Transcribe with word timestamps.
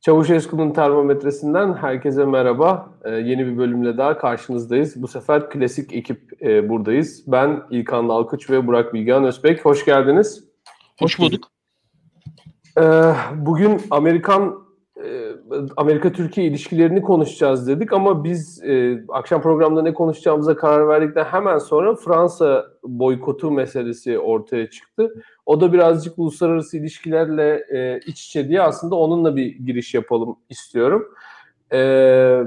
Çavuşesku'nun 0.00 0.70
termometresinden 0.70 1.74
herkese 1.74 2.24
merhaba. 2.24 2.90
Ee, 3.04 3.10
yeni 3.10 3.46
bir 3.46 3.58
bölümle 3.58 3.96
daha 3.96 4.18
karşınızdayız. 4.18 5.02
Bu 5.02 5.08
sefer 5.08 5.50
klasik 5.50 5.92
ekip 5.92 6.42
e, 6.42 6.68
buradayız. 6.68 7.24
Ben 7.26 7.62
İlkan 7.70 8.08
Dalkuç 8.08 8.50
ve 8.50 8.66
Burak 8.66 8.94
Bilgehan 8.94 9.24
Özbek. 9.24 9.64
Hoş 9.64 9.84
geldiniz. 9.84 10.44
Hoş 10.98 11.18
bulduk. 11.18 11.48
Ee, 12.78 12.82
bugün 13.34 13.80
Amerikan 13.90 14.69
Amerika-Türkiye 15.76 16.46
ilişkilerini 16.46 17.02
konuşacağız 17.02 17.68
dedik 17.68 17.92
ama 17.92 18.24
biz 18.24 18.62
e, 18.64 19.04
akşam 19.08 19.42
programda 19.42 19.82
ne 19.82 19.94
konuşacağımıza 19.94 20.56
karar 20.56 20.88
verdikten 20.88 21.24
hemen 21.24 21.58
sonra 21.58 21.94
Fransa 21.94 22.66
boykotu 22.82 23.50
meselesi 23.50 24.18
ortaya 24.18 24.70
çıktı. 24.70 25.14
O 25.46 25.60
da 25.60 25.72
birazcık 25.72 26.18
uluslararası 26.18 26.76
ilişkilerle 26.76 27.64
e, 27.74 28.00
iç 28.06 28.26
içe 28.26 28.48
diye 28.48 28.62
aslında 28.62 28.94
onunla 28.94 29.36
bir 29.36 29.46
giriş 29.46 29.94
yapalım 29.94 30.36
istiyorum. 30.48 31.08
E, 31.72 32.42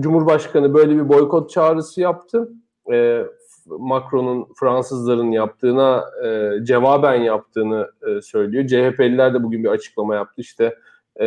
Cumhurbaşkanı 0.00 0.74
böyle 0.74 0.94
bir 0.96 1.08
boykot 1.08 1.50
çağrısı 1.50 2.00
yaptı. 2.00 2.48
E, 2.92 3.24
Macron'un 3.66 4.46
Fransızların 4.54 5.30
yaptığına 5.30 6.04
e, 6.24 6.64
cevaben 6.64 7.14
yaptığını 7.14 7.90
e, 8.08 8.20
söylüyor. 8.22 8.66
CHP'liler 8.66 9.34
de 9.34 9.42
bugün 9.42 9.64
bir 9.64 9.68
açıklama 9.68 10.14
yaptı. 10.14 10.40
İşte 10.40 10.78
e, 11.20 11.26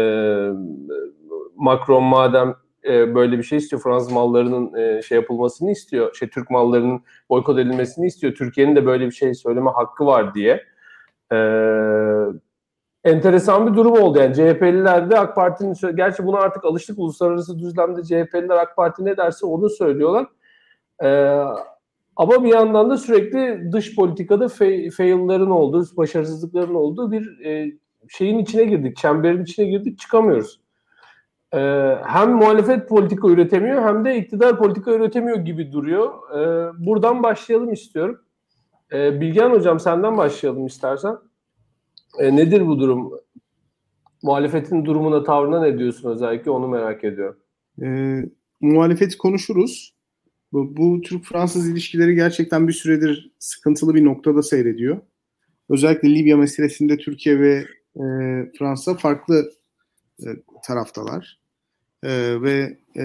Macron 1.56 2.04
madem 2.04 2.56
e, 2.84 3.16
böyle 3.16 3.38
bir 3.38 3.44
şey 3.44 3.58
istiyor, 3.58 3.82
Fransız 3.82 4.12
mallarının 4.12 4.74
e, 4.78 5.02
şey 5.02 5.16
yapılmasını 5.16 5.72
istiyor, 5.72 6.16
şey 6.16 6.30
Türk 6.30 6.50
mallarının 6.50 7.02
boykot 7.30 7.60
edilmesini 7.60 8.08
istiyor. 8.08 8.34
Türkiye'nin 8.34 8.76
de 8.76 8.86
böyle 8.86 9.06
bir 9.06 9.12
şey 9.12 9.34
söyleme 9.34 9.72
hakkı 9.72 10.06
var 10.06 10.34
diye. 10.36 10.64
E, 11.32 11.38
enteresan 13.04 13.68
bir 13.68 13.78
durum 13.78 13.94
oldu 13.94 14.20
yani 14.20 14.36
CHP'liler 14.36 15.10
de 15.10 15.20
AK 15.20 15.36
Parti'nin 15.36 15.96
gerçi 15.96 16.26
buna 16.26 16.38
artık 16.38 16.66
alıştık 16.66 17.00
uluslararası 17.00 17.60
düzlemde 17.60 18.04
CHP'liler 18.04 18.58
AK 18.58 18.76
Parti 18.76 19.06
ne 19.06 19.18
derse 19.18 19.46
onu 19.46 19.70
söylüyorlar. 19.70 20.28
Ee, 21.03 21.44
ama 22.16 22.44
bir 22.44 22.50
yandan 22.50 22.90
da 22.90 22.98
sürekli 22.98 23.72
dış 23.72 23.96
politikada 23.96 24.48
fail'ların 24.98 25.50
olduğu, 25.50 25.86
başarısızlıkların 25.98 26.76
olduğu 26.76 27.12
bir 27.12 27.46
e, 27.46 27.72
şeyin 28.10 28.38
içine 28.38 28.66
girdik, 28.66 28.98
çemberin 28.98 29.44
içine 29.44 29.66
girdik, 29.66 30.00
çıkamıyoruz. 30.00 30.60
Ee, 31.54 31.60
hem 32.04 32.32
muhalefet 32.32 32.90
politika 32.90 33.28
üretemiyor 33.28 33.82
hem 33.82 34.06
de 34.06 34.18
iktidar 34.18 34.58
politika 34.58 34.94
üretemiyor 34.94 35.38
gibi 35.38 35.72
duruyor. 35.72 36.14
Ee, 36.32 36.72
buradan 36.86 37.24
başlayalım 37.24 37.74
istiyorum. 37.74 38.22
Ee, 38.94 39.22
Bilgehan 39.22 39.52
Hocam 39.52 39.80
senden 39.80 40.18
başlayalım 40.18 40.66
istersen. 40.66 41.18
Ee, 42.20 42.36
nedir 42.36 42.68
bu 42.68 42.80
durum? 42.80 43.12
Muhalefetin 44.24 44.86
durumuna, 44.86 45.24
tavrına 45.24 45.62
ne 45.62 45.80
diyorsun 45.80 46.12
özellikle 46.12 46.52
onu 46.52 46.68
merak 46.68 47.04
ediyorum. 47.04 47.40
Ee, 47.84 48.22
muhalefeti 48.62 49.18
konuşuruz. 49.18 49.96
Bu, 50.52 50.78
bu 50.78 51.02
Türk-Fransız 51.02 51.70
ilişkileri 51.70 52.16
gerçekten 52.16 52.68
bir 52.68 52.74
süredir 52.74 53.32
sıkıntılı 53.40 53.96
bir 53.96 54.06
noktada 54.06 54.42
seyrediyor. 54.42 55.02
Özellikle 55.70 56.16
Libya 56.16 56.38
meselesinde 56.38 56.98
Türkiye 56.98 57.40
ve 57.40 57.66
e, 57.95 58.04
Fransa 58.59 58.98
farklı 58.98 59.52
e, 60.22 60.28
taraftalar. 60.64 61.40
E, 62.04 62.42
ve 62.42 62.78
e, 62.98 63.04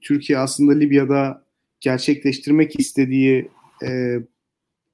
Türkiye 0.00 0.38
aslında 0.38 0.72
Libya'da 0.72 1.44
gerçekleştirmek 1.80 2.80
istediği 2.80 3.50
e, 3.84 4.20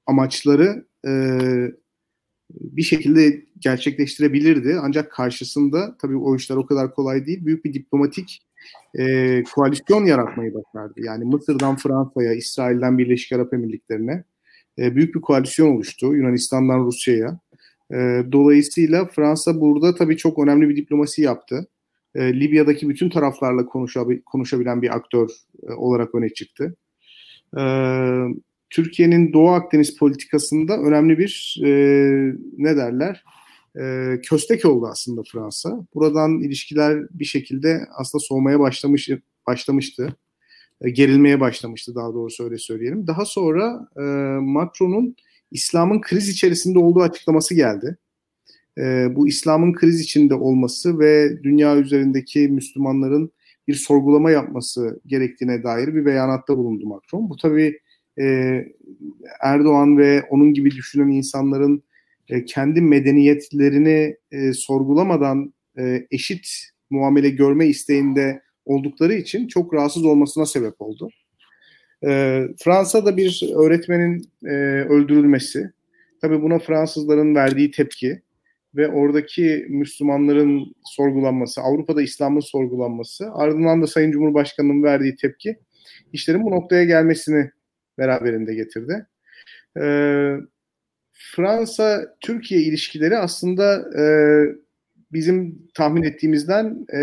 amaçları 0.05 0.85
e, 1.07 1.11
bir 2.49 2.81
şekilde 2.81 3.45
gerçekleştirebilirdi. 3.59 4.77
Ancak 4.81 5.11
karşısında 5.11 5.97
tabii 6.01 6.17
o 6.17 6.35
işler 6.35 6.55
o 6.55 6.65
kadar 6.65 6.91
kolay 6.91 7.25
değil. 7.25 7.45
Büyük 7.45 7.65
bir 7.65 7.73
diplomatik 7.73 8.41
e, 8.99 9.43
koalisyon 9.43 10.05
yaratmayı 10.05 10.53
başardı. 10.53 10.93
Yani 10.97 11.25
Mısır'dan 11.25 11.75
Fransa'ya, 11.75 12.33
İsrail'den 12.33 12.97
Birleşik 12.97 13.31
Arap 13.31 13.53
Emirlikleri'ne 13.53 14.23
e, 14.79 14.95
büyük 14.95 15.15
bir 15.15 15.21
koalisyon 15.21 15.67
oluştu. 15.67 16.15
Yunanistan'dan 16.15 16.85
Rusya'ya. 16.85 17.39
E, 17.93 18.23
dolayısıyla 18.31 19.05
Fransa 19.05 19.61
burada 19.61 19.95
tabii 19.95 20.17
çok 20.17 20.39
önemli 20.39 20.69
bir 20.69 20.75
diplomasi 20.75 21.21
yaptı. 21.21 21.67
E, 22.15 22.39
Libya'daki 22.39 22.89
bütün 22.89 23.09
taraflarla 23.09 23.65
konuşabil, 23.65 24.21
konuşabilen 24.21 24.81
bir 24.81 24.95
aktör 24.95 25.29
e, 25.69 25.73
olarak 25.73 26.15
öne 26.15 26.29
çıktı. 26.29 26.75
E, 27.57 27.63
Türkiye'nin 28.69 29.33
Doğu 29.33 29.49
Akdeniz 29.49 29.97
politikasında 29.97 30.77
önemli 30.77 31.17
bir 31.17 31.61
e, 31.63 31.69
ne 32.57 32.77
derler 32.77 33.23
e, 33.79 34.15
köstek 34.21 34.65
oldu 34.65 34.87
aslında 34.91 35.21
Fransa. 35.31 35.85
Buradan 35.93 36.39
ilişkiler 36.39 37.03
bir 37.11 37.25
şekilde 37.25 37.81
aslında 37.97 38.23
soğumaya 38.23 38.59
başlamış 38.59 39.09
başlamıştı. 39.47 40.15
E, 40.81 40.89
gerilmeye 40.89 41.39
başlamıştı 41.39 41.95
daha 41.95 42.13
doğrusu 42.13 42.43
öyle 42.43 42.57
söyleyelim. 42.57 43.07
Daha 43.07 43.25
sonra 43.25 43.87
e, 43.97 44.01
Macron'un 44.41 45.15
İslam'ın 45.51 46.01
kriz 46.01 46.29
içerisinde 46.29 46.79
olduğu 46.79 47.01
açıklaması 47.01 47.55
geldi. 47.55 47.97
E, 48.77 49.07
bu 49.15 49.27
İslam'ın 49.27 49.73
kriz 49.73 50.01
içinde 50.01 50.33
olması 50.33 50.99
ve 50.99 51.43
dünya 51.43 51.77
üzerindeki 51.77 52.39
Müslümanların 52.39 53.31
bir 53.67 53.75
sorgulama 53.75 54.31
yapması 54.31 54.99
gerektiğine 55.05 55.63
dair 55.63 55.95
bir 55.95 56.05
beyanatta 56.05 56.57
bulundu 56.57 56.87
Macron. 56.87 57.29
Bu 57.29 57.35
tabii 57.35 57.79
e, 58.19 58.65
Erdoğan 59.41 59.97
ve 59.97 60.23
onun 60.29 60.53
gibi 60.53 60.71
düşünen 60.71 61.07
insanların 61.07 61.83
e, 62.29 62.45
kendi 62.45 62.81
medeniyetlerini 62.81 64.15
e, 64.31 64.53
sorgulamadan 64.53 65.53
e, 65.77 66.07
eşit 66.11 66.49
muamele 66.89 67.29
görme 67.29 67.67
isteğinde 67.67 68.41
oldukları 68.65 69.13
için 69.13 69.47
çok 69.47 69.73
rahatsız 69.73 70.05
olmasına 70.05 70.45
sebep 70.45 70.81
oldu. 70.81 71.09
E, 72.05 72.41
Fransa'da 72.63 73.17
bir 73.17 73.49
öğretmenin 73.55 74.29
e, 74.45 74.53
öldürülmesi, 74.89 75.71
tabii 76.21 76.41
buna 76.41 76.59
Fransızların 76.59 77.35
verdiği 77.35 77.71
tepki 77.71 78.21
ve 78.75 78.87
oradaki 78.87 79.65
Müslümanların 79.69 80.75
sorgulanması, 80.83 81.61
Avrupa'da 81.61 82.01
İslam'ın 82.01 82.39
sorgulanması, 82.39 83.31
ardından 83.33 83.81
da 83.81 83.87
Sayın 83.87 84.11
Cumhurbaşkanı'nın 84.11 84.83
verdiği 84.83 85.15
tepki 85.15 85.59
işlerin 86.13 86.43
bu 86.43 86.51
noktaya 86.51 86.83
gelmesini 86.83 87.51
beraberinde 87.97 88.55
getirdi. 88.55 89.05
Ee, 89.77 90.35
Fransa-Türkiye 91.11 92.61
ilişkileri 92.61 93.17
aslında 93.17 93.75
e, 93.99 94.03
bizim 95.11 95.67
tahmin 95.73 96.03
ettiğimizden 96.03 96.85
e, 96.93 97.01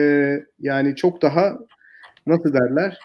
yani 0.59 0.97
çok 0.97 1.23
daha 1.23 1.59
nasıl 2.27 2.53
derler 2.53 2.99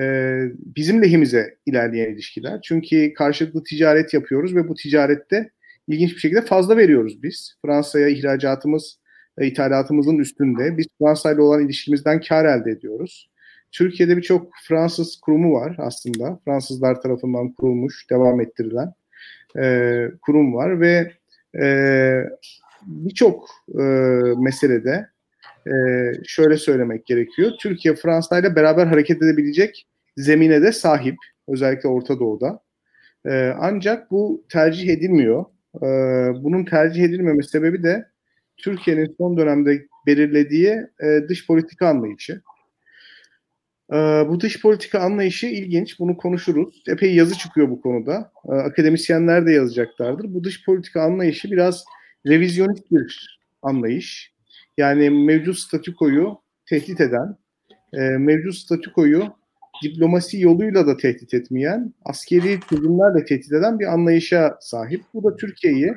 e, 0.00 0.36
bizim 0.76 1.02
lehimize 1.02 1.56
ilerleyen 1.66 2.12
ilişkiler. 2.12 2.60
Çünkü 2.62 3.14
karşılıklı 3.14 3.64
ticaret 3.64 4.14
yapıyoruz 4.14 4.56
ve 4.56 4.68
bu 4.68 4.74
ticarette 4.74 5.50
ilginç 5.88 6.14
bir 6.14 6.20
şekilde 6.20 6.42
fazla 6.42 6.76
veriyoruz 6.76 7.22
biz. 7.22 7.54
Fransa'ya 7.64 8.08
ihracatımız, 8.08 8.98
e, 9.38 9.46
ithalatımızın 9.46 10.18
üstünde. 10.18 10.76
Biz 10.78 10.86
Fransa 10.98 11.32
ile 11.32 11.40
olan 11.40 11.64
ilişkimizden 11.64 12.20
kar 12.20 12.44
elde 12.44 12.70
ediyoruz. 12.70 13.28
Türkiye'de 13.72 14.16
birçok 14.16 14.50
Fransız 14.68 15.20
kurumu 15.20 15.52
var 15.52 15.76
aslında. 15.78 16.40
Fransızlar 16.44 17.00
tarafından 17.00 17.52
kurulmuş, 17.52 18.10
devam 18.10 18.40
ettirilen 18.40 18.92
e, 19.58 20.06
kurum 20.22 20.54
var 20.54 20.80
ve 20.80 21.12
e, 21.62 21.66
birçok 22.86 23.48
e, 23.78 23.82
meselede 24.38 25.11
e, 25.66 25.72
şöyle 26.26 26.56
söylemek 26.56 27.06
gerekiyor. 27.06 27.52
Türkiye 27.60 27.94
Fransa 27.94 28.38
ile 28.38 28.56
beraber 28.56 28.86
hareket 28.86 29.22
edebilecek 29.22 29.86
zemine 30.16 30.62
de 30.62 30.72
sahip. 30.72 31.16
Özellikle 31.48 31.88
Orta 31.88 32.18
Doğu'da. 32.18 32.60
E, 33.26 33.52
ancak 33.60 34.10
bu 34.10 34.44
tercih 34.48 34.88
edilmiyor. 34.88 35.44
E, 35.76 35.88
bunun 36.42 36.64
tercih 36.64 37.04
edilmeme 37.04 37.42
sebebi 37.42 37.82
de 37.82 38.06
Türkiye'nin 38.56 39.14
son 39.18 39.36
dönemde 39.36 39.86
belirlediği 40.06 40.86
e, 41.02 41.28
dış 41.28 41.46
politika 41.46 41.88
anlayışı. 41.88 42.42
E, 43.92 43.96
bu 44.28 44.40
dış 44.40 44.62
politika 44.62 44.98
anlayışı 45.00 45.46
ilginç. 45.46 45.98
Bunu 45.98 46.16
konuşuruz. 46.16 46.82
Epey 46.88 47.14
yazı 47.14 47.38
çıkıyor 47.38 47.70
bu 47.70 47.80
konuda. 47.80 48.32
E, 48.48 48.52
akademisyenler 48.52 49.46
de 49.46 49.52
yazacaklardır. 49.52 50.34
Bu 50.34 50.44
dış 50.44 50.64
politika 50.64 51.02
anlayışı 51.02 51.50
biraz 51.50 51.84
revizyonist 52.26 52.90
bir 52.90 53.38
anlayış. 53.62 54.31
Yani 54.78 55.10
mevcut 55.10 55.58
statükoyu 55.58 56.38
tehdit 56.66 57.00
eden, 57.00 57.36
e, 57.92 57.98
mevcut 57.98 58.54
statükoyu 58.54 59.24
diplomasi 59.84 60.40
yoluyla 60.40 60.86
da 60.86 60.96
tehdit 60.96 61.34
etmeyen, 61.34 61.94
askeri 62.04 62.60
çözümlerle 62.70 63.24
tehdit 63.24 63.52
eden 63.52 63.78
bir 63.78 63.86
anlayışa 63.86 64.56
sahip. 64.60 65.02
Bu 65.14 65.24
da 65.24 65.36
Türkiye'yi 65.36 65.94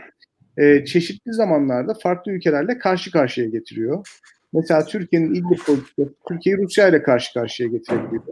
e, 0.57 0.85
çeşitli 0.85 1.33
zamanlarda 1.33 1.93
farklı 1.93 2.31
ülkelerle 2.31 2.77
karşı 2.77 3.11
karşıya 3.11 3.47
getiriyor. 3.47 4.07
Mesela 4.53 4.85
Türkiye'nin 4.85 5.33
İdlib 5.33 5.59
politikası 5.65 6.13
Türkiye'yi 6.27 6.61
Rusya 6.63 6.87
ile 6.87 7.03
karşı 7.03 7.33
karşıya 7.33 7.69
getirebiliyor. 7.69 8.23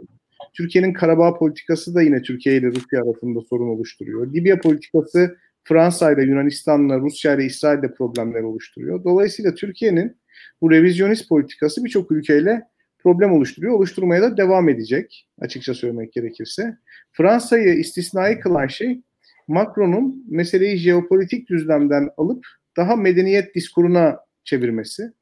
Türkiye'nin 0.54 0.92
Karabağ 0.92 1.38
politikası 1.38 1.94
da 1.94 2.02
yine 2.02 2.22
Türkiye 2.22 2.56
ile 2.56 2.66
Rusya 2.66 3.02
arasında 3.02 3.40
sorun 3.40 3.68
oluşturuyor. 3.68 4.32
Libya 4.34 4.60
politikası 4.60 5.36
Fransa 5.64 6.12
ile 6.12 6.22
Yunanistan'la, 6.22 7.00
Rusya 7.00 7.34
ile 7.34 7.44
İsrail 7.44 7.78
ile 7.78 7.94
problemler 7.94 8.42
oluşturuyor. 8.42 9.04
Dolayısıyla 9.04 9.54
Türkiye'nin 9.54 10.16
Bu 10.60 10.70
revizyonist 10.70 11.28
politikası 11.28 11.84
birçok 11.84 12.10
ülkeyle 12.10 12.62
problem 12.98 13.32
oluşturuyor. 13.32 13.74
Oluşturmaya 13.74 14.22
da 14.22 14.36
devam 14.36 14.68
edecek 14.68 15.26
açıkça 15.40 15.74
söylemek 15.74 16.12
gerekirse. 16.12 16.76
Fransa'yı 17.12 17.74
istisnai 17.74 18.40
kılan 18.40 18.66
şey 18.66 19.00
Macron'un 19.48 20.24
meseleyi 20.28 20.76
jeopolitik 20.76 21.48
düzlemden 21.48 22.08
alıp 22.16 22.46
daha 22.76 22.96
medeniyet 22.96 23.54
diskuruna 23.54 24.20
çevirmesi 24.44 25.12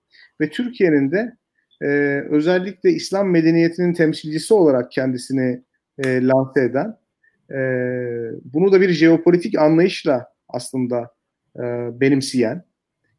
ve 0.41 0.51
Türkiye'nin 0.51 1.11
de 1.11 1.37
e, 1.83 1.87
özellikle 2.31 2.91
İslam 2.91 3.31
medeniyetinin 3.31 3.95
temsilcisi 3.95 4.55
olarak 4.55 4.93
kendisini 4.93 5.63
e, 6.05 6.27
lanse 6.27 6.61
eden 6.65 6.97
e, 7.51 7.59
bunu 8.45 8.73
da 8.73 8.81
bir 8.81 8.91
jeopolitik 8.91 9.59
anlayışla 9.59 10.33
aslında 10.49 11.15
e, 11.57 11.63
benimseyen 12.01 12.65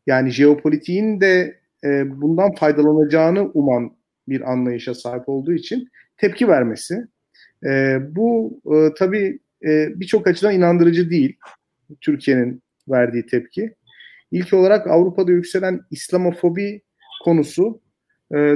yani 0.08 0.30
jeopolitiğin 0.30 1.22
de 1.22 1.63
e, 1.84 2.22
bundan 2.22 2.56
faydalanacağını 2.56 3.52
uman 3.54 3.92
bir 4.28 4.52
anlayışa 4.52 4.94
sahip 4.94 5.30
olduğu 5.30 5.54
için 5.54 5.90
tepki 6.18 6.48
vermesi. 6.48 7.08
E, 7.66 8.00
bu 8.16 8.60
e, 8.76 8.94
tabii 8.98 9.40
e, 9.66 10.00
birçok 10.00 10.28
açıdan 10.28 10.54
inandırıcı 10.54 11.10
değil 11.10 11.38
Türkiye'nin 12.02 12.62
verdiği 12.90 13.26
tepki. 13.26 13.76
İlk 14.32 14.54
olarak 14.54 14.88
Avrupa'da 14.88 15.32
yükselen 15.32 15.82
İslamofobi 15.92 16.82
konusu 17.24 17.82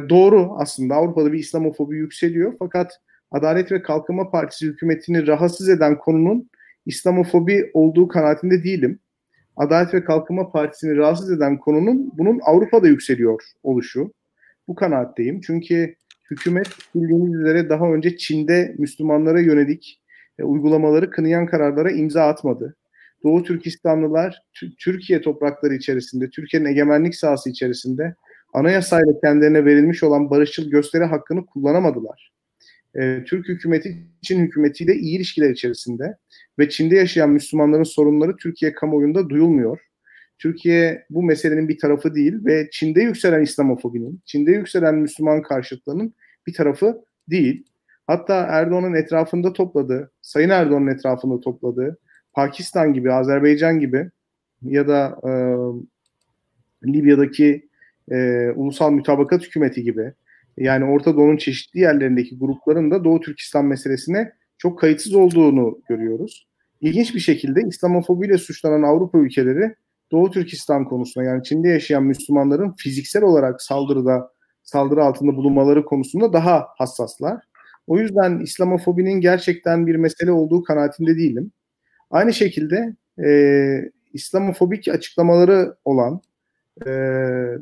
doğru 0.09 0.55
aslında. 0.57 0.95
Avrupa'da 0.95 1.33
bir 1.33 1.39
İslamofobi 1.39 1.97
yükseliyor 1.97 2.53
fakat 2.59 2.99
Adalet 3.31 3.71
ve 3.71 3.81
Kalkınma 3.81 4.31
Partisi 4.31 4.65
hükümetini 4.65 5.27
rahatsız 5.27 5.69
eden 5.69 5.97
konunun 5.97 6.49
İslamofobi 6.85 7.71
olduğu 7.73 8.07
kanaatinde 8.07 8.63
değilim. 8.63 8.99
Adalet 9.57 9.93
ve 9.93 10.03
Kalkınma 10.03 10.51
Partisi'ni 10.51 10.97
rahatsız 10.97 11.31
eden 11.31 11.57
konunun 11.57 12.11
bunun 12.17 12.39
Avrupa'da 12.43 12.87
yükseliyor 12.87 13.43
oluşu. 13.63 14.13
Bu 14.67 14.75
kanaatteyim. 14.75 15.41
Çünkü 15.41 15.95
hükümet 16.31 16.67
bildiğiniz 16.95 17.33
üzere 17.33 17.69
daha 17.69 17.85
önce 17.85 18.17
Çin'de 18.17 18.75
Müslümanlara 18.77 19.41
yönelik 19.41 20.01
e, 20.39 20.43
uygulamaları 20.43 21.09
kınayan 21.09 21.45
kararlara 21.45 21.91
imza 21.91 22.27
atmadı. 22.27 22.75
Doğu 23.23 23.43
Türkistanlılar 23.43 24.41
Türkiye 24.79 25.21
toprakları 25.21 25.73
içerisinde, 25.73 26.29
Türkiye'nin 26.29 26.69
egemenlik 26.69 27.15
sahası 27.15 27.49
içerisinde 27.49 28.15
anayasayla 28.53 29.19
kendilerine 29.23 29.65
verilmiş 29.65 30.03
olan 30.03 30.29
barışçıl 30.29 30.69
gösteri 30.69 31.03
hakkını 31.03 31.45
kullanamadılar. 31.45 32.36
Ee, 32.97 33.23
Türk 33.27 33.47
hükümeti 33.47 33.97
Çin 34.21 34.39
hükümetiyle 34.39 34.95
iyi 34.95 35.17
ilişkiler 35.17 35.49
içerisinde 35.49 36.17
ve 36.59 36.69
Çin'de 36.69 36.95
yaşayan 36.95 37.29
Müslümanların 37.29 37.83
sorunları 37.83 38.35
Türkiye 38.35 38.73
kamuoyunda 38.73 39.29
duyulmuyor. 39.29 39.79
Türkiye 40.39 41.05
bu 41.09 41.23
meselenin 41.23 41.69
bir 41.69 41.77
tarafı 41.77 42.15
değil 42.15 42.33
ve 42.45 42.67
Çin'de 42.71 43.01
yükselen 43.01 43.41
İslamofobinin, 43.41 44.21
Çin'de 44.25 44.51
yükselen 44.51 44.95
Müslüman 44.95 45.41
karşıtlığının 45.41 46.13
bir 46.47 46.53
tarafı 46.53 47.01
değil. 47.29 47.63
Hatta 48.07 48.35
Erdoğan'ın 48.35 48.93
etrafında 48.93 49.53
topladığı, 49.53 50.11
Sayın 50.21 50.49
Erdoğan'ın 50.49 50.87
etrafında 50.87 51.39
topladığı 51.39 51.97
Pakistan 52.33 52.93
gibi, 52.93 53.11
Azerbaycan 53.11 53.79
gibi 53.79 54.09
ya 54.61 54.87
da 54.87 55.19
e, 55.23 55.31
Libya'daki 56.87 57.69
e, 58.11 58.49
Ulusal 58.55 58.91
Mütabakat 58.91 59.43
Hükümeti 59.43 59.83
gibi 59.83 60.13
yani 60.57 60.85
Orta 60.85 61.15
Doğu'nun 61.15 61.37
çeşitli 61.37 61.79
yerlerindeki 61.79 62.37
grupların 62.37 62.91
da 62.91 63.03
Doğu 63.03 63.19
Türkistan 63.19 63.65
meselesine 63.65 64.31
çok 64.57 64.79
kayıtsız 64.79 65.15
olduğunu 65.15 65.81
görüyoruz. 65.89 66.47
İlginç 66.81 67.15
bir 67.15 67.19
şekilde 67.19 67.61
İslamofobiyle 67.61 68.37
suçlanan 68.37 68.83
Avrupa 68.83 69.17
ülkeleri 69.17 69.75
Doğu 70.11 70.31
Türkistan 70.31 70.85
konusunda 70.85 71.25
yani 71.25 71.43
Çin'de 71.43 71.69
yaşayan 71.69 72.03
Müslümanların 72.03 72.73
fiziksel 72.77 73.23
olarak 73.23 73.61
saldırıda 73.61 74.31
saldırı 74.63 75.03
altında 75.03 75.35
bulunmaları 75.35 75.85
konusunda 75.85 76.33
daha 76.33 76.67
hassaslar. 76.77 77.43
O 77.87 77.97
yüzden 77.97 78.39
İslamofobinin 78.39 79.21
gerçekten 79.21 79.87
bir 79.87 79.95
mesele 79.95 80.31
olduğu 80.31 80.63
kanaatinde 80.63 81.15
değilim. 81.15 81.51
Aynı 82.11 82.33
şekilde 82.33 82.95
e, 83.25 83.29
İslamofobik 84.13 84.87
açıklamaları 84.87 85.75
olan 85.85 86.21
e, 86.85 86.91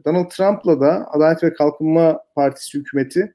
Donald 0.05 0.29
Trump'la 0.29 0.81
da 0.81 1.07
Adalet 1.11 1.43
ve 1.43 1.53
Kalkınma 1.53 2.19
Partisi 2.35 2.77
hükümeti 2.77 3.33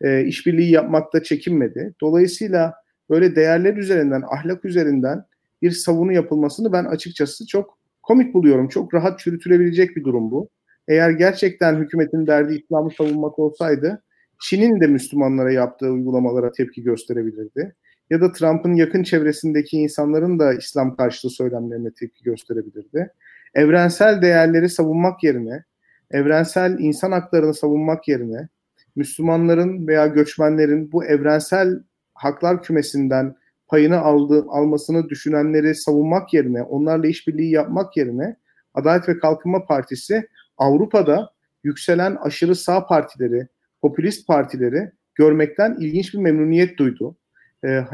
e, 0.00 0.24
işbirliği 0.24 0.70
yapmakta 0.70 1.22
çekinmedi. 1.22 1.94
Dolayısıyla 2.00 2.74
böyle 3.10 3.36
değerler 3.36 3.76
üzerinden, 3.76 4.22
ahlak 4.30 4.64
üzerinden 4.64 5.24
bir 5.62 5.70
savunu 5.70 6.12
yapılmasını 6.12 6.72
ben 6.72 6.84
açıkçası 6.84 7.46
çok 7.46 7.78
komik 8.02 8.34
buluyorum. 8.34 8.68
Çok 8.68 8.94
rahat 8.94 9.18
çürütülebilecek 9.18 9.96
bir 9.96 10.04
durum 10.04 10.30
bu. 10.30 10.48
Eğer 10.88 11.10
gerçekten 11.10 11.76
hükümetin 11.76 12.26
derdi 12.26 12.54
İslam'ı 12.54 12.90
savunmak 12.90 13.38
olsaydı 13.38 14.02
Çin'in 14.40 14.80
de 14.80 14.86
Müslümanlara 14.86 15.52
yaptığı 15.52 15.90
uygulamalara 15.90 16.52
tepki 16.52 16.82
gösterebilirdi. 16.82 17.74
Ya 18.10 18.20
da 18.20 18.32
Trump'ın 18.32 18.74
yakın 18.74 19.02
çevresindeki 19.02 19.76
insanların 19.76 20.38
da 20.38 20.54
İslam 20.54 20.96
karşıtı 20.96 21.30
söylemlerine 21.30 21.90
tepki 21.90 22.24
gösterebilirdi. 22.24 23.10
Evrensel 23.54 24.22
değerleri 24.22 24.68
savunmak 24.68 25.22
yerine, 25.22 25.64
evrensel 26.10 26.76
insan 26.78 27.12
haklarını 27.12 27.54
savunmak 27.54 28.08
yerine 28.08 28.48
Müslümanların 28.96 29.86
veya 29.86 30.06
göçmenlerin 30.06 30.92
bu 30.92 31.04
evrensel 31.04 31.82
haklar 32.14 32.62
kümesinden 32.62 33.36
payını 33.68 34.00
aldı, 34.00 34.44
almasını 34.48 35.08
düşünenleri 35.08 35.74
savunmak 35.74 36.34
yerine, 36.34 36.62
onlarla 36.62 37.06
işbirliği 37.06 37.50
yapmak 37.50 37.96
yerine 37.96 38.36
Adalet 38.74 39.08
ve 39.08 39.18
Kalkınma 39.18 39.64
Partisi 39.64 40.28
Avrupa'da 40.58 41.32
yükselen 41.64 42.16
aşırı 42.16 42.56
sağ 42.56 42.86
partileri, 42.86 43.48
popülist 43.82 44.26
partileri 44.26 44.90
görmekten 45.14 45.76
ilginç 45.80 46.14
bir 46.14 46.18
memnuniyet 46.18 46.78
duydu. 46.78 47.16
E, 47.64 47.84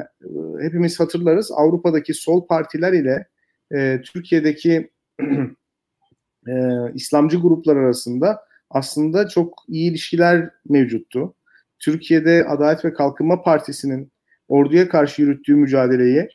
hepimiz 0.60 1.00
hatırlarız 1.00 1.52
Avrupa'daki 1.52 2.14
sol 2.14 2.46
partiler 2.46 2.92
ile 2.92 3.26
e, 3.74 4.00
Türkiye'deki 4.00 4.90
e, 6.48 6.52
İslamcı 6.94 7.40
gruplar 7.40 7.76
arasında 7.76 8.42
aslında 8.70 9.28
çok 9.28 9.64
iyi 9.68 9.90
ilişkiler 9.90 10.50
mevcuttu. 10.68 11.34
Türkiye'de 11.78 12.44
Adalet 12.48 12.84
ve 12.84 12.92
Kalkınma 12.92 13.42
Partisi'nin 13.42 14.12
orduya 14.48 14.88
karşı 14.88 15.22
yürüttüğü 15.22 15.56
mücadeleyi 15.56 16.28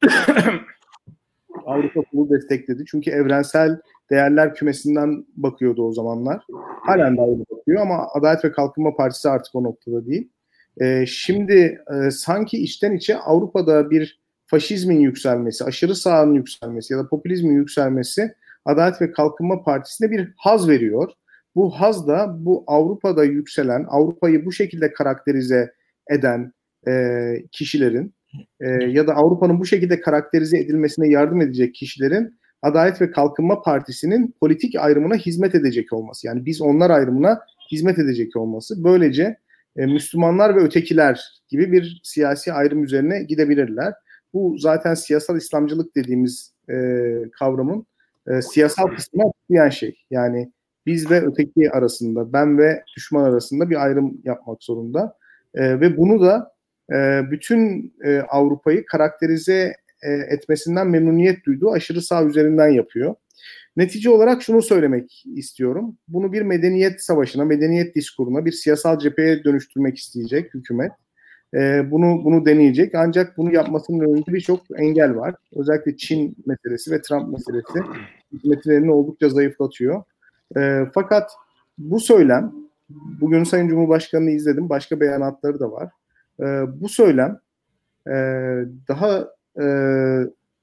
Avrupa 1.66 2.00
Kolu 2.02 2.30
destekledi. 2.30 2.84
Çünkü 2.86 3.10
evrensel 3.10 3.80
değerler 4.10 4.54
kümesinden 4.54 5.26
bakıyordu 5.36 5.88
o 5.88 5.92
zamanlar. 5.92 6.46
Halen 6.82 7.16
de 7.16 7.20
öyle 7.20 7.44
bakıyor 7.50 7.82
ama 7.82 8.08
Adalet 8.14 8.44
ve 8.44 8.52
Kalkınma 8.52 8.96
Partisi 8.96 9.28
artık 9.28 9.54
o 9.54 9.62
noktada 9.62 10.06
değil. 10.06 10.28
E, 10.80 11.06
şimdi 11.06 11.78
e, 11.94 12.10
sanki 12.10 12.62
içten 12.62 12.92
içe 12.92 13.18
Avrupa'da 13.18 13.90
bir 13.90 14.23
faşizmin 14.54 15.00
yükselmesi, 15.00 15.64
aşırı 15.64 15.94
sağın 15.94 16.34
yükselmesi 16.34 16.92
ya 16.92 16.98
da 16.98 17.08
popülizmin 17.08 17.54
yükselmesi 17.54 18.34
Adalet 18.64 19.02
ve 19.02 19.12
Kalkınma 19.12 19.62
Partisi'ne 19.62 20.10
bir 20.10 20.32
haz 20.36 20.68
veriyor. 20.68 21.10
Bu 21.54 21.70
haz 21.70 22.08
da 22.08 22.36
bu 22.38 22.64
Avrupa'da 22.66 23.24
yükselen, 23.24 23.84
Avrupa'yı 23.88 24.44
bu 24.44 24.52
şekilde 24.52 24.92
karakterize 24.92 25.72
eden 26.10 26.52
e, 26.88 26.92
kişilerin 27.52 28.14
e, 28.60 28.68
ya 28.84 29.06
da 29.06 29.14
Avrupa'nın 29.14 29.60
bu 29.60 29.66
şekilde 29.66 30.00
karakterize 30.00 30.58
edilmesine 30.58 31.08
yardım 31.08 31.40
edecek 31.40 31.74
kişilerin 31.74 32.38
Adalet 32.62 33.00
ve 33.00 33.10
Kalkınma 33.10 33.62
Partisi'nin 33.62 34.34
politik 34.40 34.76
ayrımına 34.78 35.14
hizmet 35.14 35.54
edecek 35.54 35.92
olması. 35.92 36.26
Yani 36.26 36.46
biz 36.46 36.60
onlar 36.60 36.90
ayrımına 36.90 37.40
hizmet 37.72 37.98
edecek 37.98 38.36
olması. 38.36 38.84
Böylece 38.84 39.36
e, 39.76 39.86
Müslümanlar 39.86 40.56
ve 40.56 40.60
ötekiler 40.60 41.20
gibi 41.48 41.72
bir 41.72 42.00
siyasi 42.04 42.52
ayrım 42.52 42.84
üzerine 42.84 43.22
gidebilirler. 43.22 43.94
Bu 44.34 44.56
zaten 44.58 44.94
siyasal 44.94 45.36
İslamcılık 45.36 45.96
dediğimiz 45.96 46.52
e, 46.70 46.74
kavramın 47.38 47.86
e, 48.28 48.42
siyasal 48.42 48.86
kısmına 48.86 49.24
açıklayan 49.28 49.68
şey. 49.68 49.96
Yani 50.10 50.52
biz 50.86 51.10
ve 51.10 51.26
öteki 51.26 51.70
arasında, 51.70 52.32
ben 52.32 52.58
ve 52.58 52.82
düşman 52.96 53.24
arasında 53.24 53.70
bir 53.70 53.84
ayrım 53.84 54.20
yapmak 54.24 54.62
zorunda. 54.62 55.16
E, 55.54 55.80
ve 55.80 55.96
bunu 55.96 56.20
da 56.20 56.52
e, 56.92 57.30
bütün 57.30 57.92
e, 58.04 58.18
Avrupa'yı 58.20 58.86
karakterize 58.86 59.74
e, 60.02 60.12
etmesinden 60.12 60.86
memnuniyet 60.86 61.44
duyduğu 61.46 61.70
aşırı 61.70 62.02
sağ 62.02 62.24
üzerinden 62.24 62.68
yapıyor. 62.68 63.14
Netice 63.76 64.10
olarak 64.10 64.42
şunu 64.42 64.62
söylemek 64.62 65.24
istiyorum. 65.34 65.98
Bunu 66.08 66.32
bir 66.32 66.42
medeniyet 66.42 67.02
savaşına, 67.02 67.44
medeniyet 67.44 67.94
diskuruna, 67.94 68.44
bir 68.44 68.52
siyasal 68.52 68.98
cepheye 68.98 69.44
dönüştürmek 69.44 69.98
isteyecek 69.98 70.54
hükümet. 70.54 70.92
Ee, 71.54 71.90
bunu 71.90 72.24
bunu 72.24 72.46
deneyecek. 72.46 72.94
Ancak 72.94 73.36
bunu 73.36 73.54
yapmasının 73.54 74.00
önünde 74.00 74.32
birçok 74.32 74.60
engel 74.76 75.16
var. 75.16 75.34
Özellikle 75.56 75.96
Çin 75.96 76.36
meselesi 76.46 76.90
ve 76.90 77.02
Trump 77.02 77.32
meselesi 77.32 77.90
hükümetlerini 78.32 78.92
oldukça 78.92 79.28
zayıflatıyor. 79.28 80.02
Ee, 80.56 80.80
fakat 80.94 81.30
bu 81.78 82.00
söylem, 82.00 82.52
bugün 83.20 83.44
Sayın 83.44 83.68
Cumhurbaşkanı'nı 83.68 84.30
izledim, 84.30 84.68
başka 84.68 85.00
beyanatları 85.00 85.60
da 85.60 85.72
var. 85.72 85.90
Ee, 86.40 86.44
bu 86.80 86.88
söylem 86.88 87.38
e, 88.06 88.14
daha 88.88 89.28
e, 89.60 89.64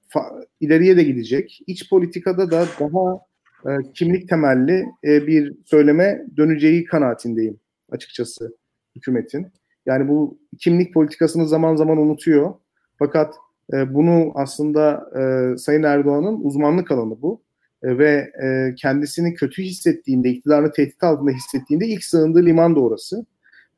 fa, 0.08 0.22
ileriye 0.60 0.98
de 0.98 1.04
gidecek. 1.04 1.62
İç 1.68 1.90
politikada 1.90 2.52
da 2.52 2.66
daha 2.80 3.20
e, 3.66 3.92
kimlik 3.94 4.30
temelli 4.30 4.86
e, 5.04 5.28
bir 5.28 5.54
söyleme 5.66 6.26
döneceği 6.38 6.86
kanaatindeyim 6.86 7.60
açıkçası 7.92 8.56
hükümetin. 8.96 9.48
Yani 9.86 10.08
bu 10.08 10.38
kimlik 10.60 10.94
politikasını 10.94 11.48
zaman 11.48 11.76
zaman 11.76 11.98
unutuyor. 11.98 12.54
Fakat 13.00 13.36
e, 13.74 13.94
bunu 13.94 14.32
aslında 14.36 15.10
e, 15.20 15.58
Sayın 15.58 15.84
Erdoğan'ın 15.84 16.40
uzmanlık 16.44 16.92
alanı 16.92 17.22
bu. 17.22 17.42
E, 17.84 17.98
ve 17.98 18.32
e, 18.44 18.76
kendisini 18.76 19.34
kötü 19.34 19.64
hissettiğinde, 19.64 20.30
iktidarını 20.30 20.72
tehdit 20.72 21.04
altında 21.04 21.32
hissettiğinde 21.32 21.88
ilk 21.88 22.04
sığındığı 22.04 22.46
liman 22.46 22.76
da 22.76 22.80
orası. 22.80 23.26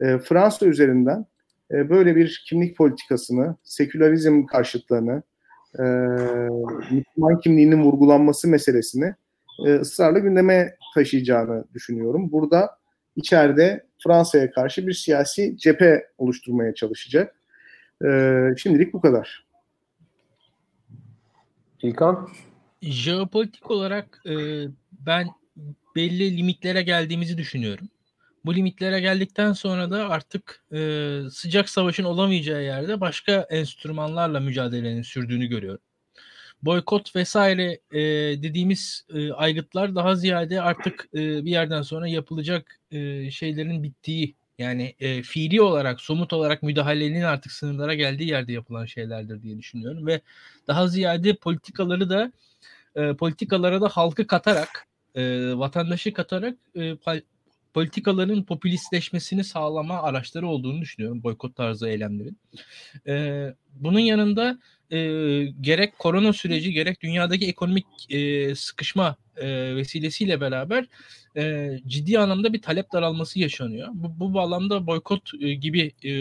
E, 0.01 0.19
Fransa 0.19 0.65
üzerinden 0.65 1.25
e, 1.71 1.89
böyle 1.89 2.15
bir 2.15 2.43
kimlik 2.49 2.77
politikasını, 2.77 3.55
sekülerizm 3.63 4.45
karşıtlarını, 4.45 5.23
e, 5.79 5.83
Müslüman 6.91 7.39
kimliğinin 7.43 7.83
vurgulanması 7.83 8.47
meselesini 8.47 9.13
e, 9.67 9.75
ısrarla 9.75 10.19
gündeme 10.19 10.75
taşıyacağını 10.95 11.65
düşünüyorum. 11.73 12.31
Burada 12.31 12.69
içeride 13.15 13.85
Fransa'ya 14.03 14.51
karşı 14.51 14.87
bir 14.87 14.93
siyasi 14.93 15.57
cephe 15.57 16.07
oluşturmaya 16.17 16.73
çalışacak. 16.73 17.35
E, 18.05 18.09
şimdilik 18.57 18.93
bu 18.93 19.01
kadar. 19.01 19.45
İlkan? 21.81 22.29
Jeopolitik 22.81 23.71
olarak 23.71 24.21
e, 24.25 24.35
ben 24.91 25.27
belli 25.95 26.37
limitlere 26.37 26.81
geldiğimizi 26.81 27.37
düşünüyorum. 27.37 27.89
Bu 28.45 28.55
limitlere 28.55 28.99
geldikten 28.99 29.53
sonra 29.53 29.91
da 29.91 30.09
artık 30.09 30.65
e, 30.73 31.19
sıcak 31.31 31.69
savaşın 31.69 32.03
olamayacağı 32.03 32.63
yerde 32.63 33.01
başka 33.01 33.47
enstrümanlarla 33.49 34.39
mücadelenin 34.39 35.01
sürdüğünü 35.01 35.45
görüyorum. 35.45 35.81
Boykot 36.65 37.15
vesaire 37.15 37.79
e, 37.91 38.01
dediğimiz 38.43 39.05
e, 39.13 39.31
aygıtlar 39.31 39.95
daha 39.95 40.15
ziyade 40.15 40.61
artık 40.61 41.09
e, 41.13 41.45
bir 41.45 41.51
yerden 41.51 41.81
sonra 41.81 42.07
yapılacak 42.07 42.79
e, 42.91 43.31
şeylerin 43.31 43.83
bittiği 43.83 44.35
yani 44.57 44.95
e, 44.99 45.21
fiili 45.21 45.61
olarak 45.61 46.01
somut 46.01 46.33
olarak 46.33 46.63
müdahalenin 46.63 47.21
artık 47.21 47.51
sınırlara 47.51 47.93
geldiği 47.93 48.29
yerde 48.29 48.53
yapılan 48.53 48.85
şeylerdir 48.85 49.41
diye 49.41 49.57
düşünüyorum 49.57 50.07
ve 50.07 50.21
daha 50.67 50.87
ziyade 50.87 51.35
politikaları 51.35 52.09
da 52.09 52.31
e, 52.95 53.13
politikalara 53.13 53.81
da 53.81 53.87
halkı 53.87 54.27
katarak 54.27 54.87
e, 55.15 55.53
vatandaşı 55.55 56.13
katarak 56.13 56.57
e, 56.75 56.95
politikaların 57.73 58.43
popülistleşmesini 58.43 59.43
sağlama 59.43 60.01
araçları 60.01 60.47
olduğunu 60.47 60.81
düşünüyorum 60.81 61.23
boykot 61.23 61.55
tarzı 61.55 61.87
eylemlerin. 61.87 62.37
E, 63.07 63.45
bunun 63.73 63.99
yanında 63.99 64.59
e, 64.93 64.97
gerek 65.61 65.99
korona 65.99 66.33
süreci 66.33 66.73
gerek 66.73 67.01
dünyadaki 67.01 67.47
ekonomik 67.47 67.85
e, 68.09 68.55
sıkışma 68.55 69.15
e, 69.37 69.75
vesilesiyle 69.75 70.41
beraber 70.41 70.85
e, 71.37 71.71
ciddi 71.87 72.19
anlamda 72.19 72.53
bir 72.53 72.61
talep 72.61 72.93
daralması 72.93 73.39
yaşanıyor. 73.39 73.89
Bu, 73.93 74.19
bu 74.19 74.33
bağlamda 74.33 74.87
boykot 74.87 75.31
e, 75.41 75.53
gibi 75.53 75.91
e, 76.05 76.13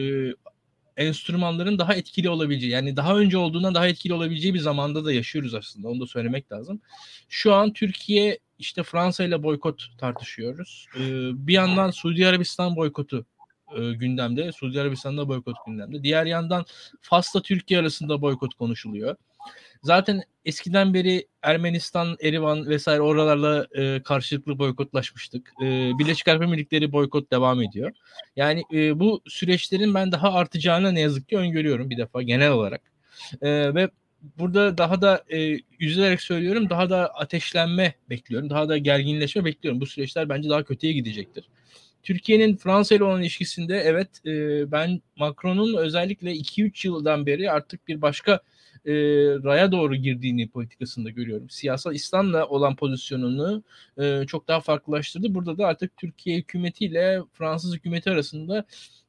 enstrümanların 0.97 1.79
daha 1.79 1.95
etkili 1.95 2.31
olabileceği 2.31 2.73
yani 2.73 2.97
daha 2.97 3.19
önce 3.19 3.39
olduğundan 3.39 3.75
daha 3.75 3.89
etkili 3.89 4.15
olabileceği 4.15 4.55
bir 4.55 4.59
zamanda 4.59 5.05
da 5.05 5.13
yaşıyoruz 5.13 5.55
aslında 5.55 5.89
onu 5.89 6.01
da 6.01 6.07
söylemek 6.07 6.53
lazım. 6.53 6.81
Şu 7.29 7.55
an 7.55 7.73
Türkiye 7.73 8.39
işte 8.59 8.83
Fransa 8.83 9.25
ile 9.25 9.43
boykot 9.43 9.89
tartışıyoruz. 9.99 10.87
Ee, 10.97 11.01
bir 11.47 11.53
yandan 11.53 11.91
Suudi 11.91 12.27
Arabistan 12.27 12.77
boykotu 12.77 13.27
e, 13.77 13.93
gündemde. 13.93 14.53
Suudi 14.53 14.81
Arabistan'da 14.81 15.29
boykot 15.29 15.57
gündemde. 15.67 16.03
Diğer 16.03 16.27
yandan 16.27 16.65
Fas'la 17.01 17.43
Türkiye 17.43 17.81
arasında 17.81 18.23
boykot 18.23 18.55
konuşuluyor. 18.55 19.17
Zaten 19.83 20.23
eskiden 20.45 20.95
beri 20.95 21.27
Ermenistan, 21.43 22.17
Erivan 22.21 22.67
vesaire 22.67 23.01
oralarla 23.01 23.67
e, 23.75 24.03
karşılıklı 24.03 24.59
boykotlaşmıştık. 24.59 25.53
E, 25.63 25.91
Birleşik 25.99 26.29
Arap 26.29 26.43
Emirlikleri 26.43 26.93
boykot 26.93 27.31
devam 27.31 27.63
ediyor. 27.63 27.93
Yani 28.37 28.63
e, 28.73 29.01
bu 29.01 29.23
süreçlerin 29.27 29.95
ben 29.95 30.13
daha 30.13 30.33
artacağını 30.33 30.95
ne 30.95 31.01
yazık 31.01 31.29
ki 31.29 31.37
öngörüyorum 31.37 31.91
bir 31.91 31.97
defa 31.97 32.23
genel 32.23 32.53
olarak. 32.53 32.83
E, 33.43 33.75
ve 33.75 33.91
burada 34.39 34.79
daha 34.79 35.03
da 35.03 35.25
e, 35.31 35.59
üzülerek 35.81 36.23
söylüyorum 36.23 36.71
daha 36.71 36.91
da 36.91 37.07
ateşlenme 37.15 37.95
bekliyorum. 38.11 38.51
Daha 38.51 38.69
da 38.69 38.79
gerginleşme 38.79 39.45
bekliyorum. 39.45 39.81
Bu 39.81 39.87
süreçler 39.87 40.29
bence 40.29 40.51
daha 40.51 40.63
kötüye 40.65 40.93
gidecektir. 40.93 41.45
Türkiye'nin 42.03 42.57
Fransa 42.57 42.95
ile 42.95 43.05
olan 43.05 43.23
ilişkisinde 43.23 43.77
evet 43.77 44.09
e, 44.27 44.73
ben 44.73 45.01
Macron'un 45.17 45.77
özellikle 45.77 46.33
2-3 46.33 46.87
yıldan 46.87 47.27
beri 47.27 47.51
artık 47.51 47.89
bir 47.89 48.03
başka 48.03 48.41
e, 48.87 48.93
raya 49.45 49.73
doğru 49.73 49.97
girdiğini 49.97 50.49
politikasında 50.49 51.11
görüyorum. 51.11 51.51
Siyasal 51.51 51.95
İslam'la 51.95 52.47
olan 52.47 52.77
pozisyonunu 52.77 53.63
e, 53.99 54.27
çok 54.27 54.49
daha 54.49 54.61
farklılaştırdı. 54.61 55.35
Burada 55.35 55.59
da 55.59 55.67
artık 55.67 55.97
Türkiye 55.97 56.39
hükümetiyle 56.39 57.21
Fransız 57.33 57.75
hükümeti 57.75 58.11
arasında 58.11 58.65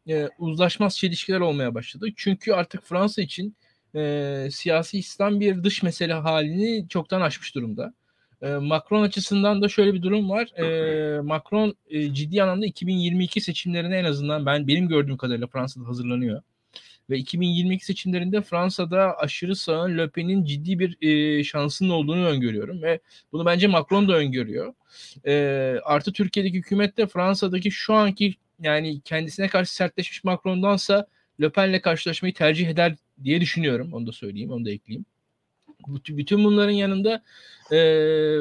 e, 0.10 0.30
uzlaşmaz 0.40 0.98
çelişkiler 0.98 1.40
olmaya 1.40 1.76
başladı. 1.76 2.08
Çünkü 2.16 2.54
artık 2.54 2.84
Fransa 2.84 3.22
için 3.22 3.56
e, 3.96 4.48
siyasi 4.52 5.00
İslam 5.00 5.40
bir 5.40 5.64
dış 5.64 5.84
mesele 5.84 6.14
halini 6.14 6.86
çoktan 6.90 7.22
aşmış 7.22 7.56
durumda. 7.56 7.94
E, 8.44 8.48
Macron 8.48 9.04
açısından 9.04 9.62
da 9.62 9.70
şöyle 9.70 9.94
bir 9.94 10.02
durum 10.02 10.30
var. 10.30 10.48
E, 10.58 11.22
Macron 11.22 11.76
e, 11.90 12.14
ciddi 12.14 12.44
anlamda 12.44 12.66
2022 12.66 13.42
seçimlerine 13.42 13.98
en 13.98 14.04
azından 14.04 14.46
ben 14.46 14.68
benim 14.68 14.88
gördüğüm 14.88 15.18
kadarıyla 15.18 15.48
Fransa'da 15.48 15.88
hazırlanıyor. 15.88 16.42
Ve 17.10 17.18
2022 17.18 17.86
seçimlerinde 17.86 18.42
Fransa'da 18.42 19.18
aşırı 19.18 19.56
sağın 19.56 19.98
Le 19.98 20.10
Pen'in 20.10 20.46
ciddi 20.46 20.80
bir 20.80 20.98
e, 21.02 21.44
şansının 21.44 21.90
olduğunu 21.90 22.26
öngörüyorum. 22.26 22.82
Ve 22.82 23.00
bunu 23.32 23.46
bence 23.46 23.68
Macron 23.68 24.08
da 24.08 24.14
öngörüyor. 24.14 24.74
E, 25.28 25.34
artı 25.84 26.14
Türkiye'deki 26.14 26.58
hükümet 26.58 26.98
de 26.98 27.08
Fransa'daki 27.08 27.72
şu 27.72 27.94
anki 27.94 28.36
yani 28.60 29.02
kendisine 29.02 29.48
karşı 29.48 29.76
sertleşmiş 29.76 30.24
Macron'dansa 30.24 31.08
Le 31.42 31.50
Pen'le 31.50 31.82
karşılaşmayı 31.82 32.34
tercih 32.34 32.68
eder 32.68 32.96
diye 33.24 33.42
düşünüyorum. 33.42 33.94
Onu 33.94 34.08
da 34.08 34.12
söyleyeyim, 34.12 34.52
onu 34.52 34.66
da 34.66 34.72
ekleyeyim. 34.72 35.06
Bütün 35.88 36.44
bunların 36.44 36.72
yanında 36.72 37.24
e, 37.72 37.78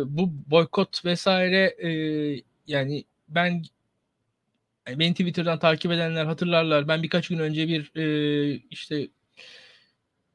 bu 0.06 0.32
boykot 0.50 1.04
vesaire 1.04 1.76
e, 1.78 1.90
yani 2.66 3.04
ben 3.28 3.62
beni 4.88 5.12
Twitter'dan 5.14 5.58
takip 5.58 5.92
edenler 5.92 6.24
hatırlarlar. 6.24 6.88
Ben 6.88 7.02
birkaç 7.02 7.28
gün 7.28 7.38
önce 7.38 7.68
bir 7.68 7.96
e, 7.96 8.62
işte 8.70 9.08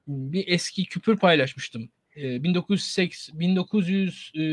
bir 0.08 0.48
eski 0.48 0.86
küpür 0.86 1.18
paylaşmıştım. 1.18 1.90
E, 2.16 2.44
1980 2.44 3.40
1900 3.40 4.32
e, 4.36 4.44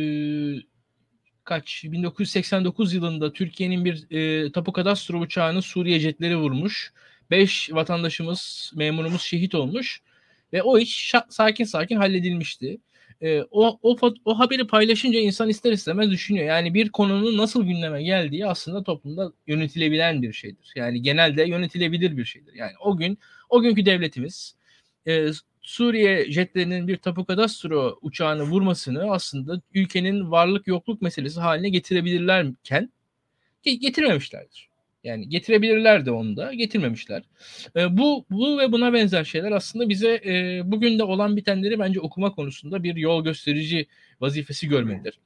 kaç 1.45 1.85
1989 1.85 2.95
yılında 2.95 3.33
Türkiye'nin 3.33 3.85
bir 3.85 4.11
e, 4.11 4.53
tapu 4.53 4.73
kadastro 4.73 5.21
uçağını 5.21 5.63
Suriye 5.63 6.01
jetleri 6.01 6.37
vurmuş. 6.37 6.93
5 7.31 7.73
vatandaşımız, 7.73 8.73
memurumuz 8.75 9.23
şehit 9.23 9.55
olmuş 9.55 10.03
ve 10.55 10.63
o 10.63 10.79
iş 10.79 11.13
sakin 11.29 11.65
sakin 11.65 11.97
halledilmişti. 11.97 12.79
E, 13.21 13.43
o, 13.51 13.79
o, 13.83 13.97
o 14.25 14.39
haberi 14.39 14.67
paylaşınca 14.67 15.19
insan 15.19 15.49
ister 15.49 15.73
istemez 15.73 16.11
düşünüyor. 16.11 16.47
Yani 16.47 16.75
bir 16.75 16.89
konunun 16.89 17.37
nasıl 17.37 17.65
gündeme 17.65 18.03
geldiği 18.03 18.47
aslında 18.47 18.83
toplumda 18.83 19.33
yönetilebilen 19.47 20.23
bir 20.23 20.33
şeydir. 20.33 20.73
Yani 20.77 21.03
genelde 21.03 21.43
yönetilebilir 21.45 22.17
bir 22.17 22.25
şeydir. 22.25 22.55
Yani 22.55 22.73
o 22.81 22.97
gün 22.97 23.19
o 23.51 23.63
günkü 23.63 23.87
devletimiz 23.87 24.57
e, 25.07 25.27
Suriye 25.63 26.33
jetlerinin 26.33 26.89
bir 26.89 26.97
tapu 26.97 27.25
kadastro 27.25 27.99
uçağını 28.03 28.43
vurmasını 28.43 29.13
aslında 29.13 29.61
ülkenin 29.75 30.31
varlık 30.31 30.67
yokluk 30.67 31.03
meselesi 31.03 31.41
haline 31.41 31.69
getirebilirlerken 31.69 32.91
getirmemişlerdir. 33.63 34.69
Yani 35.05 35.29
getirebilirler 35.29 36.07
de 36.07 36.11
onu 36.11 36.37
da 36.37 36.55
getirmemişler. 36.55 37.23
E, 37.77 37.97
bu 37.97 38.25
bu 38.31 38.59
ve 38.59 38.73
buna 38.73 38.93
benzer 38.93 39.25
şeyler 39.25 39.53
aslında 39.53 39.89
bize 39.89 40.21
e, 40.27 40.63
bugün 40.65 40.99
de 40.99 41.03
olan 41.03 41.37
bitenleri 41.37 41.79
bence 41.79 42.01
okuma 42.01 42.33
konusunda 42.33 42.83
bir 42.83 42.97
yol 42.97 43.25
gösterici 43.25 43.87
vazifesi 44.21 44.69
görmelidir. 44.69 45.19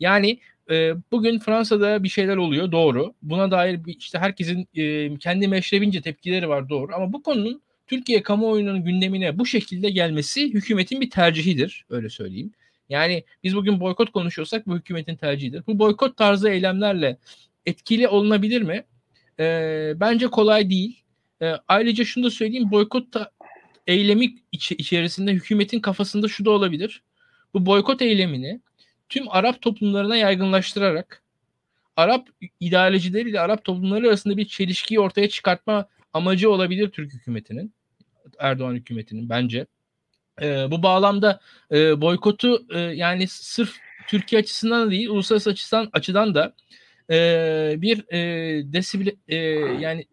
Yani 0.00 0.38
e, 0.70 0.92
bugün 1.12 1.38
Fransa'da 1.38 2.04
bir 2.04 2.08
şeyler 2.08 2.36
oluyor 2.36 2.72
doğru. 2.72 3.14
Buna 3.22 3.50
dair 3.50 3.84
bir, 3.84 3.96
işte 3.98 4.18
herkesin 4.18 4.68
e, 4.74 5.16
kendi 5.18 5.48
meşrebince 5.48 6.00
tepkileri 6.00 6.48
var 6.48 6.68
doğru. 6.68 6.94
Ama 6.94 7.12
bu 7.12 7.22
konunun 7.22 7.62
Türkiye 7.86 8.22
kamuoyunun 8.22 8.84
gündemine 8.84 9.38
bu 9.38 9.46
şekilde 9.46 9.90
gelmesi 9.90 10.54
hükümetin 10.54 11.00
bir 11.00 11.10
tercihidir 11.10 11.84
öyle 11.90 12.08
söyleyeyim. 12.08 12.52
Yani 12.88 13.24
biz 13.44 13.56
bugün 13.56 13.80
boykot 13.80 14.12
konuşuyorsak 14.12 14.66
bu 14.66 14.76
hükümetin 14.76 15.16
tercihidir. 15.16 15.62
Bu 15.66 15.78
boykot 15.78 16.16
tarzı 16.16 16.48
eylemlerle 16.48 17.18
etkili 17.66 18.08
olunabilir 18.08 18.62
mi? 18.62 18.84
E, 19.42 20.00
bence 20.00 20.26
kolay 20.26 20.70
değil. 20.70 21.02
E, 21.42 21.54
ayrıca 21.68 22.04
şunu 22.04 22.24
da 22.24 22.30
söyleyeyim 22.30 22.70
boykot 22.70 23.14
da, 23.14 23.30
eylemi 23.86 24.34
iç, 24.52 24.72
içerisinde 24.72 25.32
hükümetin 25.32 25.80
kafasında 25.80 26.28
şu 26.28 26.44
da 26.44 26.50
olabilir. 26.50 27.02
Bu 27.54 27.66
boykot 27.66 28.02
eylemini 28.02 28.60
tüm 29.08 29.24
Arap 29.28 29.62
toplumlarına 29.62 30.16
yaygınlaştırarak 30.16 31.22
Arap 31.96 32.28
ideolojileriyle 32.60 33.40
Arap 33.40 33.64
toplumları 33.64 34.08
arasında 34.08 34.36
bir 34.36 34.44
çelişkiyi 34.44 35.00
ortaya 35.00 35.28
çıkartma 35.28 35.88
amacı 36.12 36.50
olabilir 36.50 36.90
Türk 36.90 37.12
hükümetinin. 37.12 37.74
Erdoğan 38.38 38.74
hükümetinin 38.74 39.28
bence. 39.28 39.66
E, 40.42 40.70
bu 40.70 40.82
bağlamda 40.82 41.40
e, 41.72 42.00
boykotu 42.00 42.66
e, 42.74 42.78
yani 42.78 43.28
sırf 43.28 43.76
Türkiye 44.08 44.40
açısından 44.40 44.86
da 44.86 44.90
değil, 44.90 45.08
uluslararası 45.08 45.50
açıdan 45.50 45.88
açıdan 45.92 46.34
da 46.34 46.54
e, 47.10 47.74
bir 47.78 48.12
e, 48.12 48.18
desibil 48.72 49.08
e, 49.28 49.36
yani 49.80 50.06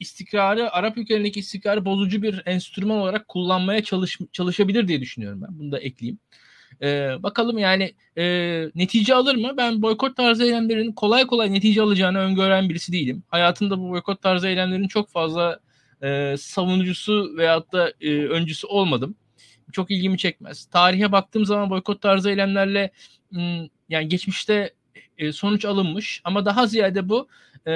istikrarı 0.00 0.72
Arap 0.72 0.98
ülkelerindeki 0.98 1.40
istikrarı 1.40 1.84
bozucu 1.84 2.22
bir 2.22 2.42
enstrüman 2.46 2.98
olarak 2.98 3.28
kullanmaya 3.28 3.84
çalış, 3.84 4.18
çalışabilir 4.32 4.88
diye 4.88 5.00
düşünüyorum 5.00 5.42
ben. 5.42 5.58
Bunu 5.58 5.72
da 5.72 5.78
ekleyeyim. 5.78 6.18
Ee, 6.82 7.22
bakalım 7.22 7.58
yani 7.58 7.94
e, 8.18 8.24
netice 8.74 9.14
alır 9.14 9.34
mı? 9.34 9.54
Ben 9.56 9.82
boykot 9.82 10.16
tarzı 10.16 10.44
eylemlerin 10.44 10.92
kolay 10.92 11.26
kolay 11.26 11.52
netice 11.52 11.82
alacağını 11.82 12.18
öngören 12.18 12.68
birisi 12.68 12.92
değilim. 12.92 13.22
Hayatımda 13.28 13.78
bu 13.78 13.90
boykot 13.90 14.22
tarzı 14.22 14.48
eylemlerin 14.48 14.88
çok 14.88 15.10
fazla 15.10 15.60
e, 16.02 16.34
savunucusu 16.38 17.34
veyahut 17.36 17.72
da 17.72 17.92
e, 18.00 18.26
öncüsü 18.26 18.66
olmadım. 18.66 19.16
Çok 19.72 19.90
ilgimi 19.90 20.18
çekmez. 20.18 20.66
Tarihe 20.66 21.12
baktığım 21.12 21.44
zaman 21.44 21.70
boykot 21.70 22.00
tarzı 22.02 22.30
eylemlerle 22.30 22.90
yani 23.88 24.08
geçmişte 24.08 24.74
e, 25.18 25.32
sonuç 25.32 25.64
alınmış 25.64 26.20
ama 26.24 26.44
daha 26.44 26.66
ziyade 26.66 27.08
bu 27.08 27.28
e, 27.66 27.72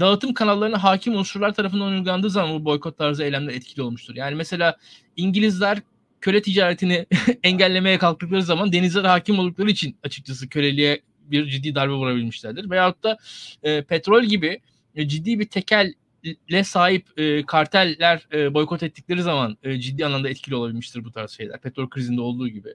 dağıtım 0.00 0.34
kanallarına 0.34 0.82
hakim 0.82 1.16
unsurlar 1.16 1.54
tarafından 1.54 1.92
uygulandığı 1.92 2.30
zaman 2.30 2.60
bu 2.60 2.64
boykot 2.64 2.98
tarzı 2.98 3.24
eylemler 3.24 3.54
etkili 3.54 3.82
olmuştur. 3.82 4.14
Yani 4.16 4.34
mesela 4.34 4.76
İngilizler 5.16 5.78
köle 6.20 6.42
ticaretini 6.42 7.06
engellemeye 7.42 7.98
kalktıkları 7.98 8.42
zaman 8.42 8.72
denizlere 8.72 9.08
hakim 9.08 9.38
oldukları 9.38 9.70
için 9.70 9.96
açıkçası 10.02 10.48
köleliğe 10.48 11.00
bir 11.20 11.46
ciddi 11.46 11.74
darbe 11.74 11.92
vurabilmişlerdir. 11.92 12.70
Veyahut 12.70 13.02
da 13.04 13.18
e, 13.62 13.82
petrol 13.82 14.22
gibi 14.22 14.60
e, 14.94 15.08
ciddi 15.08 15.38
bir 15.38 15.48
tekelle 15.48 16.64
sahip 16.64 17.06
e, 17.16 17.46
karteller 17.46 18.28
e, 18.32 18.54
boykot 18.54 18.82
ettikleri 18.82 19.22
zaman 19.22 19.56
e, 19.62 19.80
ciddi 19.80 20.06
anlamda 20.06 20.28
etkili 20.28 20.54
olabilmiştir 20.54 21.04
bu 21.04 21.12
tarz 21.12 21.30
şeyler. 21.30 21.60
Petrol 21.60 21.88
krizinde 21.88 22.20
olduğu 22.20 22.48
gibi. 22.48 22.74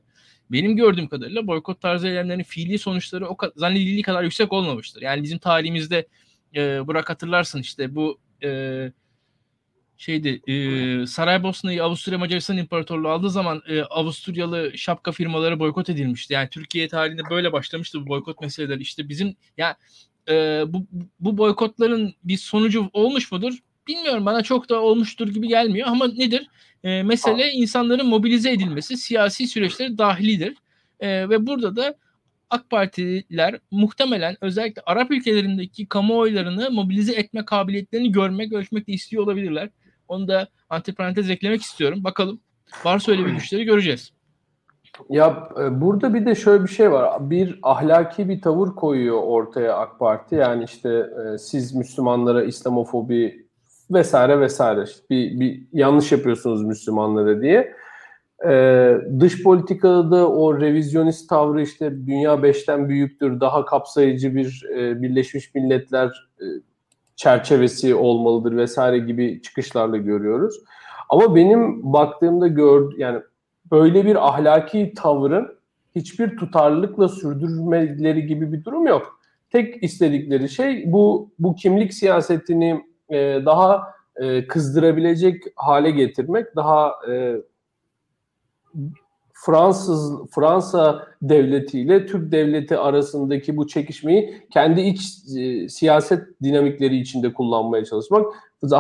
Benim 0.52 0.76
gördüğüm 0.76 1.08
kadarıyla 1.08 1.48
boykot 1.48 1.82
tarzı 1.82 2.08
eylemlerin 2.08 2.44
fiili 2.44 2.80
sonuçları 2.80 3.28
o 3.28 3.38
kadar, 3.38 3.54
zannedildiği 3.56 4.02
kadar 4.02 4.24
yüksek 4.24 4.54
olmamıştır. 4.54 5.02
Yani 5.02 5.24
bizim 5.24 5.38
tarihimizde 5.40 6.08
e, 6.56 6.88
Burak 6.88 7.10
hatırlarsın 7.10 7.60
işte 7.60 7.96
bu 7.96 8.20
e, 8.44 8.92
şeydi 9.98 10.42
e, 10.48 11.06
Saraybosna'yı 11.08 11.84
Avusturya 11.84 12.20
Macaristan 12.20 12.58
İmparatorluğu 12.58 13.10
aldığı 13.10 13.30
zaman 13.30 13.62
e, 13.68 13.82
Avusturyalı 13.82 14.78
şapka 14.78 15.12
firmaları 15.12 15.60
boykot 15.60 15.90
edilmişti. 15.90 16.34
Yani 16.34 16.50
Türkiye 16.50 16.88
tarihinde 16.88 17.22
böyle 17.30 17.54
başlamıştı 17.54 18.02
bu 18.02 18.08
boykot 18.08 18.42
meseleleri. 18.42 18.82
İşte 18.82 19.10
bizim 19.10 19.36
ya 19.58 19.78
e, 20.30 20.64
bu, 20.68 20.88
bu 21.20 21.38
boykotların 21.38 22.14
bir 22.24 22.38
sonucu 22.38 22.90
olmuş 22.94 23.32
mudur? 23.32 23.54
Bilmiyorum 23.88 24.26
bana 24.26 24.42
çok 24.44 24.70
da 24.70 24.82
olmuştur 24.82 25.28
gibi 25.28 25.48
gelmiyor 25.48 25.88
ama 25.88 26.08
nedir? 26.08 26.48
E, 26.84 27.04
mesele 27.04 27.52
insanların 27.52 28.08
mobilize 28.08 28.52
edilmesi 28.52 28.98
siyasi 28.98 29.48
süreçlere 29.48 29.98
dahilidir. 29.98 30.58
E, 31.00 31.30
ve 31.30 31.48
burada 31.48 31.76
da 31.76 31.96
AK 32.50 32.70
Partililer 32.70 33.60
muhtemelen 33.72 34.38
özellikle 34.42 34.82
Arap 34.86 35.12
ülkelerindeki 35.12 35.88
kamuoylarını 35.88 36.72
mobilize 36.72 37.14
etme 37.14 37.46
kabiliyetlerini 37.46 38.12
görmek, 38.12 38.54
ölçmek 38.54 38.88
de 38.88 38.92
istiyor 38.92 39.24
olabilirler. 39.24 39.70
Onu 40.08 40.28
da 40.28 40.48
antiparantez 40.70 41.30
eklemek 41.30 41.62
istiyorum. 41.62 42.04
Bakalım. 42.04 42.40
Varsa 42.86 43.12
öyle 43.12 43.26
bir 43.26 43.32
güçleri 43.32 43.64
göreceğiz. 43.64 44.12
Ya 45.10 45.50
e, 45.60 45.82
burada 45.82 46.14
bir 46.14 46.26
de 46.26 46.36
şöyle 46.36 46.64
bir 46.64 46.70
şey 46.70 46.92
var. 46.92 47.30
Bir 47.30 47.60
ahlaki 47.64 48.30
bir 48.30 48.42
tavır 48.42 48.68
koyuyor 48.68 49.24
ortaya 49.24 49.78
AK 49.78 50.00
Parti. 50.00 50.36
Yani 50.36 50.64
işte 50.64 50.90
e, 50.90 51.38
siz 51.38 51.76
Müslümanlara 51.76 52.44
İslamofobi 52.44 53.41
vesaire 53.94 54.40
vesaire 54.40 54.84
işte 54.84 55.04
bir, 55.10 55.40
bir 55.40 55.64
yanlış 55.74 56.12
yapıyorsunuz 56.12 56.64
Müslümanlara 56.64 57.42
diye. 57.42 57.74
Ee, 58.48 58.98
dış 59.20 59.44
politikada 59.44 60.30
o 60.30 60.62
revizyonist 60.62 61.30
tavrı 61.30 61.62
işte 61.62 62.08
dünya 62.08 62.44
beşten 62.44 62.90
büyüktür, 62.90 63.40
daha 63.40 63.66
kapsayıcı 63.66 64.36
bir 64.36 64.66
e, 64.76 65.02
Birleşmiş 65.02 65.56
Milletler 65.56 66.30
e, 66.42 66.46
çerçevesi 67.16 67.96
olmalıdır 67.96 68.58
vesaire 68.58 69.00
gibi 69.00 69.42
çıkışlarla 69.42 69.98
görüyoruz. 69.98 70.56
Ama 71.10 71.36
benim 71.36 71.94
baktığımda 71.94 72.48
gör 72.48 72.98
yani 72.98 73.22
böyle 73.72 74.06
bir 74.06 74.28
ahlaki 74.28 74.94
tavırın 74.96 75.48
hiçbir 75.96 76.38
tutarlılıkla 76.38 77.08
sürdürmeleri 77.08 78.26
gibi 78.26 78.54
bir 78.54 78.64
durum 78.64 78.88
yok. 78.88 79.20
Tek 79.50 79.84
istedikleri 79.84 80.50
şey 80.50 80.84
bu 80.92 81.32
bu 81.40 81.56
kimlik 81.56 81.94
siyasetini 81.94 82.91
e, 83.12 83.46
daha 83.46 83.94
e, 84.16 84.48
kızdırabilecek 84.48 85.44
hale 85.56 85.92
getirmek, 85.92 86.56
daha 86.56 86.94
e, 87.10 87.36
Fransız 89.34 90.30
Fransa 90.36 91.08
devletiyle 91.22 92.06
Türk 92.06 92.32
devleti 92.32 92.78
arasındaki 92.78 93.58
bu 93.58 93.68
çekişmeyi 93.68 94.44
kendi 94.54 94.82
iç 94.82 95.02
e, 95.38 95.70
siyaset 95.70 96.42
dinamikleri 96.44 96.98
içinde 96.98 97.34
kullanmaya 97.34 97.86
çalışmak. 97.86 98.26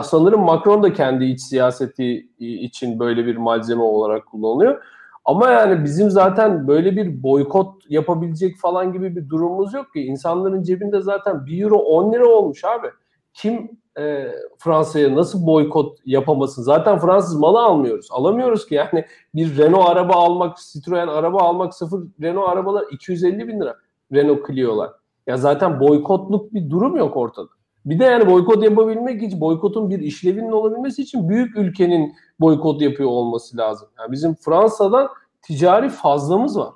Sanırım 0.04 0.42
Macron 0.42 0.84
da 0.84 0.94
kendi 0.94 1.26
iç 1.26 1.42
siyaseti 1.42 2.28
için 2.40 3.00
böyle 3.00 3.26
bir 3.26 3.38
malzeme 3.38 3.82
olarak 3.82 4.26
kullanılıyor. 4.26 4.84
Ama 5.26 5.50
yani 5.50 5.84
bizim 5.84 6.10
zaten 6.10 6.68
böyle 6.68 6.96
bir 6.96 7.24
boykot 7.24 7.84
yapabilecek 7.90 8.58
falan 8.58 8.94
gibi 8.94 9.16
bir 9.16 9.30
durumumuz 9.30 9.74
yok 9.74 9.94
ki. 9.94 10.02
İnsanların 10.02 10.64
cebinde 10.64 11.02
zaten 11.02 11.46
1 11.46 11.62
euro 11.62 11.78
10 11.78 12.14
lira 12.14 12.26
olmuş 12.26 12.66
abi. 12.66 12.88
Kim 13.34 13.81
e, 14.00 14.28
Fransa'ya 14.58 15.16
nasıl 15.16 15.48
boykot 15.48 15.98
yapamasın? 16.06 16.64
Zaten 16.64 17.00
Fransız 17.00 17.36
malı 17.36 17.60
almıyoruz. 17.60 18.08
Alamıyoruz 18.12 18.68
ki 18.68 18.76
yani 18.76 19.06
bir 19.36 19.58
Renault 19.58 19.90
araba 19.90 20.14
almak, 20.14 20.58
Citroen 20.58 21.08
araba 21.08 21.40
almak 21.40 21.74
sıfır 21.74 22.04
Renault 22.22 22.50
arabalar 22.50 22.86
250 22.92 23.48
bin 23.48 23.60
lira. 23.60 23.76
Renault 24.14 24.48
Clio'lar. 24.48 24.92
Ya 25.28 25.38
zaten 25.38 25.80
boykotluk 25.80 26.54
bir 26.54 26.70
durum 26.70 26.98
yok 26.98 27.18
ortada. 27.18 27.48
Bir 27.86 28.00
de 28.00 28.04
yani 28.04 28.28
boykot 28.28 28.64
yapabilmek 28.64 29.24
için, 29.24 29.42
boykotun 29.42 29.90
bir 29.90 30.00
işlevinin 30.00 30.52
olabilmesi 30.52 31.02
için 31.02 31.30
büyük 31.30 31.58
ülkenin 31.58 32.14
boykot 32.40 32.82
yapıyor 32.82 33.10
olması 33.10 33.58
lazım. 33.58 33.90
Yani 34.00 34.12
bizim 34.12 34.36
Fransa'dan 34.36 35.08
ticari 35.42 35.90
fazlamız 35.90 36.58
var. 36.58 36.74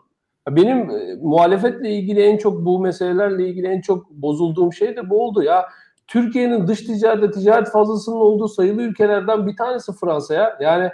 Benim 0.50 0.90
e, 0.90 1.16
muhalefetle 1.22 1.90
ilgili 1.90 2.22
en 2.22 2.38
çok 2.38 2.66
bu 2.66 2.80
meselelerle 2.80 3.50
ilgili 3.50 3.68
en 3.68 3.82
çok 3.82 4.10
bozulduğum 4.10 4.74
şey 4.74 4.96
de 4.96 5.10
bu 5.10 5.24
oldu 5.24 5.44
ya. 5.44 5.66
Türkiye'nin 6.08 6.68
dış 6.68 6.82
ticarette 6.82 7.32
ticaret 7.32 7.70
fazlasının 7.70 8.16
olduğu 8.16 8.48
sayılı 8.48 8.82
ülkelerden 8.82 9.48
bir 9.48 9.58
tanesi 9.58 9.92
Fransa'ya. 9.94 10.58
Yani 10.62 10.92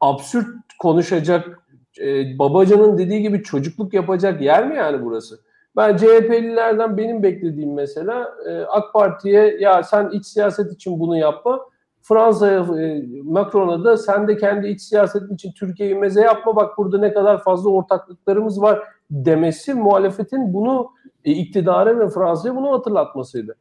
absürt 0.00 0.46
konuşacak, 0.78 1.66
e, 2.00 2.38
Babacan'ın 2.38 2.98
dediği 2.98 3.22
gibi 3.22 3.42
çocukluk 3.42 3.94
yapacak 3.94 4.40
yer 4.40 4.68
mi 4.68 4.76
yani 4.76 5.04
burası? 5.04 5.40
Ben 5.76 5.96
CHP'lilerden 5.96 6.96
benim 6.96 7.22
beklediğim 7.22 7.74
mesela 7.74 8.34
e, 8.48 8.60
AK 8.60 8.92
Parti'ye 8.92 9.56
ya 9.60 9.82
sen 9.82 10.10
iç 10.10 10.26
siyaset 10.26 10.72
için 10.72 11.00
bunu 11.00 11.18
yapma. 11.18 11.60
Fransa'ya 12.02 12.60
e, 12.60 13.02
Macron'a 13.22 13.84
da 13.84 13.96
sen 13.96 14.28
de 14.28 14.36
kendi 14.36 14.68
iç 14.68 14.80
siyasetin 14.80 15.34
için 15.34 15.52
Türkiye'yi 15.52 15.94
meze 15.94 16.20
yapma 16.20 16.56
bak 16.56 16.78
burada 16.78 16.98
ne 16.98 17.12
kadar 17.12 17.42
fazla 17.42 17.70
ortaklıklarımız 17.70 18.62
var 18.62 18.82
demesi 19.10 19.74
muhalefetin 19.74 20.54
bunu 20.54 20.90
e, 21.24 21.32
iktidara 21.32 21.98
ve 21.98 22.08
Fransa'ya 22.08 22.56
bunu 22.56 22.72
hatırlatmasıydı. 22.72 23.56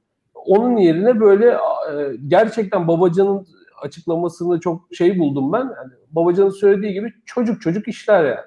Onun 0.45 0.77
yerine 0.77 1.19
böyle 1.19 1.47
e, 1.47 2.15
gerçekten 2.27 2.87
Babacan'ın 2.87 3.47
açıklamasını 3.81 4.59
çok 4.59 4.87
şey 4.93 5.19
buldum 5.19 5.53
ben. 5.53 5.59
Yani 5.59 5.91
Babacan'ın 6.11 6.49
söylediği 6.49 6.93
gibi 6.93 7.13
çocuk 7.25 7.61
çocuk 7.61 7.87
işler 7.87 8.25
yani. 8.25 8.45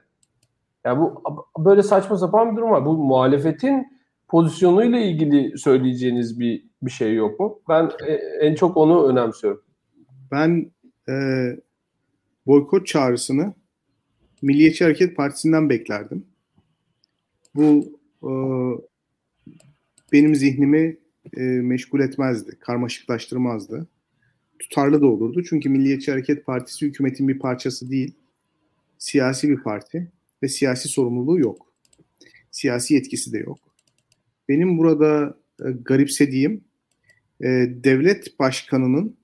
Yani 0.85 1.00
bu 1.00 1.22
böyle 1.59 1.83
saçma 1.83 2.18
sapan 2.18 2.53
bir 2.53 2.57
durum 2.57 2.70
var. 2.70 2.87
Bu 2.87 2.92
muhalefetin 2.92 3.87
pozisyonuyla 4.29 4.98
ilgili 4.98 5.59
söyleyeceğiniz 5.59 6.40
bir 6.40 6.70
bir 6.83 6.90
şey 6.90 7.14
yok 7.14 7.40
mu? 7.40 7.61
Ben 7.68 7.90
e, 8.07 8.12
en 8.40 8.55
çok 8.55 8.76
onu 8.76 9.09
önemsiyorum. 9.09 9.62
Ben 10.33 10.70
e, 11.09 11.14
boykot 12.46 12.87
çağrısını 12.87 13.55
Milliyetçi 14.42 14.85
Hareket 14.85 15.16
Partisi'nden 15.16 15.70
beklerdim. 15.70 16.26
Bu 17.55 17.85
e, 18.22 18.31
benim 20.12 20.35
zihnimi 20.35 20.96
e, 21.37 21.40
meşgul 21.40 22.00
etmezdi, 22.00 22.59
karmaşıklaştırmazdı. 22.59 23.87
Tutarlı 24.59 25.00
da 25.00 25.06
olurdu. 25.06 25.42
Çünkü 25.44 25.68
Milliyetçi 25.68 26.11
Hareket 26.11 26.46
Partisi 26.46 26.87
hükümetin 26.87 27.28
bir 27.28 27.38
parçası 27.38 27.90
değil. 27.90 28.14
Siyasi 28.98 29.48
bir 29.48 29.62
parti 29.62 30.12
ve 30.42 30.48
siyasi 30.48 30.88
sorumluluğu 30.88 31.38
yok. 31.38 31.72
Siyasi 32.50 32.94
yetkisi 32.94 33.33
de 33.33 33.38
yok. 33.38 33.59
Benim 34.48 34.78
burada 34.78 35.38
e, 35.64 35.70
garipsediğim 35.70 36.64
e, 37.40 37.46
devlet 37.85 38.38
başkanının 38.38 39.16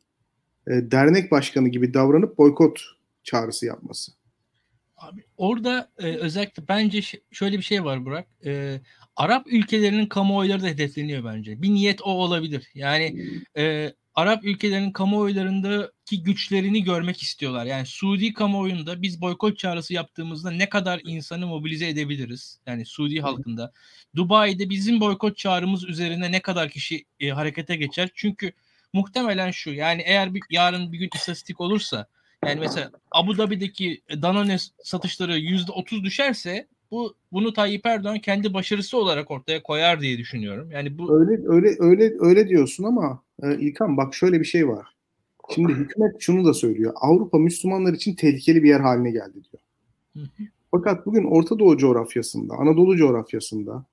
e, 0.68 0.90
dernek 0.90 1.30
başkanı 1.30 1.68
gibi 1.68 1.94
davranıp 1.94 2.38
boykot 2.38 2.82
çağrısı 3.22 3.66
yapması. 3.66 4.12
Abi 4.96 5.24
orada 5.36 5.90
e, 5.98 6.06
özellikle 6.06 6.68
bence 6.68 7.00
şöyle 7.30 7.58
bir 7.58 7.62
şey 7.62 7.84
var 7.84 8.04
Burak. 8.04 8.26
E, 8.44 8.80
Arap 9.16 9.46
ülkelerinin 9.46 10.06
kamuoyları 10.06 10.62
da 10.62 10.66
hedefleniyor 10.66 11.24
bence. 11.24 11.62
Bir 11.62 11.70
niyet 11.70 12.02
o 12.02 12.10
olabilir. 12.10 12.68
Yani 12.74 13.16
e, 13.56 13.92
Arap 14.14 14.44
ülkelerinin 14.44 14.92
kamuoylarındaki 14.92 16.22
güçlerini 16.22 16.84
görmek 16.84 17.22
istiyorlar. 17.22 17.66
Yani 17.66 17.86
Suudi 17.86 18.32
kamuoyunda 18.32 19.02
biz 19.02 19.20
boykot 19.20 19.58
çağrısı 19.58 19.94
yaptığımızda 19.94 20.50
ne 20.50 20.68
kadar 20.68 21.00
insanı 21.04 21.46
mobilize 21.46 21.88
edebiliriz? 21.88 22.60
Yani 22.66 22.86
Suudi 22.86 23.20
halkında. 23.20 23.72
Dubai'de 24.14 24.70
bizim 24.70 25.00
boykot 25.00 25.36
çağrımız 25.36 25.84
üzerine 25.84 26.32
ne 26.32 26.40
kadar 26.40 26.70
kişi 26.70 27.04
e, 27.20 27.30
harekete 27.30 27.76
geçer? 27.76 28.10
Çünkü 28.14 28.52
muhtemelen 28.92 29.50
şu 29.50 29.70
yani 29.70 30.02
eğer 30.06 30.34
bir, 30.34 30.42
yarın 30.50 30.92
bir 30.92 30.98
gün 30.98 31.10
istatistik 31.14 31.60
olursa 31.60 32.06
yani 32.48 32.60
mesela 32.60 32.90
Abu 33.10 33.38
Dhabi'deki 33.38 34.00
Danone 34.22 34.56
satışları 34.82 35.38
%30 35.38 36.04
düşerse 36.04 36.66
bu 36.90 37.14
bunu 37.32 37.52
Tayyip 37.52 37.86
Erdoğan 37.86 38.18
kendi 38.18 38.54
başarısı 38.54 38.98
olarak 38.98 39.30
ortaya 39.30 39.62
koyar 39.62 40.00
diye 40.00 40.18
düşünüyorum. 40.18 40.70
Yani 40.70 40.98
bu 40.98 41.20
öyle 41.20 41.48
öyle 41.48 41.76
öyle 41.78 42.12
öyle 42.18 42.48
diyorsun 42.48 42.84
ama 42.84 43.22
e, 43.42 43.58
İlkan 43.58 43.96
bak 43.96 44.14
şöyle 44.14 44.40
bir 44.40 44.44
şey 44.44 44.68
var. 44.68 44.86
Şimdi 45.54 45.72
hükümet 45.72 46.16
şunu 46.18 46.44
da 46.44 46.54
söylüyor. 46.54 46.92
Avrupa 46.96 47.38
Müslümanlar 47.38 47.92
için 47.92 48.14
tehlikeli 48.14 48.62
bir 48.62 48.68
yer 48.68 48.80
haline 48.80 49.10
geldi 49.10 49.34
diyor. 49.34 49.62
Fakat 50.70 51.06
bugün 51.06 51.24
Orta 51.24 51.58
Doğu 51.58 51.76
coğrafyasında, 51.76 52.54
Anadolu 52.54 52.96
coğrafyasında, 52.96 53.84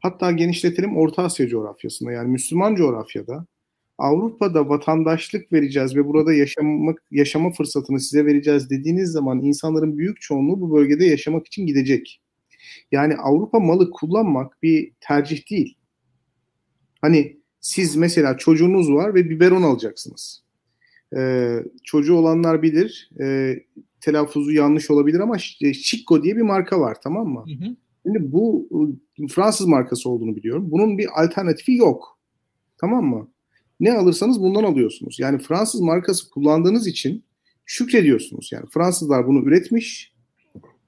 hatta 0.00 0.30
genişletelim 0.32 0.96
Orta 0.96 1.22
Asya 1.22 1.48
coğrafyasında 1.48 2.12
yani 2.12 2.28
Müslüman 2.28 2.74
coğrafyada 2.74 3.46
Avrupa'da 3.98 4.68
vatandaşlık 4.68 5.52
vereceğiz 5.52 5.96
ve 5.96 6.06
burada 6.06 6.32
yaşamak 6.32 7.02
yaşama 7.10 7.50
fırsatını 7.50 8.00
size 8.00 8.26
vereceğiz 8.26 8.70
dediğiniz 8.70 9.10
zaman 9.10 9.38
insanların 9.38 9.98
büyük 9.98 10.20
çoğunluğu 10.20 10.60
bu 10.60 10.74
bölgede 10.74 11.04
yaşamak 11.04 11.46
için 11.46 11.66
gidecek. 11.66 12.22
Yani 12.92 13.16
Avrupa 13.16 13.60
malı 13.60 13.90
kullanmak 13.90 14.62
bir 14.62 14.92
tercih 15.00 15.50
değil. 15.50 15.78
Hani 17.00 17.36
siz 17.60 17.96
mesela 17.96 18.36
çocuğunuz 18.36 18.92
var 18.92 19.14
ve 19.14 19.30
biberon 19.30 19.62
alacaksınız. 19.62 20.42
Ee, 21.16 21.58
çocuğu 21.84 22.14
olanlar 22.14 22.62
bilir. 22.62 23.10
E, 23.20 23.54
telaffuzu 24.00 24.52
yanlış 24.52 24.90
olabilir 24.90 25.20
ama 25.20 25.38
Chico 25.72 26.22
diye 26.22 26.36
bir 26.36 26.42
marka 26.42 26.80
var 26.80 26.96
tamam 27.02 27.28
mı? 27.28 27.44
Hı 27.46 27.64
hı. 27.64 27.76
Şimdi 28.02 28.32
bu 28.32 28.68
Fransız 29.30 29.66
markası 29.66 30.10
olduğunu 30.10 30.36
biliyorum. 30.36 30.70
Bunun 30.70 30.98
bir 30.98 31.22
alternatifi 31.22 31.74
yok. 31.74 32.18
Tamam 32.78 33.04
mı? 33.04 33.28
Ne 33.80 33.92
alırsanız 33.92 34.40
bundan 34.40 34.64
alıyorsunuz. 34.64 35.20
Yani 35.20 35.38
Fransız 35.38 35.80
markası 35.80 36.30
kullandığınız 36.30 36.86
için 36.86 37.24
şükrediyorsunuz. 37.64 38.50
Yani 38.52 38.66
Fransızlar 38.74 39.26
bunu 39.26 39.48
üretmiş. 39.48 40.12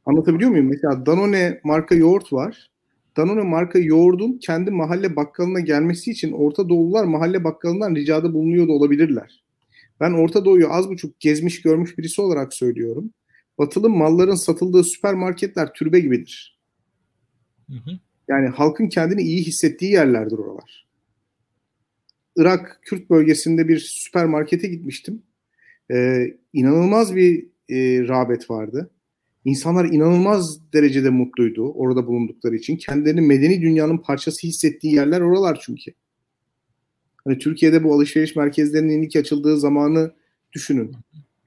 Anlatabiliyor 0.07 0.51
muyum? 0.51 0.69
Mesela 0.69 1.07
Danone 1.07 1.61
marka 1.65 1.95
yoğurt 1.95 2.33
var. 2.33 2.71
Danone 3.17 3.43
marka 3.43 3.79
yoğurdun 3.79 4.39
kendi 4.39 4.71
mahalle 4.71 5.17
bakkalına 5.17 5.61
gelmesi 5.61 6.11
için 6.11 6.33
Orta 6.33 6.69
Doğulular 6.69 7.05
mahalle 7.05 7.45
bakkalından 7.45 7.95
ricada 7.95 8.35
bulunuyor 8.35 8.69
da 8.69 8.73
olabilirler. 8.73 9.43
Ben 10.01 10.13
Orta 10.13 10.45
Doğu'yu 10.45 10.73
az 10.73 10.89
buçuk 10.89 11.21
gezmiş 11.21 11.63
görmüş 11.63 11.99
birisi 11.99 12.21
olarak 12.21 12.55
söylüyorum. 12.55 13.11
Batılı 13.59 13.91
malların 13.91 14.35
satıldığı 14.35 14.85
süpermarketler 14.85 15.73
türbe 15.73 16.01
gibidir. 16.01 16.59
Hı 17.71 17.77
hı. 17.77 17.99
Yani 18.29 18.49
halkın 18.49 18.89
kendini 18.89 19.23
iyi 19.23 19.43
hissettiği 19.43 19.93
yerlerdir 19.93 20.39
oralar. 20.39 20.88
Irak 22.39 22.81
Kürt 22.83 23.11
bölgesinde 23.11 23.69
bir 23.69 23.79
süpermarkete 23.79 24.69
gitmiştim. 24.69 25.23
Ee, 25.93 26.35
inanılmaz 26.53 27.17
bir 27.17 27.47
e, 27.69 28.09
rağbet 28.09 28.51
vardı. 28.51 28.91
İnsanlar 29.45 29.85
inanılmaz 29.85 30.73
derecede 30.73 31.11
mutluydu 31.11 31.73
orada 31.73 32.07
bulundukları 32.07 32.57
için. 32.57 32.77
Kendilerini 32.77 33.21
medeni 33.21 33.63
dünyanın 33.63 33.99
parçası 33.99 34.47
hissettiği 34.47 34.95
yerler 34.95 35.21
oralar 35.21 35.59
çünkü. 35.63 35.93
Hani 37.25 37.39
Türkiye'de 37.39 37.85
bu 37.85 37.95
alışveriş 37.95 38.37
merkezlerinin 38.37 39.03
ilk 39.03 39.17
açıldığı 39.17 39.59
zamanı 39.61 40.13
düşünün. 40.53 40.93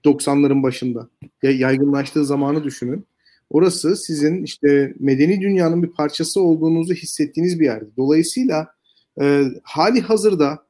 90'ların 0.05 0.63
başında. 0.63 1.09
Yaygınlaştığı 1.43 2.25
zamanı 2.25 2.63
düşünün. 2.63 3.05
Orası 3.49 3.95
sizin 3.95 4.43
işte 4.43 4.93
medeni 4.99 5.41
dünyanın 5.41 5.83
bir 5.83 5.91
parçası 5.91 6.41
olduğunuzu 6.41 6.93
hissettiğiniz 6.93 7.59
bir 7.59 7.65
yerdi. 7.65 7.89
Dolayısıyla 7.97 8.67
e, 9.21 9.43
hali 9.63 10.01
hazırda 10.01 10.65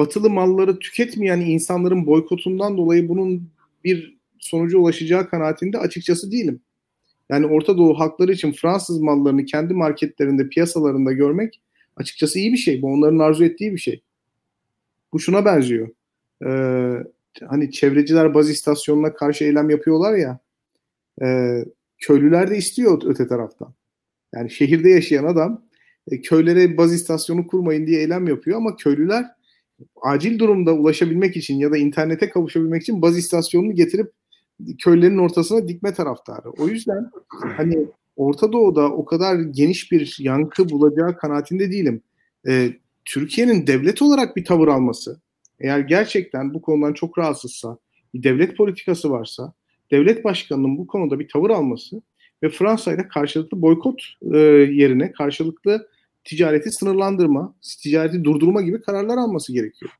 batılı 0.00 0.30
malları 0.30 0.78
tüketmeyen 0.78 1.40
insanların 1.40 2.06
boykotundan 2.06 2.76
dolayı 2.76 3.08
bunun 3.08 3.50
bir 3.84 4.18
sonuca 4.38 4.78
ulaşacağı 4.78 5.28
kanaatinde 5.28 5.78
açıkçası 5.78 6.32
değilim. 6.32 6.60
Yani 7.28 7.46
Orta 7.46 7.78
Doğu 7.78 7.98
halkları 7.98 8.32
için 8.32 8.52
Fransız 8.52 9.00
mallarını 9.00 9.44
kendi 9.44 9.74
marketlerinde, 9.74 10.48
piyasalarında 10.48 11.12
görmek 11.12 11.60
açıkçası 11.96 12.38
iyi 12.38 12.52
bir 12.52 12.58
şey. 12.58 12.82
Bu 12.82 12.92
onların 12.92 13.18
arzu 13.18 13.44
ettiği 13.44 13.72
bir 13.72 13.78
şey. 13.78 14.02
Bu 15.12 15.20
şuna 15.20 15.44
benziyor. 15.44 15.88
Ee, 16.46 17.04
hani 17.48 17.72
çevreciler 17.72 18.34
baz 18.34 18.50
istasyonuna 18.50 19.14
karşı 19.14 19.44
eylem 19.44 19.70
yapıyorlar 19.70 20.14
ya. 20.14 20.38
E, 21.22 21.58
köylüler 21.98 22.50
de 22.50 22.56
istiyor 22.56 23.02
öte 23.04 23.28
taraftan. 23.28 23.74
Yani 24.34 24.50
şehirde 24.50 24.90
yaşayan 24.90 25.24
adam 25.24 25.64
e, 26.10 26.20
köylere 26.20 26.76
baz 26.76 26.94
istasyonu 26.94 27.46
kurmayın 27.46 27.86
diye 27.86 28.00
eylem 28.00 28.28
yapıyor 28.28 28.56
ama 28.56 28.76
köylüler 28.76 29.39
acil 30.02 30.38
durumda 30.38 30.74
ulaşabilmek 30.74 31.36
için 31.36 31.58
ya 31.58 31.72
da 31.72 31.76
internete 31.76 32.30
kavuşabilmek 32.30 32.82
için 32.82 33.02
baz 33.02 33.18
istasyonunu 33.18 33.74
getirip 33.74 34.12
köylerin 34.78 35.18
ortasına 35.18 35.68
dikme 35.68 35.94
taraftarı. 35.94 36.50
O 36.58 36.68
yüzden 36.68 37.10
hani 37.28 37.86
Orta 38.16 38.52
Doğu'da 38.52 38.92
o 38.92 39.04
kadar 39.04 39.40
geniş 39.40 39.92
bir 39.92 40.16
yankı 40.20 40.70
bulacağı 40.70 41.16
kanaatinde 41.16 41.72
değilim. 41.72 42.02
Ee, 42.48 42.72
Türkiye'nin 43.04 43.66
devlet 43.66 44.02
olarak 44.02 44.36
bir 44.36 44.44
tavır 44.44 44.68
alması, 44.68 45.20
eğer 45.60 45.78
gerçekten 45.78 46.54
bu 46.54 46.62
konudan 46.62 46.92
çok 46.92 47.18
rahatsızsa, 47.18 47.78
bir 48.14 48.22
devlet 48.22 48.56
politikası 48.56 49.10
varsa, 49.10 49.52
devlet 49.90 50.24
başkanının 50.24 50.78
bu 50.78 50.86
konuda 50.86 51.18
bir 51.18 51.28
tavır 51.28 51.50
alması 51.50 52.02
ve 52.42 52.48
Fransa 52.48 52.94
ile 52.94 53.08
karşılıklı 53.08 53.62
boykot 53.62 54.02
e, 54.32 54.38
yerine 54.38 55.12
karşılıklı 55.12 55.88
ticareti 56.24 56.72
sınırlandırma, 56.72 57.54
ticareti 57.82 58.24
durdurma 58.24 58.62
gibi 58.62 58.80
kararlar 58.80 59.18
alması 59.18 59.52
gerekiyor. 59.52 59.92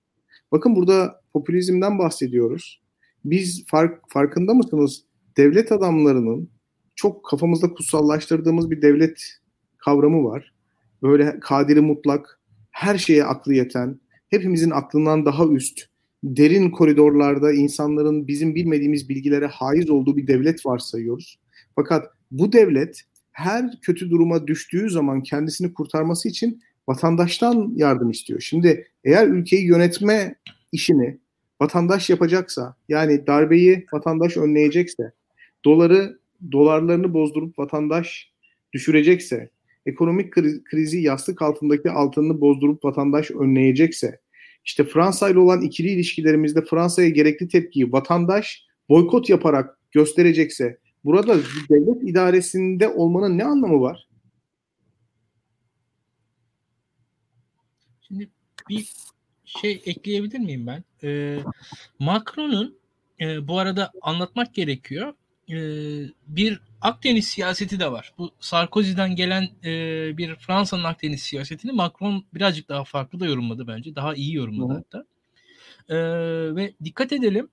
Bakın 0.53 0.77
burada 0.77 1.21
popülizmden 1.33 1.99
bahsediyoruz. 1.99 2.83
Biz 3.25 3.65
fark, 3.67 4.01
farkında 4.09 4.55
mısınız? 4.55 5.05
Devlet 5.37 5.73
adamlarının 5.73 6.51
çok 6.97 7.25
kafamızda 7.25 7.73
kutsallaştırdığımız 7.73 8.71
bir 8.71 8.83
devlet 8.83 9.41
kavramı 9.79 10.25
var. 10.25 10.55
Böyle 11.03 11.41
kadiri 11.41 11.81
mutlak, 11.81 12.41
her 12.71 12.99
şeye 12.99 13.25
aklı 13.25 13.55
yeten, 13.55 14.01
hepimizin 14.29 14.71
aklından 14.71 15.27
daha 15.27 15.47
üst, 15.47 15.81
derin 16.25 16.71
koridorlarda 16.71 17.53
insanların 17.53 18.29
bizim 18.29 18.55
bilmediğimiz 18.55 19.09
bilgilere 19.09 19.47
haiz 19.47 19.91
olduğu 19.91 20.17
bir 20.17 20.27
devlet 20.27 20.67
varsayıyoruz. 20.67 21.39
Fakat 21.75 22.07
bu 22.31 22.53
devlet 22.53 23.03
her 23.33 23.81
kötü 23.83 24.11
duruma 24.11 24.47
düştüğü 24.47 24.91
zaman 24.91 25.23
kendisini 25.23 25.75
kurtarması 25.75 26.29
için 26.29 26.63
vatandaştan 26.89 27.73
yardım 27.77 28.11
istiyor. 28.11 28.41
Şimdi 28.41 28.89
eğer 29.05 29.29
ülkeyi 29.29 29.67
yönetme 29.67 30.35
işini 30.73 31.19
vatandaş 31.61 32.11
yapacaksa, 32.11 32.77
yani 32.89 33.27
darbeyi 33.27 33.87
vatandaş 33.93 34.37
önleyecekse, 34.37 35.13
doları 35.65 36.19
dolarlarını 36.53 37.15
bozdurup 37.15 37.59
vatandaş 37.59 38.31
düşürecekse, 38.73 39.51
ekonomik 39.87 40.33
krizi 40.65 41.01
yastık 41.01 41.43
altındaki 41.43 41.91
altınını 41.91 42.41
bozdurup 42.41 42.85
vatandaş 42.85 43.31
önleyecekse, 43.31 44.19
işte 44.65 44.85
Fransa 44.85 45.31
ile 45.31 45.39
olan 45.39 45.63
ikili 45.63 45.89
ilişkilerimizde 45.89 46.65
Fransa'ya 46.65 47.09
gerekli 47.09 47.49
tepkiyi 47.49 47.93
vatandaş 47.93 48.65
boykot 48.89 49.29
yaparak 49.29 49.79
gösterecekse, 49.93 50.79
burada 51.05 51.39
devlet 51.71 52.09
idaresinde 52.09 52.89
olmanın 52.89 53.39
ne 53.39 53.45
anlamı 53.45 53.81
var? 53.81 54.09
Şimdi 58.09 58.31
bir 58.69 58.93
şey 59.45 59.83
ekleyebilir 59.85 60.39
miyim 60.39 60.67
ben? 60.67 60.85
Ee, 61.03 61.39
Macron'un 61.99 62.79
e, 63.21 63.49
bu 63.49 63.59
arada 63.59 63.93
anlatmak 64.03 64.55
gerekiyor. 64.55 65.15
E, 65.49 65.57
bir 66.27 66.61
Akdeniz 66.81 67.29
siyaseti 67.29 67.81
de 67.81 67.93
var. 67.93 68.13
Bu 68.19 68.31
Sarkozy'den 68.41 69.17
gelen 69.17 69.49
e, 69.65 69.71
bir 70.17 70.37
Fransa'nın 70.37 70.85
Akdeniz 70.85 71.23
siyasetini 71.23 71.73
Macron 71.73 72.25
birazcık 72.35 72.69
daha 72.69 72.85
farklı 72.85 73.21
da 73.21 73.27
yorumladı 73.27 73.67
bence. 73.67 73.95
Daha 73.95 74.15
iyi 74.15 74.35
yorumladı 74.35 74.73
Hı. 74.73 74.77
hatta. 74.77 75.05
E, 75.89 75.97
ve 76.57 76.73
dikkat 76.85 77.13
edelim 77.13 77.49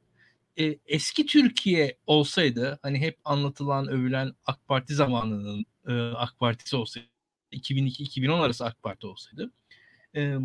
e, 0.59 0.79
eski 0.85 1.25
Türkiye 1.25 1.97
olsaydı 2.07 2.79
hani 2.81 2.99
hep 2.99 3.17
anlatılan 3.25 3.87
övülen 3.87 4.33
AK 4.45 4.67
Parti 4.67 4.93
zamanının 4.93 5.65
e, 5.87 5.93
AK 6.15 6.39
Partisi 6.39 6.75
olsaydı 6.75 7.07
2002-2010 7.51 8.33
arası 8.33 8.65
AK 8.65 8.83
Parti 8.83 9.07
olsaydı 9.07 9.51
e, 10.15 10.37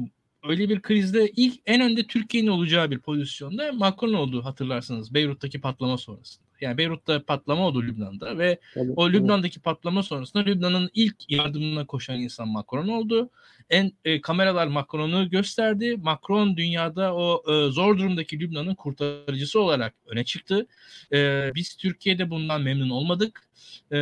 öyle 0.48 0.68
bir 0.68 0.82
krizde 0.82 1.32
ilk 1.36 1.60
en 1.66 1.80
önde 1.80 2.06
Türkiye'nin 2.06 2.48
olacağı 2.48 2.90
bir 2.90 2.98
pozisyonda 2.98 3.72
Macron 3.72 4.12
oldu 4.12 4.44
hatırlarsınız 4.44 5.14
Beyrut'taki 5.14 5.60
patlama 5.60 5.98
sonrasında. 5.98 6.51
Yani 6.62 6.78
Beyrut'ta 6.78 7.24
patlama 7.24 7.66
oldu 7.66 7.82
Lübnan'da 7.82 8.38
ve 8.38 8.58
evet, 8.76 8.92
o 8.96 9.10
Lübnan'daki 9.10 9.54
evet. 9.56 9.64
patlama 9.64 10.02
sonrasında 10.02 10.42
Lübnan'ın 10.42 10.90
ilk 10.94 11.16
yardımına 11.28 11.86
koşan 11.86 12.20
insan 12.20 12.48
Macron 12.48 12.88
oldu. 12.88 13.30
en 13.70 13.92
e, 14.04 14.20
kameralar 14.20 14.66
Macron'u 14.66 15.30
gösterdi. 15.30 15.96
Macron 16.02 16.56
dünyada 16.56 17.14
o 17.14 17.42
e, 17.52 17.70
zor 17.70 17.98
durumdaki 17.98 18.40
Lübnan'ın 18.40 18.74
kurtarıcısı 18.74 19.60
olarak 19.60 19.94
öne 20.06 20.24
çıktı. 20.24 20.66
E, 21.12 21.50
biz 21.54 21.76
Türkiye'de 21.76 22.30
bundan 22.30 22.62
memnun 22.62 22.90
olmadık. 22.90 23.48
E, 23.92 23.96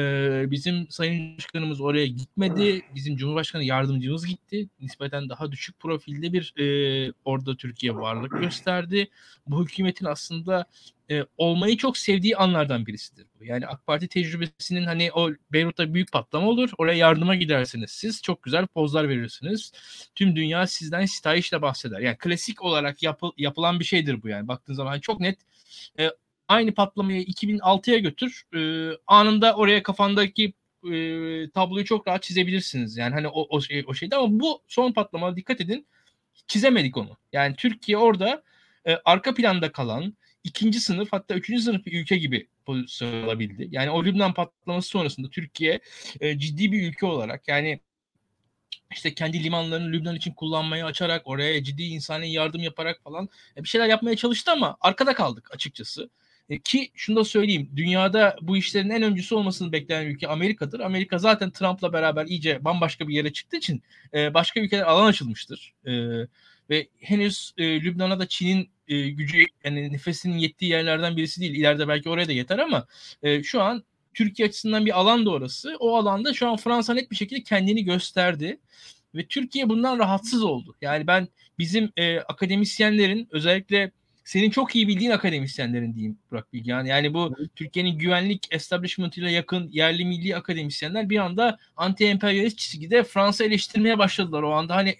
bizim 0.50 0.90
Sayın 0.90 1.36
Başkanımız 1.36 1.80
oraya 1.80 2.06
gitmedi. 2.06 2.82
Bizim 2.94 3.16
Cumhurbaşkanı 3.16 3.64
yardımcımız 3.64 4.26
gitti. 4.26 4.68
Nispeten 4.80 5.28
daha 5.28 5.52
düşük 5.52 5.80
profilde 5.80 6.32
bir 6.32 6.54
e, 6.58 7.12
orada 7.24 7.56
Türkiye 7.56 7.94
varlık 7.94 8.40
gösterdi. 8.40 9.08
Bu 9.46 9.64
hükümetin 9.64 10.06
aslında 10.06 10.66
e, 11.10 11.26
olmayı 11.36 11.76
çok 11.76 11.98
sevdiği 11.98 12.36
anlardan 12.36 12.86
birisidir 12.86 13.26
bu. 13.40 13.44
Yani 13.44 13.66
AK 13.66 13.86
Parti 13.86 14.08
tecrübesinin 14.08 14.84
hani 14.84 15.12
o 15.12 15.30
Beyrut'ta 15.52 15.94
büyük 15.94 16.12
patlama 16.12 16.48
olur. 16.48 16.70
Oraya 16.78 16.96
yardıma 16.98 17.34
gidersiniz. 17.34 17.90
Siz 17.90 18.22
çok 18.22 18.42
güzel 18.42 18.66
pozlar 18.66 19.08
verirsiniz. 19.08 19.72
Tüm 20.14 20.36
dünya 20.36 20.66
sizden 20.66 21.06
sitayişle 21.06 21.62
bahseder. 21.62 22.00
Yani 22.00 22.16
klasik 22.18 22.62
olarak 22.62 23.02
yapı, 23.02 23.30
yapılan 23.36 23.80
bir 23.80 23.84
şeydir 23.84 24.22
bu 24.22 24.28
yani. 24.28 24.48
Baktığın 24.48 24.74
zaman 24.74 24.90
hani 24.90 25.00
çok 25.00 25.20
net 25.20 25.38
e, 25.98 26.10
aynı 26.48 26.74
patlamayı 26.74 27.22
2006'ya 27.22 27.98
götür. 27.98 28.42
E, 28.56 28.90
anında 29.06 29.54
oraya 29.54 29.82
kafandaki 29.82 30.52
e, 30.92 31.50
tabloyu 31.50 31.84
çok 31.84 32.08
rahat 32.08 32.22
çizebilirsiniz. 32.22 32.96
Yani 32.96 33.14
hani 33.14 33.28
o, 33.28 33.56
o, 33.56 33.60
şey, 33.60 33.84
o 33.86 33.94
şeyde 33.94 34.16
ama 34.16 34.40
bu 34.40 34.62
son 34.68 34.92
patlama 34.92 35.36
dikkat 35.36 35.60
edin 35.60 35.86
çizemedik 36.46 36.96
onu. 36.96 37.16
Yani 37.32 37.56
Türkiye 37.56 37.98
orada 37.98 38.42
e, 38.86 38.96
arka 39.04 39.34
planda 39.34 39.72
kalan 39.72 40.14
ikinci 40.44 40.80
sınıf 40.80 41.08
hatta 41.12 41.34
üçüncü 41.34 41.62
sınıf 41.62 41.86
bir 41.86 42.00
ülke 42.00 42.16
gibi 42.16 42.48
pozisyon 42.66 43.22
alabildi. 43.22 43.68
Yani 43.70 43.90
o 43.90 44.04
Lübnan 44.04 44.34
patlaması 44.34 44.88
sonrasında 44.88 45.30
Türkiye 45.30 45.80
e, 46.20 46.38
ciddi 46.38 46.72
bir 46.72 46.88
ülke 46.88 47.06
olarak 47.06 47.48
yani 47.48 47.80
işte 48.92 49.14
kendi 49.14 49.44
limanlarını 49.44 49.92
Lübnan 49.92 50.16
için 50.16 50.32
kullanmaya 50.32 50.86
açarak 50.86 51.22
oraya 51.24 51.64
ciddi 51.64 51.82
insani 51.82 52.32
yardım 52.32 52.62
yaparak 52.62 53.02
falan 53.02 53.28
e, 53.56 53.62
bir 53.62 53.68
şeyler 53.68 53.86
yapmaya 53.86 54.16
çalıştı 54.16 54.52
ama 54.52 54.76
arkada 54.80 55.14
kaldık 55.14 55.54
açıkçası. 55.54 56.10
E, 56.48 56.58
ki 56.58 56.90
şunu 56.94 57.16
da 57.16 57.24
söyleyeyim. 57.24 57.70
Dünyada 57.76 58.36
bu 58.42 58.56
işlerin 58.56 58.90
en 58.90 59.02
öncüsü 59.02 59.34
olmasını 59.34 59.72
bekleyen 59.72 60.06
ülke 60.06 60.28
Amerika'dır. 60.28 60.80
Amerika 60.80 61.18
zaten 61.18 61.50
Trump'la 61.50 61.92
beraber 61.92 62.26
iyice 62.26 62.64
bambaşka 62.64 63.08
bir 63.08 63.14
yere 63.14 63.32
çıktığı 63.32 63.56
için 63.56 63.82
e, 64.14 64.34
başka 64.34 64.60
ülkeler 64.60 64.82
alan 64.82 65.06
açılmıştır. 65.06 65.74
Ve 66.70 66.88
henüz 67.00 67.54
Lübnan'a 67.58 68.20
da 68.20 68.28
Çin'in 68.28 68.70
e, 68.90 69.10
gücü 69.10 69.44
yani 69.64 69.92
nefesinin 69.92 70.38
yettiği 70.38 70.70
yerlerden 70.70 71.16
birisi 71.16 71.40
değil. 71.40 71.54
İleride 71.54 71.88
belki 71.88 72.08
oraya 72.08 72.28
da 72.28 72.32
yeter 72.32 72.58
ama 72.58 72.86
e, 73.22 73.42
şu 73.42 73.62
an 73.62 73.84
Türkiye 74.14 74.48
açısından 74.48 74.86
bir 74.86 74.98
alan 75.00 75.26
da 75.26 75.30
orası. 75.30 75.76
O 75.80 75.96
alanda 75.96 76.34
şu 76.34 76.48
an 76.48 76.56
Fransa 76.56 76.94
net 76.94 77.10
bir 77.10 77.16
şekilde 77.16 77.42
kendini 77.42 77.84
gösterdi 77.84 78.60
ve 79.14 79.26
Türkiye 79.26 79.68
bundan 79.68 79.98
rahatsız 79.98 80.42
oldu. 80.42 80.76
Yani 80.80 81.06
ben 81.06 81.28
bizim 81.58 81.92
e, 81.96 82.18
akademisyenlerin 82.20 83.28
özellikle 83.30 83.92
senin 84.24 84.50
çok 84.50 84.76
iyi 84.76 84.88
bildiğin 84.88 85.10
akademisyenlerin 85.10 85.94
diyeyim 85.94 86.18
Burak 86.30 86.52
Bilgehan. 86.52 86.84
Yani 86.84 87.14
bu 87.14 87.36
Türkiye'nin 87.56 87.98
güvenlik 87.98 88.46
establishment'ıyla 88.50 89.30
yakın 89.30 89.68
yerli 89.68 90.04
milli 90.04 90.36
akademisyenler 90.36 91.10
bir 91.10 91.18
anda 91.18 91.58
anti-emperyalist 91.76 92.56
çizgide 92.56 93.04
Fransa 93.04 93.44
eleştirmeye 93.44 93.98
başladılar. 93.98 94.42
O 94.42 94.52
anda 94.52 94.76
hani 94.76 94.96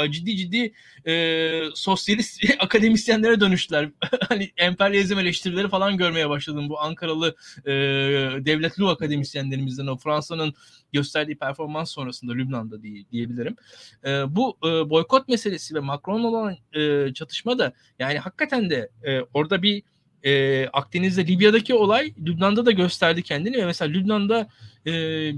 e, 0.00 0.10
ciddi 0.10 0.36
ciddi 0.36 0.72
e, 1.06 1.62
sosyalist 1.74 2.44
akademisyenlere 2.58 3.40
dönüştüler. 3.40 3.90
hani 4.28 4.50
emperyalizm 4.56 5.18
eleştirileri 5.18 5.68
falan 5.68 5.96
görmeye 5.96 6.28
başladım. 6.28 6.68
Bu 6.68 6.80
Ankaralı 6.80 7.36
e, 7.66 7.70
devletli 8.44 8.84
akademisyenlerimizden 8.88 9.86
o 9.86 9.96
Fransa'nın 9.96 10.54
gösterdiği 10.92 11.38
performans 11.38 11.90
sonrasında 11.90 12.32
Lübnan'da 12.32 12.82
diye, 12.82 13.04
diyebilirim. 13.12 13.56
E, 14.04 14.36
bu 14.36 14.56
e, 14.64 14.90
boykot 14.90 15.28
meselesi 15.28 15.74
ve 15.74 15.80
Macron 15.80 16.24
olan 16.24 16.56
e, 16.72 17.14
çatışma 17.14 17.58
da 17.58 17.72
yani 17.98 18.18
hakikaten 18.18 18.59
de 18.70 18.88
e, 19.04 19.20
orada 19.34 19.62
bir 19.62 19.82
e, 20.22 20.66
Akdeniz'de 20.68 21.26
Libya'daki 21.26 21.74
olay 21.74 22.14
Lübnan'da 22.26 22.66
da 22.66 22.70
gösterdi 22.70 23.22
kendini 23.22 23.56
ve 23.56 23.64
mesela 23.64 23.90
Lübnan'da 23.90 24.48
e, 24.86 24.92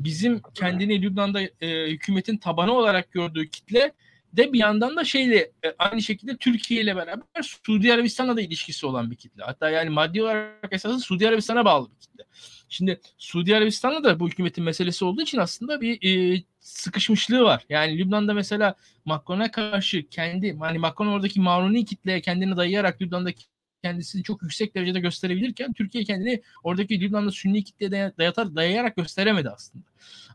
bizim 0.05 0.43
kendini 0.55 1.03
Lübnan'da 1.03 1.43
e, 1.61 1.91
hükümetin 1.91 2.37
tabanı 2.37 2.73
olarak 2.73 3.13
gördüğü 3.13 3.49
kitle 3.49 3.93
de 4.33 4.53
bir 4.53 4.59
yandan 4.59 4.97
da 4.97 5.05
şeyle 5.05 5.39
e, 5.39 5.75
aynı 5.79 6.03
şekilde 6.03 6.37
Türkiye 6.37 6.83
ile 6.83 6.97
beraber 6.97 7.43
Suudi 7.43 7.93
Arabistan'la 7.93 8.37
da 8.37 8.41
ilişkisi 8.41 8.87
olan 8.87 9.11
bir 9.11 9.17
kitle. 9.17 9.43
Hatta 9.43 9.71
yani 9.71 9.91
maddi 9.91 10.23
olarak 10.23 10.73
esasında 10.73 11.01
Suudi 11.01 11.29
Arabistan'a 11.29 11.65
bağlı 11.65 11.91
bir 11.91 12.01
kitle. 12.01 12.25
Şimdi 12.73 13.01
Suudi 13.19 13.57
Arabistan'la 13.57 14.05
da 14.05 14.21
bu 14.21 14.29
hükümetin 14.29 14.65
meselesi 14.65 15.05
olduğu 15.05 15.23
için 15.23 15.39
aslında 15.39 15.81
bir 15.81 15.99
e, 16.37 16.43
sıkışmışlığı 16.61 17.43
var. 17.43 17.65
Yani 17.69 17.99
Lübnan'da 17.99 18.35
mesela 18.35 18.75
Macron'a 19.05 19.51
karşı 19.51 20.09
kendi 20.09 20.57
hani 20.59 20.79
Macron 20.79 21.07
oradaki 21.07 21.41
Maruni 21.41 21.85
kitleye 21.85 22.21
kendini 22.21 22.57
dayayarak 22.57 23.03
Lübnan'daki 23.03 23.45
kendisini 23.83 24.23
çok 24.23 24.43
yüksek 24.43 24.75
derecede 24.75 25.01
gösterebilirken 25.01 25.73
Türkiye 25.73 26.05
kendini 26.05 26.43
oradaki 26.63 27.01
Lübnan'da 27.01 27.31
Sünni 27.31 27.65
kitleye 27.65 28.13
dayatar, 28.19 28.57
dayayarak 28.57 28.97
gösteremedi 28.97 29.51
aslında. 29.51 29.85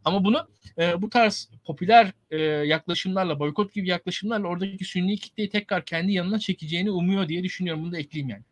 Ama 0.06 0.23
bunu 0.23 0.47
e, 0.78 1.02
bu 1.02 1.10
tarz 1.10 1.50
popüler 1.65 2.12
e, 2.32 2.38
yaklaşımlarla, 2.43 3.39
boykot 3.39 3.73
gibi 3.73 3.88
yaklaşımlarla 3.88 4.47
oradaki 4.47 4.86
Sünni 4.86 5.17
kitleyi 5.17 5.50
tekrar 5.50 5.86
kendi 5.86 6.12
yanına 6.12 6.39
çekeceğini 6.39 6.91
umuyor 6.91 7.28
diye 7.28 7.43
düşünüyorum. 7.43 7.84
Bunu 7.84 7.91
da 7.91 7.97
ekleyeyim 7.97 8.30
yani. 8.30 8.43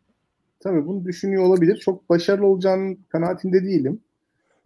Tabii 0.60 0.86
bunu 0.86 1.04
düşünüyor 1.04 1.42
olabilir. 1.42 1.76
Çok 1.76 2.10
başarılı 2.10 2.46
olacağının 2.46 2.98
kanaatinde 3.08 3.64
değilim. 3.64 4.00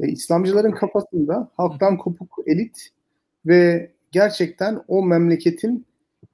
E, 0.00 0.09
İslamcıların 0.09 0.72
kafasında 0.72 1.50
halktan 1.57 1.96
kopuk 1.96 2.38
elit 2.46 2.88
ve 3.46 3.90
gerçekten 4.12 4.81
o 4.88 5.03
memleketin 5.03 5.87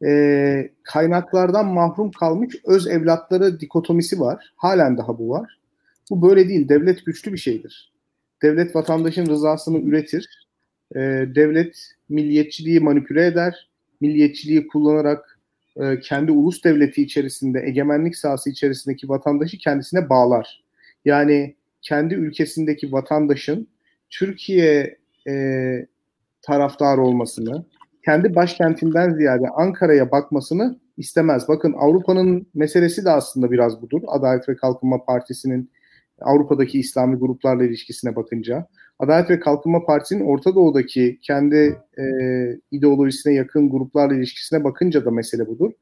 e, 0.05 0.71
kaynaklardan 0.83 1.67
mahrum 1.67 2.11
kalmış 2.11 2.57
öz 2.65 2.87
evlatları 2.87 3.61
dikotomisi 3.61 4.21
var. 4.21 4.53
Halen 4.57 4.99
daha 4.99 5.19
bu 5.19 5.29
var. 5.31 5.59
Bu 6.11 6.23
böyle 6.31 6.49
değil. 6.49 6.69
Devlet 6.69 7.07
güçlü 7.07 7.33
bir 7.33 7.39
şeydir. 7.39 7.93
Devlet 8.43 8.77
vatandaşın 8.77 9.27
rızasını 9.27 9.79
üretir. 9.79 10.49
E, 10.95 11.01
devlet 11.35 11.91
milliyetçiliği 12.09 12.81
manipüle 12.81 13.27
eder. 13.27 13.69
Milliyetçiliği 14.01 14.67
kullanarak 14.67 15.36
e, 15.81 16.01
kendi 16.01 16.33
ulus 16.33 16.65
devleti 16.65 17.03
içerisinde, 17.03 17.61
egemenlik 17.67 18.17
sahası 18.17 18.51
içerisindeki 18.51 19.09
vatandaşı 19.09 19.59
kendisine 19.59 20.09
bağlar. 20.09 20.65
Yani 21.05 21.57
kendi 21.83 22.15
ülkesindeki 22.15 22.93
vatandaşın 22.93 23.69
Türkiye 24.11 24.99
e, 25.29 25.33
taraftar 26.43 26.99
olmasını, 26.99 27.65
kendi 28.05 28.35
başkentinden 28.35 29.15
ziyade 29.15 29.49
Ankara'ya 29.49 30.11
bakmasını 30.11 30.79
istemez. 30.97 31.49
Bakın 31.49 31.75
Avrupa'nın 31.79 32.47
meselesi 32.55 33.05
de 33.05 33.11
aslında 33.11 33.51
biraz 33.51 33.83
budur. 33.83 34.03
Adalet 34.07 34.49
ve 34.49 34.57
Kalkınma 34.57 35.05
Partisi'nin 35.05 35.71
Avrupa'daki 36.21 36.79
İslami 36.79 37.17
gruplarla 37.17 37.65
ilişkisine 37.65 38.17
bakınca. 38.17 38.67
Adalet 38.99 39.31
ve 39.31 39.41
Kalkınma 39.41 39.85
Partisi'nin 39.85 40.25
Orta 40.25 40.55
Doğu'daki 40.55 41.19
kendi 41.23 41.79
e, 41.99 42.05
ideolojisine 42.71 43.35
yakın 43.35 43.71
gruplarla 43.71 44.15
ilişkisine 44.15 44.65
bakınca 44.65 45.05
da 45.05 45.11
mesele 45.11 45.47
budur. 45.47 45.73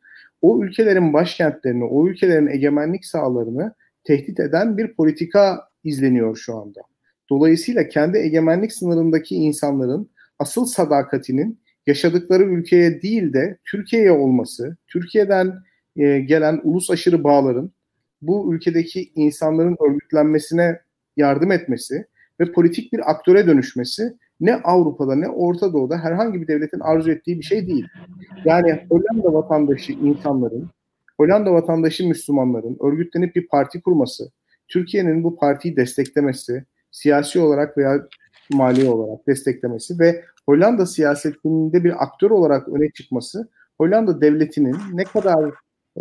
O 0.42 0.62
ülkelerin 0.62 1.12
başkentlerini, 1.12 1.84
o 1.84 2.08
ülkelerin 2.08 2.46
egemenlik 2.46 3.04
sahalarını 3.04 3.74
tehdit 4.04 4.40
eden 4.40 4.78
bir 4.78 4.94
politika 4.94 5.68
izleniyor 5.84 6.36
şu 6.36 6.56
anda. 6.56 6.80
Dolayısıyla 7.30 7.88
kendi 7.88 8.18
egemenlik 8.18 8.72
sınırındaki 8.72 9.34
insanların 9.34 10.10
asıl 10.38 10.66
sadakatinin 10.66 11.60
yaşadıkları 11.86 12.42
ülkeye 12.42 13.02
değil 13.02 13.32
de 13.32 13.58
Türkiye'ye 13.64 14.12
olması, 14.12 14.76
Türkiye'den 14.86 15.54
e, 15.96 16.18
gelen 16.18 16.60
ulus 16.64 16.90
aşırı 16.90 17.24
bağların 17.24 17.72
bu 18.22 18.54
ülkedeki 18.54 19.12
insanların 19.14 19.76
örgütlenmesine 19.88 20.80
yardım 21.16 21.52
etmesi 21.52 22.06
ve 22.40 22.52
politik 22.52 22.92
bir 22.92 23.10
aktöre 23.10 23.46
dönüşmesi 23.46 24.16
ne 24.40 24.54
Avrupa'da 24.54 25.14
ne 25.14 25.28
Orta 25.28 25.72
Doğu'da 25.72 25.98
herhangi 25.98 26.40
bir 26.40 26.48
devletin 26.48 26.80
arzu 26.80 27.10
ettiği 27.10 27.38
bir 27.38 27.44
şey 27.44 27.66
değil. 27.66 27.86
Yani 28.44 28.86
Hollanda 28.90 29.32
vatandaşı 29.34 29.92
insanların, 29.92 30.70
Hollanda 31.20 31.52
vatandaşı 31.52 32.08
Müslümanların 32.08 32.76
örgütlenip 32.80 33.36
bir 33.36 33.48
parti 33.48 33.80
kurması, 33.80 34.30
Türkiye'nin 34.68 35.24
bu 35.24 35.36
partiyi 35.36 35.76
desteklemesi, 35.76 36.64
siyasi 36.90 37.40
olarak 37.40 37.78
veya 37.78 38.08
mali 38.52 38.88
olarak 38.88 39.26
desteklemesi 39.26 39.98
ve 39.98 40.24
Hollanda 40.46 40.86
siyasetinde 40.86 41.84
bir 41.84 42.02
aktör 42.04 42.30
olarak 42.30 42.68
öne 42.68 42.90
çıkması 42.90 43.48
Hollanda 43.78 44.20
devletinin 44.20 44.76
ne 44.92 45.04
kadar 45.04 45.50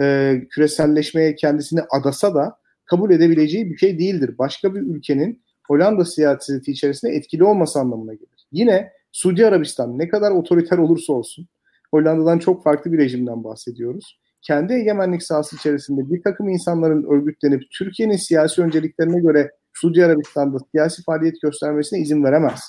e, 0.02 0.36
küreselleşmeye 0.50 1.36
kendisini 1.36 1.82
adasa 1.90 2.36
da 2.36 2.58
kabul 2.86 3.12
edebileceği 3.12 3.72
bir 3.72 3.78
şey 3.78 4.00
değildir. 4.00 4.36
Başka 4.38 4.76
bir 4.76 4.82
ülkenin 4.82 5.43
Hollanda 5.68 6.06
siyaseti 6.06 6.72
içerisinde 6.72 7.12
etkili 7.12 7.44
olması 7.44 7.80
anlamına 7.80 8.14
gelir. 8.14 8.48
Yine 8.52 8.92
Suudi 9.12 9.46
Arabistan 9.46 10.00
ne 10.00 10.10
kadar 10.10 10.32
otoriter 10.32 10.78
olursa 10.78 11.14
olsun 11.14 11.48
Hollanda'dan 11.92 12.40
çok 12.40 12.64
farklı 12.64 12.92
bir 12.92 12.98
rejimden 12.98 13.44
bahsediyoruz. 13.44 14.20
Kendi 14.42 14.74
egemenlik 14.74 15.24
sahası 15.24 15.56
içerisinde 15.56 16.10
bir 16.10 16.24
takım 16.24 16.50
insanların 16.50 17.04
örgütlenip 17.04 17.64
Türkiye'nin 17.72 18.18
siyasi 18.18 18.62
önceliklerine 18.62 19.20
göre 19.20 19.52
Suudi 19.74 20.06
Arabistan'da 20.06 20.58
siyasi 20.72 21.04
faaliyet 21.04 21.42
göstermesine 21.42 22.00
izin 22.00 22.24
veremez. 22.24 22.60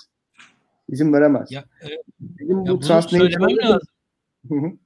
İzin 0.88 1.12
veremez. 1.12 1.52
Ya, 1.52 1.64
e, 1.85 1.88
Bizim 2.20 2.64
ya 2.64 2.72
bu 2.72 2.83
söylemem 3.02 3.57
lazım. 3.57 4.78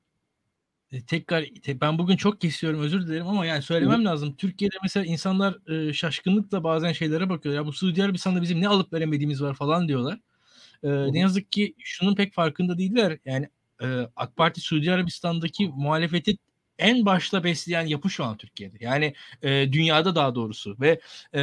E, 0.92 1.02
tekrar 1.02 1.44
te- 1.62 1.80
ben 1.80 1.98
bugün 1.98 2.16
çok 2.16 2.40
kesiyorum 2.40 2.80
özür 2.80 3.06
dilerim 3.06 3.26
ama 3.26 3.46
yani 3.46 3.62
söylemem 3.62 4.04
lazım. 4.04 4.34
Türkiye'de 4.36 4.76
mesela 4.82 5.06
insanlar 5.06 5.70
e, 5.72 5.92
şaşkınlıkla 5.92 6.64
bazen 6.64 6.92
şeylere 6.92 7.28
bakıyor. 7.28 7.54
Ya 7.54 7.66
bu 7.66 7.72
Suudi 7.72 8.04
Arabistan'da 8.04 8.42
bizim 8.42 8.60
ne 8.60 8.68
alıp 8.68 8.92
veremediğimiz 8.92 9.42
var 9.42 9.54
falan 9.54 9.88
diyorlar. 9.88 10.18
E, 10.82 10.88
ne 11.12 11.18
yazık 11.18 11.52
ki 11.52 11.74
şunun 11.78 12.14
pek 12.14 12.34
farkında 12.34 12.78
değiller. 12.78 13.18
Yani 13.24 13.48
e, 13.82 13.86
AK 14.16 14.36
Parti 14.36 14.60
Suudi 14.60 14.92
Arabistan'daki 14.92 15.68
muhalefeti 15.68 16.36
en 16.78 17.06
başta 17.06 17.44
besleyen 17.44 17.86
yapı 17.86 18.10
şu 18.10 18.24
an 18.24 18.36
Türkiye'de. 18.36 18.76
Yani 18.80 19.14
e, 19.42 19.72
dünyada 19.72 20.14
daha 20.14 20.34
doğrusu 20.34 20.76
ve 20.80 21.00
e, 21.32 21.40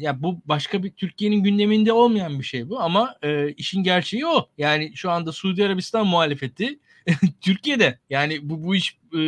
ya 0.00 0.22
bu 0.22 0.40
başka 0.44 0.82
bir 0.82 0.90
Türkiye'nin 0.90 1.42
gündeminde 1.42 1.92
olmayan 1.92 2.38
bir 2.38 2.44
şey 2.44 2.68
bu 2.68 2.80
ama 2.80 3.16
e, 3.22 3.52
işin 3.52 3.82
gerçeği 3.82 4.26
o. 4.26 4.48
Yani 4.58 4.92
şu 4.94 5.10
anda 5.10 5.32
Suudi 5.32 5.64
Arabistan 5.64 6.06
muhalefeti 6.06 6.78
Türkiye'de 7.40 7.98
yani 8.10 8.38
bu 8.42 8.64
bu 8.64 8.74
iş 8.74 8.98
e, 9.18 9.20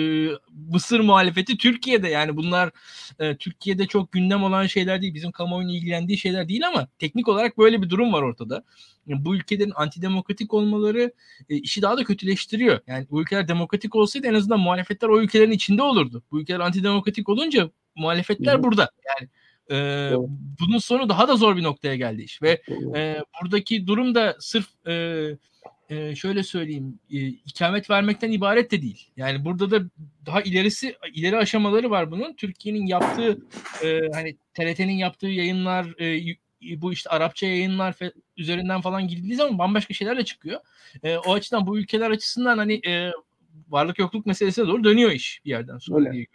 Mısır 0.73 1.01
muhalefeti 1.01 1.57
Türkiye'de 1.57 2.09
yani 2.09 2.37
bunlar 2.37 2.71
e, 3.19 3.37
Türkiye'de 3.37 3.87
çok 3.87 4.13
gündem 4.13 4.43
olan 4.43 4.67
şeyler 4.67 5.03
değil 5.03 5.15
bizim 5.15 5.33
kamuoyunun 5.33 5.73
ilgilendiği 5.73 6.19
şeyler 6.19 6.49
değil 6.49 6.69
ama 6.69 6.89
teknik 6.99 7.29
olarak 7.29 7.59
böyle 7.59 7.83
bir 7.83 7.91
durum 7.91 8.13
var 8.13 8.23
ortada. 8.23 8.65
Yani 9.07 9.25
bu 9.25 9.37
ülkelerin 9.37 9.73
antidemokratik 9.75 10.55
olmaları 10.55 11.13
e, 11.49 11.57
işi 11.57 11.83
daha 11.83 11.97
da 11.97 12.05
kötüleştiriyor. 12.05 12.81
Yani 12.87 13.07
bu 13.11 13.23
ülkeler 13.23 13.49
demokratik 13.49 13.97
olsaydı 13.97 14.27
en 14.27 14.35
azından 14.35 14.61
muhalefetler 14.61 15.09
o 15.09 15.21
ülkelerin 15.21 15.51
içinde 15.51 15.83
olurdu. 15.83 16.23
Bu 16.31 16.41
ülkeler 16.41 16.61
antidemokratik 16.61 17.29
olunca 17.29 17.71
muhalefetler 17.95 18.59
Hı. 18.59 18.63
burada. 18.63 18.91
Yani 19.07 19.29
e, 19.69 19.77
Evet. 19.77 20.19
bunun 20.61 20.79
sonu 20.79 21.09
daha 21.09 21.29
da 21.29 21.37
zor 21.37 21.57
bir 21.57 21.63
noktaya 21.63 21.97
geldi 21.97 22.23
iş 22.23 22.43
ve 22.43 22.63
e, 22.97 23.23
buradaki 23.43 23.87
durum 23.87 24.15
da 24.15 24.37
sırf 24.41 24.67
e, 24.87 25.25
e, 25.91 26.15
şöyle 26.15 26.43
söyleyeyim 26.43 26.99
e, 27.11 27.17
ikamet 27.27 27.91
vermekten 27.91 28.33
ibaret 28.33 28.71
de 28.71 28.83
değil. 28.83 29.11
Yani 29.17 29.45
burada 29.45 29.71
da 29.71 29.91
daha 30.27 30.43
ilerisi 30.43 30.97
ileri 31.15 31.37
aşamaları 31.37 31.91
var 31.91 32.11
bunun. 32.11 32.35
Türkiye'nin 32.35 32.87
yaptığı 32.87 33.39
e, 33.85 34.01
hani 34.15 34.37
TRT'nin 34.55 34.93
yaptığı 34.93 35.27
yayınlar 35.27 36.01
e, 36.01 36.37
bu 36.83 36.93
işte 36.93 37.11
Arapça 37.11 37.47
yayınlar 37.47 37.97
üzerinden 38.37 38.81
falan 38.81 39.09
girildiği 39.09 39.35
zaman 39.35 39.59
bambaşka 39.59 39.95
şeyler 39.95 40.17
de 40.17 40.25
çıkıyor. 40.25 40.61
E, 41.03 41.17
o 41.17 41.35
açıdan 41.35 41.67
bu 41.67 41.79
ülkeler 41.79 42.11
açısından 42.11 42.59
hani 42.59 42.81
e, 42.87 43.11
varlık 43.69 43.99
yokluk 43.99 44.27
meselesine 44.27 44.67
doğru 44.67 44.85
dönüyor 44.85 45.11
iş 45.11 45.43
bir 45.45 45.51
yerden 45.51 45.79
sonra 45.79 46.09
Öyle. 46.09 46.27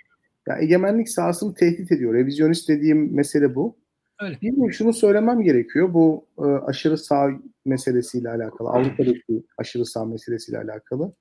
Ya 0.48 0.58
egemenlik 0.58 1.10
sahasını 1.10 1.54
tehdit 1.54 1.92
ediyor. 1.92 2.14
Revizyonist 2.14 2.70
dediğim 2.70 3.16
mesele 3.16 3.56
bu. 3.56 3.78
Öyle. 4.20 4.38
Bir 4.42 4.52
de 4.52 4.72
şunu 4.72 4.94
söylemem 4.94 5.42
gerekiyor. 5.42 5.94
Bu 5.94 6.26
e, 6.38 6.44
aşırı 6.44 6.98
sağ 6.98 7.30
meselesiyle 7.66 8.30
alakalı. 8.30 8.70
Avrupa'daki 8.70 9.44
aşırı 9.58 9.86
sağ 9.86 10.06
meselesiyle 10.06 10.58
alakalı. 10.58 11.14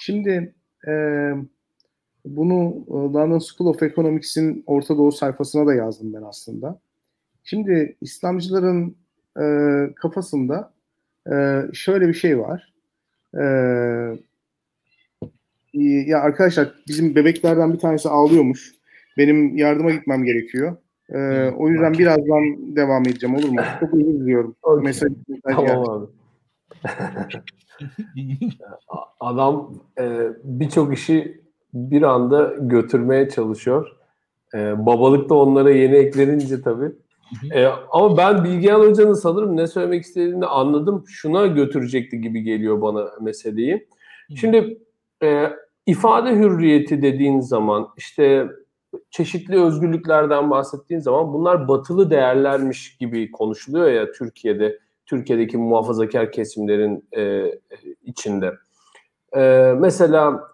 Şimdi 0.00 0.54
e, 0.88 0.92
bunu 2.24 2.84
e, 2.88 2.92
London 2.92 3.38
School 3.38 3.70
of 3.70 3.82
Economics'in 3.82 4.64
Orta 4.66 4.96
Doğu 4.96 5.12
sayfasına 5.12 5.66
da 5.66 5.74
yazdım 5.74 6.14
ben 6.14 6.22
aslında. 6.22 6.80
Şimdi 7.44 7.96
İslamcıların 8.00 8.96
e, 9.40 9.44
kafasında 9.94 10.72
e, 11.32 11.62
şöyle 11.72 12.08
bir 12.08 12.14
şey 12.14 12.38
var. 12.38 12.72
E, 13.34 13.42
ya 15.72 16.20
arkadaşlar 16.20 16.74
bizim 16.88 17.14
bebeklerden 17.14 17.72
bir 17.72 17.78
tanesi 17.78 18.08
ağlıyormuş. 18.08 18.72
Benim 19.18 19.56
yardıma 19.56 19.90
gitmem 19.90 20.24
gerekiyor. 20.24 20.76
Ee, 21.14 21.50
o 21.56 21.68
yüzden 21.68 21.92
birazdan 21.92 22.76
devam 22.76 23.02
edeceğim 23.02 23.36
olur 23.36 23.48
mu? 23.48 23.60
Çok 23.80 23.94
özür 23.94 24.04
diliyorum. 24.06 24.56
Mesaj, 24.82 25.12
mesaj 25.28 25.56
geldi. 25.56 25.66
Tamam 25.66 25.90
abi. 25.90 26.06
Adam 29.20 29.74
e, 30.00 30.28
birçok 30.44 30.94
işi 30.94 31.40
bir 31.74 32.02
anda 32.02 32.54
götürmeye 32.60 33.28
çalışıyor. 33.28 33.96
E, 34.54 34.86
babalık 34.86 35.30
da 35.30 35.34
onlara 35.34 35.70
yeni 35.70 35.96
eklenince 35.96 36.62
tabii. 36.62 36.92
E, 37.54 37.66
ama 37.92 38.16
ben 38.16 38.44
Bilgehan 38.44 38.80
Hoca'nın 38.80 39.14
sanırım 39.14 39.56
ne 39.56 39.66
söylemek 39.66 40.02
istediğini 40.02 40.46
anladım. 40.46 41.04
Şuna 41.06 41.46
götürecekti 41.46 42.20
gibi 42.20 42.42
geliyor 42.42 42.82
bana 42.82 43.10
meseleyi. 43.20 43.88
Şimdi 44.36 44.78
e, 45.22 45.46
ifade 45.86 46.36
hürriyeti 46.36 47.02
dediğin 47.02 47.40
zaman 47.40 47.88
işte 47.96 48.48
çeşitli 49.10 49.62
özgürlüklerden 49.62 50.50
bahsettiğin 50.50 51.00
zaman 51.00 51.32
bunlar 51.32 51.68
batılı 51.68 52.10
değerlermiş 52.10 52.96
gibi 52.96 53.30
konuşuluyor 53.30 53.90
ya 53.90 54.12
Türkiye'de, 54.12 54.78
Türkiye'deki 55.06 55.58
muhafazakar 55.58 56.32
kesimlerin 56.32 57.08
e, 57.16 57.52
içinde. 58.04 58.54
E, 59.36 59.74
mesela 59.78 60.50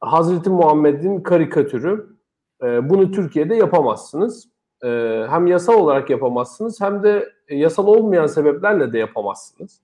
Hazreti 0.00 0.50
Muhammed'in 0.50 1.20
karikatürü, 1.20 2.16
e, 2.62 2.90
bunu 2.90 3.10
Türkiye'de 3.10 3.54
yapamazsınız. 3.54 4.48
E, 4.84 4.88
hem 5.28 5.46
yasal 5.46 5.74
olarak 5.74 6.10
yapamazsınız 6.10 6.80
hem 6.80 7.02
de 7.02 7.32
yasal 7.50 7.86
olmayan 7.86 8.26
sebeplerle 8.26 8.92
de 8.92 8.98
yapamazsınız. 8.98 9.80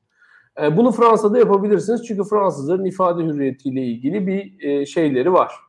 E, 0.63 0.77
bunu 0.77 0.93
Fransa'da 0.93 1.39
yapabilirsiniz 1.39 2.07
çünkü 2.07 2.25
Fransızların 2.25 2.85
ifade 2.85 3.23
hürriyetiyle 3.23 3.83
ilgili 3.83 4.27
bir 4.27 4.69
e, 4.69 4.87
şeyleri 4.87 5.33
var 5.33 5.66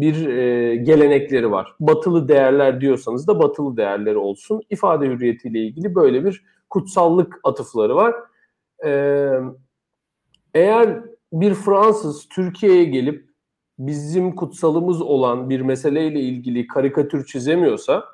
bir 0.00 0.28
e, 0.28 0.76
gelenekleri 0.76 1.50
var. 1.50 1.74
Batılı 1.80 2.28
değerler 2.28 2.80
diyorsanız 2.80 3.28
da 3.28 3.38
batılı 3.38 3.76
değerleri 3.76 4.18
olsun. 4.18 4.62
İfade 4.70 5.06
hürriyetiyle 5.06 5.58
ilgili 5.58 5.94
böyle 5.94 6.24
bir 6.24 6.44
kutsallık 6.70 7.40
atıfları 7.44 7.96
var. 7.96 8.14
E, 8.84 9.30
eğer 10.54 11.00
bir 11.32 11.54
Fransız 11.54 12.28
Türkiye'ye 12.28 12.84
gelip 12.84 13.30
bizim 13.78 14.34
kutsalımız 14.34 15.02
olan 15.02 15.50
bir 15.50 15.60
meseleyle 15.60 16.20
ilgili 16.20 16.66
karikatür 16.66 17.26
çizemiyorsa 17.26 18.04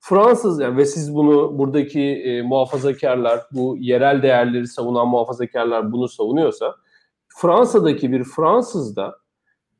Fransız 0.00 0.60
yani 0.60 0.76
ve 0.76 0.84
siz 0.84 1.14
bunu 1.14 1.58
buradaki 1.58 2.00
e, 2.00 2.42
muhafazakarlar, 2.42 3.40
bu 3.52 3.76
yerel 3.80 4.22
değerleri 4.22 4.66
savunan 4.66 5.08
muhafazakarlar 5.08 5.92
bunu 5.92 6.08
savunuyorsa 6.08 6.76
Fransa'daki 7.28 8.12
bir 8.12 8.24
Fransız 8.24 8.96
da 8.96 9.18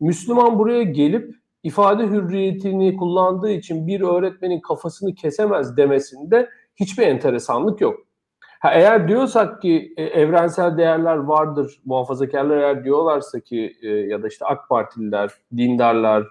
Müslüman 0.00 0.58
buraya 0.58 0.82
gelip 0.82 1.41
ifade 1.62 2.06
hürriyetini 2.06 2.96
kullandığı 2.96 3.50
için 3.50 3.86
bir 3.86 4.00
öğretmenin 4.00 4.60
kafasını 4.60 5.14
kesemez 5.14 5.76
demesinde 5.76 6.50
hiçbir 6.76 7.06
enteresanlık 7.06 7.80
yok. 7.80 8.00
Ha, 8.60 8.72
eğer 8.74 9.08
diyorsak 9.08 9.62
ki 9.62 9.94
e, 9.96 10.02
evrensel 10.02 10.76
değerler 10.76 11.16
vardır, 11.16 11.80
muhafazakarlar 11.84 12.56
eğer 12.56 12.84
diyorlarsa 12.84 13.40
ki 13.40 13.76
e, 13.82 13.88
ya 13.88 14.22
da 14.22 14.28
işte 14.28 14.44
AK 14.44 14.68
Partililer, 14.68 15.30
dindarlar, 15.56 16.26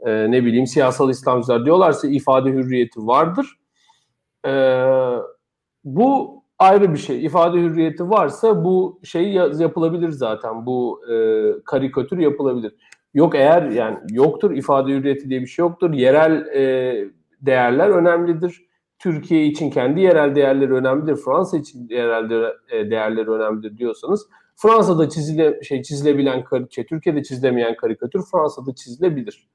e, 0.00 0.30
ne 0.30 0.44
bileyim 0.44 0.66
siyasal 0.66 1.10
İslamcılar 1.10 1.64
diyorlarsa 1.64 2.08
ifade 2.08 2.50
hürriyeti 2.50 3.06
vardır. 3.06 3.46
E, 4.46 4.52
bu 5.84 6.42
ayrı 6.58 6.92
bir 6.92 6.98
şey. 6.98 7.24
İfade 7.24 7.58
hürriyeti 7.58 8.10
varsa 8.10 8.64
bu 8.64 9.00
şey 9.04 9.32
yapılabilir 9.32 10.10
zaten. 10.10 10.66
Bu 10.66 11.00
e, 11.12 11.14
karikatür 11.64 12.18
yapılabilir. 12.18 12.74
Yok 13.16 13.34
eğer 13.34 13.62
yani 13.62 13.98
yoktur 14.10 14.50
ifade 14.50 14.92
hürriyeti 14.92 15.30
diye 15.30 15.40
bir 15.40 15.46
şey 15.46 15.62
yoktur. 15.62 15.92
Yerel 15.92 16.46
e, 16.46 17.04
değerler 17.40 17.88
önemlidir. 17.88 18.66
Türkiye 18.98 19.46
için 19.46 19.70
kendi 19.70 20.00
yerel 20.00 20.34
değerleri 20.34 20.72
önemlidir. 20.74 21.16
Fransa 21.16 21.56
için 21.58 21.88
yerel 21.88 22.52
e, 22.70 22.90
değerleri 22.90 23.30
önemlidir 23.30 23.78
diyorsanız 23.78 24.26
Fransa'da 24.56 25.08
çizile 25.08 25.62
şey 25.62 25.82
çizilebilen 25.82 26.44
karikatür, 26.44 26.84
Türkiye'de 26.84 27.22
çizilemeyen 27.22 27.76
karikatür 27.76 28.22
Fransa'da 28.32 28.74
çizilebilir. 28.74 29.48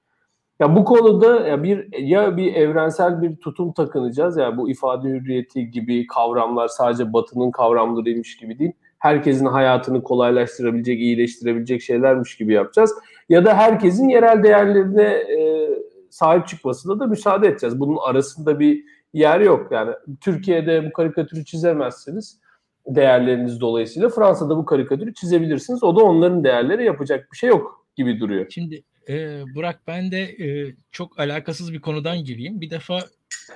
Ya 0.59 0.75
bu 0.75 0.85
konuda 0.85 1.47
ya 1.47 1.63
bir 1.63 1.99
ya 1.99 2.37
bir 2.37 2.53
evrensel 2.53 3.21
bir 3.21 3.35
tutum 3.35 3.73
takınacağız 3.73 4.37
ya 4.37 4.43
yani 4.43 4.57
bu 4.57 4.69
ifade 4.69 5.07
hürriyeti 5.07 5.71
gibi 5.71 6.07
kavramlar 6.07 6.67
sadece 6.67 7.13
Batı'nın 7.13 7.51
kavramlarıymış 7.51 8.37
gibi 8.37 8.59
değil. 8.59 8.73
Herkesin 8.99 9.45
hayatını 9.45 10.03
kolaylaştırabilecek, 10.03 10.99
iyileştirebilecek 10.99 11.81
şeylermiş 11.81 12.37
gibi 12.37 12.53
yapacağız. 12.53 12.93
Ya 13.31 13.45
da 13.45 13.57
herkesin 13.57 14.09
yerel 14.09 14.43
değerlerine 14.43 15.03
e, 15.03 15.69
sahip 16.09 16.47
çıkmasına 16.47 16.99
da 16.99 17.07
müsaade 17.07 17.47
edeceğiz. 17.47 17.79
Bunun 17.79 17.97
arasında 18.01 18.59
bir 18.59 18.83
yer 19.13 19.39
yok. 19.39 19.71
Yani 19.71 19.91
Türkiye'de 20.21 20.85
bu 20.85 20.93
karikatürü 20.93 21.45
çizemezsiniz 21.45 22.39
değerleriniz 22.87 23.61
dolayısıyla. 23.61 24.09
Fransa'da 24.09 24.57
bu 24.57 24.65
karikatürü 24.65 25.13
çizebilirsiniz. 25.13 25.83
O 25.83 25.95
da 25.95 26.03
onların 26.03 26.43
değerleri 26.43 26.85
yapacak 26.85 27.31
bir 27.31 27.37
şey 27.37 27.49
yok 27.49 27.85
gibi 27.95 28.19
duruyor. 28.19 28.45
Şimdi 28.49 28.83
e, 29.09 29.43
Burak 29.55 29.79
ben 29.87 30.11
de 30.11 30.21
e, 30.21 30.75
çok 30.91 31.19
alakasız 31.19 31.73
bir 31.73 31.81
konudan 31.81 32.23
gireyim. 32.23 32.61
Bir 32.61 32.69
defa 32.69 32.99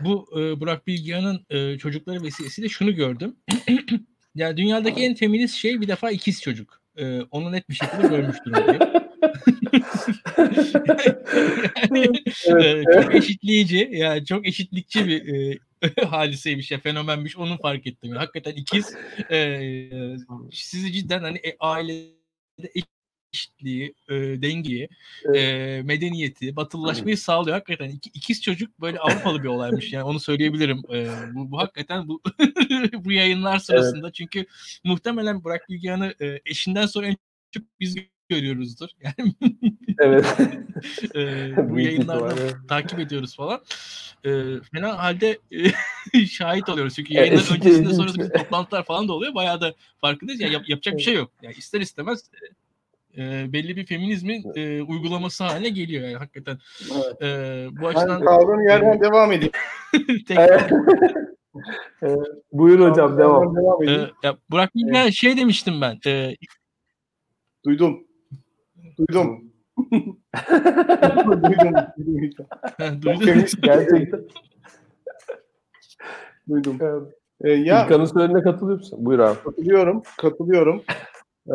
bu 0.01 0.25
e, 0.39 0.59
Burak 0.59 0.87
Bilgehan'ın 0.87 1.45
e, 1.49 1.77
çocukları 1.77 2.23
vesilesiyle 2.23 2.69
şunu 2.69 2.95
gördüm. 2.95 3.35
yani 4.35 4.57
dünyadaki 4.57 5.01
en 5.01 5.15
feminist 5.15 5.55
şey 5.55 5.81
bir 5.81 5.87
defa 5.87 6.11
ikiz 6.11 6.41
çocuk. 6.41 6.84
E, 6.97 7.21
onu 7.21 7.51
net 7.51 7.69
bir 7.69 7.75
şekilde 7.75 8.07
görmüş 8.07 8.37
durumdayım. 8.45 8.81
yani, 11.91 12.23
evet, 12.47 12.87
e, 12.87 13.01
çok 13.03 13.15
eşitleyici, 13.15 13.89
yani 13.91 14.25
çok 14.25 14.47
eşitlikçi 14.47 15.07
bir 15.07 15.33
e, 15.33 15.57
hadiseymiş 16.05 16.71
ya 16.71 16.79
fenomenmiş 16.79 17.37
onu 17.37 17.57
fark 17.57 17.87
ettim. 17.87 18.09
Yani, 18.09 18.19
hakikaten 18.19 18.53
ikiz 18.53 18.95
e, 19.31 19.59
sizi 20.51 20.91
cidden 20.91 21.23
hani 21.23 21.37
e, 21.37 21.55
ailede 21.59 22.71
eşitliği, 23.35 23.93
e, 24.09 24.13
dengeyi, 24.15 24.89
Evet. 25.25 25.37
e, 25.37 25.81
medeniyeti, 25.85 26.55
batılılaşmayı 26.55 27.17
sağlıyor. 27.17 27.55
Hakikaten 27.57 27.89
iki, 27.89 28.09
ikiz 28.13 28.41
çocuk 28.41 28.81
böyle 28.81 28.99
Avrupalı 28.99 29.43
bir 29.43 29.47
olaymış 29.47 29.93
yani 29.93 30.03
onu 30.03 30.19
söyleyebilirim. 30.19 30.81
E, 30.93 31.07
bu, 31.33 31.51
bu 31.51 31.57
hakikaten 31.57 32.07
bu 32.07 32.21
bu 33.05 33.11
yayınlar 33.11 33.59
sırasında 33.59 34.11
çünkü 34.11 34.45
muhtemelen 34.83 35.43
Burak 35.43 35.69
Bilgehan'ı 35.69 36.13
e, 36.21 36.39
eşinden 36.45 36.85
sonra 36.85 37.07
en 37.07 37.15
çok 37.51 37.63
biz 37.79 37.95
görüyoruzdur. 38.29 38.89
Yani 39.03 39.33
Evet. 39.99 40.25
e, 41.15 41.53
bu 41.69 41.75
Büyük 41.75 41.87
yayınlarda 41.87 42.33
ihtimalle. 42.33 42.67
takip 42.67 42.99
ediyoruz 42.99 43.35
falan. 43.35 43.61
E, 44.25 44.29
fena 44.73 44.97
halde 44.97 45.39
e, 46.13 46.25
şahit 46.25 46.69
oluyoruz. 46.69 46.95
Çünkü 46.95 47.13
Ya 47.13 47.19
yayınların 47.21 47.41
eski 47.43 47.53
öncesinde 47.55 47.93
sonrasında 47.93 48.31
toplantılar 48.31 48.83
falan 48.85 49.07
da 49.07 49.13
oluyor. 49.13 49.35
Bayağı 49.35 49.61
da 49.61 49.73
farkındayız. 50.01 50.41
Yani 50.41 50.53
yap- 50.53 50.69
yapacak 50.69 50.97
bir 50.97 51.03
şey 51.03 51.13
yok. 51.13 51.31
Yani 51.41 51.55
ister 51.57 51.81
istemez 51.81 52.23
e, 53.17 53.53
belli 53.53 53.75
bir 53.75 53.85
feminizmin 53.85 54.43
e, 54.55 54.81
uygulaması 54.81 55.43
haline 55.43 55.69
geliyor. 55.69 56.03
Yani 56.03 56.15
hakikaten 56.15 56.57
Evet. 56.95 57.21
e, 57.21 57.67
bu 57.71 57.81
Ben 57.81 57.85
açıdan 57.85 58.25
kaldığım 58.25 58.67
yerden 58.67 59.01
devam 59.01 59.31
edeyim. 59.31 59.51
tek, 60.27 60.37
Evet. 60.37 60.71
Evet. 62.01 62.27
Buyur 62.51 62.89
hocam 62.89 63.17
devam. 63.17 63.55
Devam 63.55 63.83
e, 63.83 64.09
ya 64.23 64.37
Burak 64.51 64.75
Bilgehan 64.75 65.09
şey 65.09 65.37
demiştim 65.37 65.81
ben. 65.81 65.99
E, 66.07 66.35
Duydum. 67.65 68.03
Duydum. 68.97 69.51
duydum. 71.43 71.73
duydum. 71.97 72.45
Feminist 73.25 73.61
Gerçekten. 73.61 74.21
duydum. 76.49 76.77
Evet. 76.81 77.01
Ee, 77.43 77.49
ya 77.51 77.83
İlkan'ın 77.83 78.05
söylediğine 78.05 78.41
katılıyor 78.43 78.77
musun? 78.77 78.99
Buyur 79.05 79.19
abi. 79.19 79.39
katılıyorum. 79.43 80.03
Katılıyorum. 80.17 80.83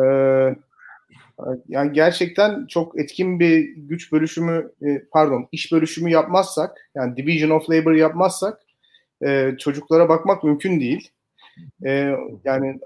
Ee, 0.03 0.55
yani 1.67 1.93
gerçekten 1.93 2.67
çok 2.67 2.99
etkin 2.99 3.39
bir 3.39 3.59
güç 3.75 4.11
bölüşümü 4.11 4.71
e, 4.81 5.03
pardon 5.11 5.47
iş 5.51 5.71
bölüşümü 5.71 6.11
yapmazsak 6.11 6.89
yani 6.95 7.17
division 7.17 7.49
of 7.49 7.69
labor 7.69 7.93
yapmazsak 7.93 8.61
e, 9.25 9.55
çocuklara 9.59 10.09
bakmak 10.09 10.43
mümkün 10.43 10.79
değil. 10.79 11.09
E, 11.85 12.15
yani 12.43 12.79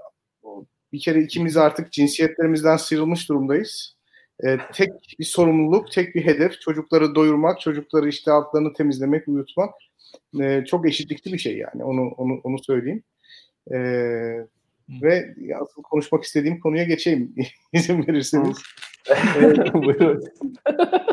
bir 0.92 1.00
kere 1.00 1.20
ikimiz 1.20 1.56
artık 1.56 1.92
cinsiyetlerimizden 1.92 2.76
sıyrılmış 2.76 3.28
durumdayız. 3.28 3.96
Tek 4.74 4.90
bir 5.18 5.24
sorumluluk, 5.24 5.92
tek 5.92 6.14
bir 6.14 6.24
hedef 6.24 6.60
çocukları 6.60 7.14
doyurmak, 7.14 7.60
çocukları 7.60 8.08
işte 8.08 8.32
altlarını 8.32 8.72
temizlemek, 8.72 9.28
uyutmak. 9.28 9.74
Çok 10.66 10.88
eşitlikli 10.88 11.32
bir 11.32 11.38
şey 11.38 11.56
yani 11.56 11.84
onu 11.84 12.08
onu 12.08 12.40
onu 12.44 12.58
söyleyeyim. 12.58 13.02
E, 13.74 13.76
ve 14.88 15.34
asıl 15.60 15.82
konuşmak 15.82 16.24
istediğim 16.24 16.60
konuya 16.60 16.84
geçeyim 16.84 17.34
izin 17.72 18.06
verirseniz. 18.06 18.56
Hocam. 19.72 20.20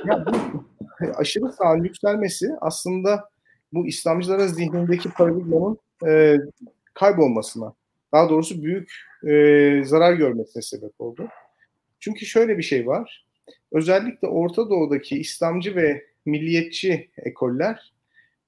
Ya 0.06 0.26
bu 0.26 0.66
aşırı 1.16 1.52
sağın 1.52 1.84
yükselmesi 1.84 2.50
aslında 2.62 3.30
bu 3.74 3.88
İslamcıların 3.88 4.48
zihnindeki 4.48 5.10
paradigmanın 5.10 5.78
e, 6.08 6.38
kaybolmasına, 6.94 7.74
daha 8.14 8.30
doğrusu 8.30 8.64
büyük 8.64 8.92
e, 9.28 9.84
zarar 9.86 10.14
görmesine 10.14 10.64
sebep 10.64 10.92
oldu. 11.00 11.28
Çünkü 12.00 12.26
şöyle 12.26 12.58
bir 12.58 12.64
şey 12.64 12.88
var. 12.88 13.26
Özellikle 13.72 14.28
Orta 14.28 14.70
Doğu'daki 14.70 15.20
İslamcı 15.20 15.76
ve 15.76 16.06
milliyetçi 16.26 17.10
ekoller 17.18 17.94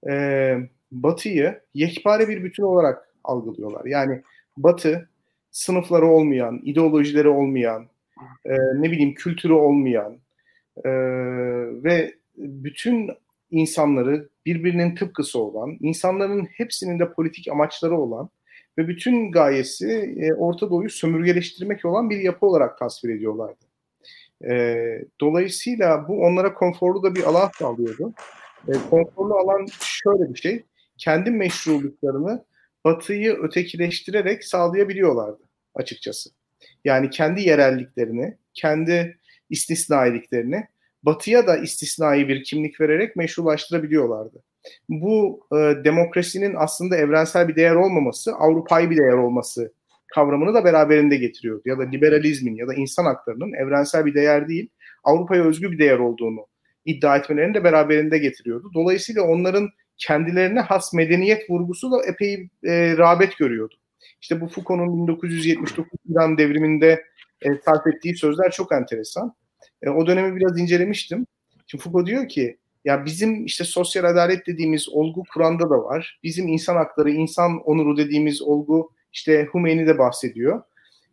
e, 0.10 0.56
Batı'yı 0.92 1.62
yekpare 1.74 2.30
bir 2.30 2.44
bütün 2.44 2.64
olarak 2.64 3.10
algılıyorlar. 3.24 3.86
Yani 3.86 4.22
Batı 4.58 5.10
sınıfları 5.56 6.08
olmayan, 6.08 6.62
ideolojileri 6.64 7.30
olmayan, 7.30 7.88
e, 8.46 8.54
ne 8.76 8.92
bileyim 8.92 9.14
kültürü 9.14 9.54
olmayan 9.54 10.18
e, 10.86 10.92
ve 11.84 12.16
bütün 12.38 13.12
insanları 13.52 14.30
birbirinin 14.46 14.96
tıpkısı 14.96 15.40
olan, 15.40 15.78
insanların 15.82 16.46
hepsinin 16.46 17.00
de 17.00 17.12
politik 17.14 17.48
amaçları 17.48 17.98
olan 17.98 18.30
ve 18.78 18.88
bütün 18.88 19.32
gayesi 19.32 20.16
e, 20.20 20.34
Orta 20.34 20.70
Doğu'yu 20.70 20.90
sömürgeleştirmek 20.90 21.86
olan 21.86 22.10
bir 22.10 22.18
yapı 22.18 22.46
olarak 22.46 22.78
tasvir 22.78 23.16
ediyorlardı. 23.16 23.66
E, 24.50 24.76
dolayısıyla 25.22 26.08
bu 26.08 26.22
onlara 26.22 26.54
konforlu 26.54 27.04
da 27.04 27.16
bir 27.16 27.24
alan 27.24 27.50
sağlıyordu. 27.60 28.14
E, 28.68 28.72
konforlu 28.90 29.36
alan 29.36 29.66
şöyle 29.82 30.34
bir 30.34 30.40
şey, 30.40 30.64
kendi 30.98 31.32
meşruluklarını 31.32 32.46
Batı'yı 32.86 33.34
ötekileştirerek 33.34 34.44
sağlayabiliyorlardı 34.44 35.45
açıkçası. 35.76 36.30
Yani 36.86 37.10
kendi 37.10 37.42
yerelliklerini, 37.42 38.38
kendi 38.54 39.18
istisnailiklerini 39.50 40.68
Batı'ya 41.04 41.48
da 41.48 41.58
istisnai 41.58 42.28
bir 42.28 42.44
kimlik 42.44 42.82
vererek 42.82 43.16
meşrulaştırabiliyorlardı. 43.16 44.44
Bu 44.90 45.48
e, 45.52 45.56
demokrasinin 45.84 46.56
aslında 46.58 46.98
evrensel 46.98 47.48
bir 47.48 47.56
değer 47.56 47.76
olmaması, 47.76 48.36
Avrupa'yı 48.36 48.90
bir 48.90 48.98
değer 48.98 49.18
olması 49.18 49.74
kavramını 50.16 50.54
da 50.54 50.66
beraberinde 50.66 51.18
getiriyordu. 51.18 51.62
Ya 51.66 51.78
da 51.78 51.84
liberalizmin 51.84 52.56
ya 52.56 52.68
da 52.68 52.74
insan 52.74 53.06
haklarının 53.06 53.54
evrensel 53.54 54.06
bir 54.06 54.14
değer 54.14 54.48
değil, 54.48 54.70
Avrupa'ya 55.04 55.44
özgü 55.44 55.72
bir 55.72 55.80
değer 55.80 56.00
olduğunu 56.00 56.48
iddia 56.86 57.18
etmelerini 57.18 57.54
de 57.54 57.64
beraberinde 57.64 58.18
getiriyordu. 58.18 58.72
Dolayısıyla 58.74 59.24
onların 59.24 59.70
kendilerine 59.98 60.60
has 60.60 60.94
medeniyet 60.94 61.50
vurgusu 61.50 61.92
da 61.92 62.06
epey 62.06 62.50
e, 62.64 62.98
rağbet 62.98 63.38
görüyordu. 63.38 63.76
İşte 64.22 64.42
bu 64.42 64.48
Foucault'un 64.48 65.08
1979 65.08 66.00
İran 66.10 66.38
devriminde 66.38 67.04
e, 67.42 67.50
sarf 67.66 67.88
ettiği 67.88 68.18
sözler 68.18 68.52
çok 68.52 68.72
enteresan. 68.72 69.36
E, 69.82 69.90
o 69.90 70.08
dönemi 70.08 70.36
biraz 70.36 70.60
incelemiştim. 70.60 71.28
Şimdi 71.68 71.84
Foucault 71.84 72.08
diyor 72.08 72.28
ki 72.28 72.58
ya 72.86 73.06
bizim 73.06 73.46
işte 73.46 73.64
sosyal 73.64 74.04
adalet 74.04 74.48
dediğimiz 74.48 74.90
olgu 74.90 75.24
Kur'an'da 75.34 75.70
da 75.70 75.84
var. 75.84 76.20
Bizim 76.24 76.48
insan 76.48 76.76
hakları, 76.76 77.12
insan 77.12 77.62
onuru 77.66 77.98
dediğimiz 77.98 78.42
olgu 78.42 78.92
işte 79.14 79.48
Hümeyni 79.54 79.88
de 79.88 79.98
bahsediyor. 79.98 80.62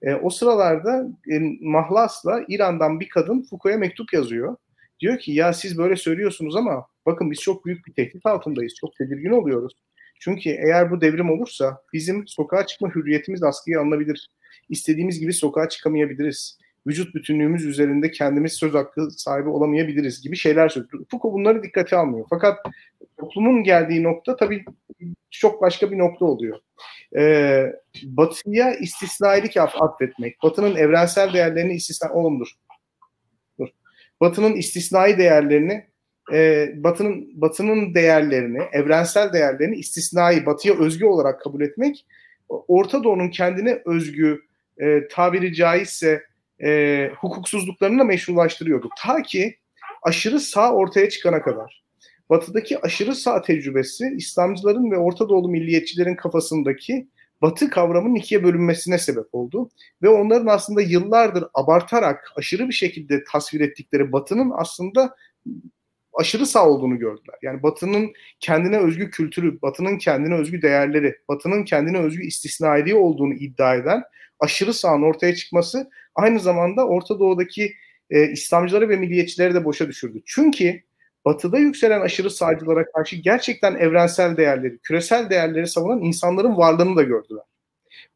E, 0.03 0.15
o 0.15 0.31
sıralarda 0.31 1.09
e, 1.31 1.39
Mahlas'la 1.61 2.45
İran'dan 2.49 3.01
bir 3.01 3.09
kadın 3.09 3.43
Foucault'a 3.43 3.79
mektup 3.79 4.13
yazıyor. 4.13 4.57
Diyor 5.01 5.19
ki 5.19 5.33
ya 5.33 5.53
siz 5.53 5.79
böyle 5.79 5.97
söylüyorsunuz 5.97 6.57
ama 6.57 6.87
bakın 7.07 7.31
biz 7.31 7.41
çok 7.41 7.67
büyük 7.67 7.87
bir 7.87 7.93
tehdit 7.93 8.27
altındayız. 8.27 8.75
Çok 8.81 8.97
tedirgin 8.97 9.31
oluyoruz. 9.31 9.73
Çünkü 10.25 10.51
eğer 10.51 10.91
bu 10.91 11.01
devrim 11.01 11.31
olursa 11.31 11.83
bizim 11.93 12.27
sokağa 12.27 12.67
çıkma 12.67 12.95
hürriyetimiz 12.95 13.43
askıya 13.43 13.81
alınabilir. 13.81 14.31
İstediğimiz 14.69 15.21
gibi 15.21 15.33
sokağa 15.33 15.69
çıkamayabiliriz. 15.69 16.59
Vücut 16.87 17.15
bütünlüğümüz 17.15 17.67
üzerinde 17.67 18.11
kendimiz 18.11 18.53
söz 18.53 18.75
hakkı 18.75 19.11
sahibi 19.11 19.49
olamayabiliriz 19.49 20.23
gibi 20.23 20.37
şeyler 20.37 20.69
söylüyor. 20.69 21.05
Foucault 21.11 21.35
bunları 21.35 21.63
dikkate 21.63 21.97
almıyor. 21.97 22.27
Fakat 22.31 22.59
toplumun 23.21 23.65
geldiği 23.65 24.03
nokta 24.03 24.37
tabii 24.37 24.65
çok 25.31 25.63
başka 25.63 25.91
bir 25.91 25.99
nokta 25.99 26.25
oluyor. 26.25 26.59
Ee, 27.17 27.73
batıya 28.05 28.75
istisnailik 28.75 29.57
atfetmek, 29.57 30.43
Batı'nın 30.43 30.77
evrensel 30.77 31.33
değerlerini 31.33 31.75
istisna... 31.75 32.13
Oğlum 32.13 32.41
dur. 32.41 32.53
dur. 33.59 33.69
Batı'nın 34.21 34.55
istisnai 34.55 35.19
değerlerini 35.19 35.92
e, 36.33 36.71
Batı'nın 36.77 37.41
Batı'nın 37.41 37.95
değerlerini, 37.95 38.63
evrensel 38.73 39.33
değerlerini 39.33 39.77
istisnai, 39.77 40.47
Batı'ya 40.47 40.79
özgü 40.79 41.05
olarak 41.05 41.41
kabul 41.41 41.61
etmek, 41.61 42.07
Orta 42.49 43.05
Doğu'nun 43.05 43.31
kendine 43.31 43.83
özgü, 43.87 44.41
e, 44.79 45.09
tabiri 45.09 45.55
caizse 45.55 46.23
e, 46.63 47.11
hukuksuzluklarını 47.19 47.99
da 47.99 48.05
meşrulaştırıyordu. 48.05 48.89
Ta 48.99 49.23
ki 49.23 49.57
aşırı 50.03 50.41
sağ 50.41 50.73
ortaya 50.73 51.09
çıkana 51.09 51.43
kadar. 51.43 51.83
Batı'daki 52.31 52.81
aşırı 52.81 53.15
sağ 53.15 53.43
tecrübesi 53.43 54.15
İslamcıların 54.17 54.91
ve 54.91 54.99
Orta 54.99 55.29
Doğulu 55.29 55.49
milliyetçilerin 55.49 56.17
kafasındaki 56.17 57.09
Batı 57.43 57.71
kavramının 57.71 58.15
ikiye 58.15 58.45
bölünmesine 58.45 58.99
sebep 58.99 59.27
oldu. 59.33 59.71
Ve 60.03 60.09
onların 60.09 60.47
aslında 60.47 60.83
yıllardır 60.83 61.45
abartarak 61.55 62.33
aşırı 62.37 62.69
bir 62.69 62.73
şekilde 62.75 63.25
tasvir 63.25 63.61
ettikleri 63.61 64.13
Batı'nın 64.13 64.53
aslında 64.55 65.17
aşırı 66.15 66.47
sağ 66.47 66.69
olduğunu 66.69 66.99
gördüler. 66.99 67.37
Yani 67.43 67.63
Batı'nın 67.63 68.13
kendine 68.41 68.79
özgü 68.79 69.11
kültürü, 69.11 69.63
Batı'nın 69.63 69.99
kendine 69.99 70.35
özgü 70.35 70.63
değerleri, 70.63 71.17
Batı'nın 71.29 71.65
kendine 71.65 71.99
özgü 71.99 72.27
istisnailiği 72.27 72.95
olduğunu 72.95 73.35
iddia 73.35 73.75
eden 73.75 74.03
aşırı 74.41 74.75
sağın 74.75 75.03
ortaya 75.03 75.35
çıkması 75.35 75.91
aynı 76.15 76.41
zamanda 76.41 76.87
Orta 76.87 77.19
Doğu'daki 77.19 77.73
e, 78.11 78.31
İslamcıları 78.31 78.89
ve 78.89 78.97
milliyetçileri 78.97 79.55
de 79.55 79.65
boşa 79.65 79.89
düşürdü. 79.89 80.23
Çünkü 80.27 80.83
Batı'da 81.25 81.59
yükselen 81.59 82.01
aşırı 82.01 82.31
sağcılara 82.31 82.85
karşı 82.93 83.17
gerçekten 83.17 83.75
evrensel 83.75 84.37
değerleri, 84.37 84.79
küresel 84.79 85.31
değerleri 85.31 85.67
savunan 85.67 86.03
insanların 86.03 86.57
varlığını 86.57 86.97
da 86.97 87.03
gördüler. 87.03 87.45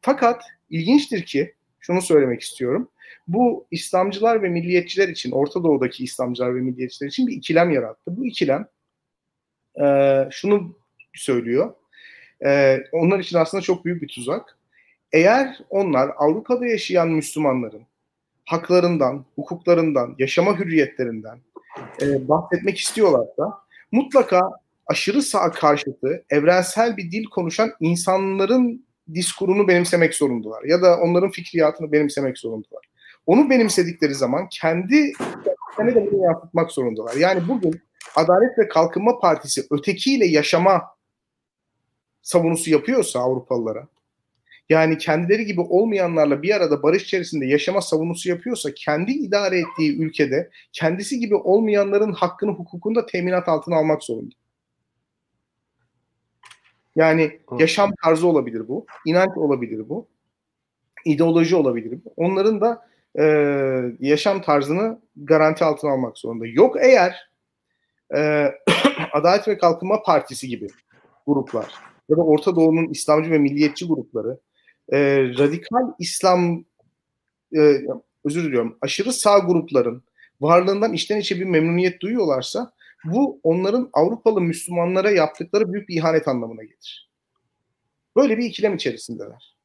Fakat 0.01 0.43
ilginçtir 0.69 1.25
ki, 1.25 1.53
şunu 1.79 2.01
söylemek 2.01 2.41
istiyorum, 2.41 2.89
bu 3.27 3.67
İslamcılar 3.71 4.43
ve 4.43 4.49
milliyetçiler 4.49 5.07
için, 5.07 5.31
Orta 5.31 5.63
Doğu'daki 5.63 6.03
İslamcılar 6.03 6.55
ve 6.55 6.61
milliyetçiler 6.61 7.09
için 7.09 7.27
bir 7.27 7.33
ikilem 7.33 7.71
yarattı. 7.71 8.17
Bu 8.17 8.25
ikilem 8.25 8.67
e, 9.81 9.85
şunu 10.31 10.77
söylüyor, 11.13 11.73
e, 12.45 12.79
onlar 12.91 13.19
için 13.19 13.37
aslında 13.37 13.61
çok 13.61 13.85
büyük 13.85 14.01
bir 14.01 14.07
tuzak. 14.07 14.57
Eğer 15.11 15.59
onlar 15.69 16.11
Avrupa'da 16.17 16.65
yaşayan 16.65 17.09
Müslümanların 17.09 17.81
haklarından, 18.45 19.25
hukuklarından, 19.35 20.15
yaşama 20.19 20.59
hürriyetlerinden 20.59 21.39
e, 22.01 22.27
bahsetmek 22.27 22.77
istiyorlarsa 22.77 23.59
mutlaka 23.91 24.41
aşırı 24.85 25.21
sağ 25.21 25.51
karşıtı 25.51 26.25
evrensel 26.29 26.97
bir 26.97 27.11
dil 27.11 27.25
konuşan 27.25 27.71
insanların 27.79 28.87
diskurunu 29.13 29.67
benimsemek 29.67 30.15
zorundalar 30.15 30.63
ya 30.63 30.81
da 30.81 30.97
onların 30.99 31.31
fikriyatını 31.31 31.91
benimsemek 31.91 32.37
zorundalar. 32.37 32.83
Onu 33.27 33.49
benimsedikleri 33.49 34.15
zaman 34.15 34.47
kendi 34.49 35.13
kendine 35.77 35.95
de 35.95 36.11
bunu 36.11 36.23
yansıtmak 36.23 36.71
zorundalar. 36.71 37.15
Yani 37.15 37.47
bugün 37.47 37.81
Adalet 38.15 38.59
ve 38.59 38.67
Kalkınma 38.67 39.19
Partisi 39.19 39.67
ötekiyle 39.71 40.25
yaşama 40.25 40.81
savunusu 42.21 42.69
yapıyorsa 42.69 43.19
Avrupalılara 43.19 43.87
yani 44.69 44.97
kendileri 44.97 45.45
gibi 45.45 45.61
olmayanlarla 45.61 46.41
bir 46.41 46.55
arada 46.55 46.83
barış 46.83 47.03
içerisinde 47.03 47.45
yaşama 47.45 47.81
savunusu 47.81 48.29
yapıyorsa 48.29 48.73
kendi 48.73 49.11
idare 49.11 49.59
ettiği 49.59 49.97
ülkede 49.97 50.49
kendisi 50.73 51.19
gibi 51.19 51.35
olmayanların 51.35 52.13
hakkını 52.13 52.51
hukukunu 52.51 52.95
da 52.95 53.05
teminat 53.05 53.49
altına 53.49 53.75
almak 53.75 54.03
zorunda. 54.03 54.35
Yani 56.95 57.39
yaşam 57.59 57.91
tarzı 58.03 58.27
olabilir 58.27 58.67
bu, 58.67 58.85
inanç 59.05 59.37
olabilir 59.37 59.89
bu, 59.89 60.07
ideoloji 61.05 61.55
olabilir 61.55 61.99
bu. 62.05 62.13
Onların 62.17 62.61
da 62.61 62.87
e, 63.19 63.23
yaşam 63.99 64.41
tarzını 64.41 65.01
garanti 65.15 65.63
altına 65.63 65.91
almak 65.91 66.17
zorunda. 66.17 66.47
Yok 66.47 66.75
eğer 66.81 67.29
e, 68.15 68.51
Adalet 69.13 69.47
ve 69.47 69.57
Kalkınma 69.57 70.03
Partisi 70.03 70.47
gibi 70.47 70.67
gruplar 71.27 71.73
ya 72.09 72.17
da 72.17 72.21
Orta 72.21 72.55
Doğu'nun 72.55 72.87
İslamcı 72.87 73.31
ve 73.31 73.37
milliyetçi 73.37 73.87
grupları 73.87 74.39
e, 74.91 75.19
radikal 75.19 75.93
İslam 75.99 76.65
e, 77.55 77.81
özür 78.25 78.43
diliyorum 78.43 78.77
aşırı 78.81 79.13
sağ 79.13 79.39
grupların 79.39 80.03
varlığından 80.41 80.93
içten 80.93 81.19
içe 81.19 81.39
bir 81.39 81.45
memnuniyet 81.45 82.01
duyuyorlarsa 82.01 82.71
bu 83.03 83.39
onların 83.43 83.89
Avrupalı 83.93 84.41
Müslümanlara 84.41 85.11
yaptıkları 85.11 85.73
büyük 85.73 85.89
bir 85.89 85.95
ihanet 85.95 86.27
anlamına 86.27 86.63
gelir. 86.63 87.09
Böyle 88.15 88.37
bir 88.37 88.45
ikilem 88.45 88.75
içerisindeler. 88.75 89.55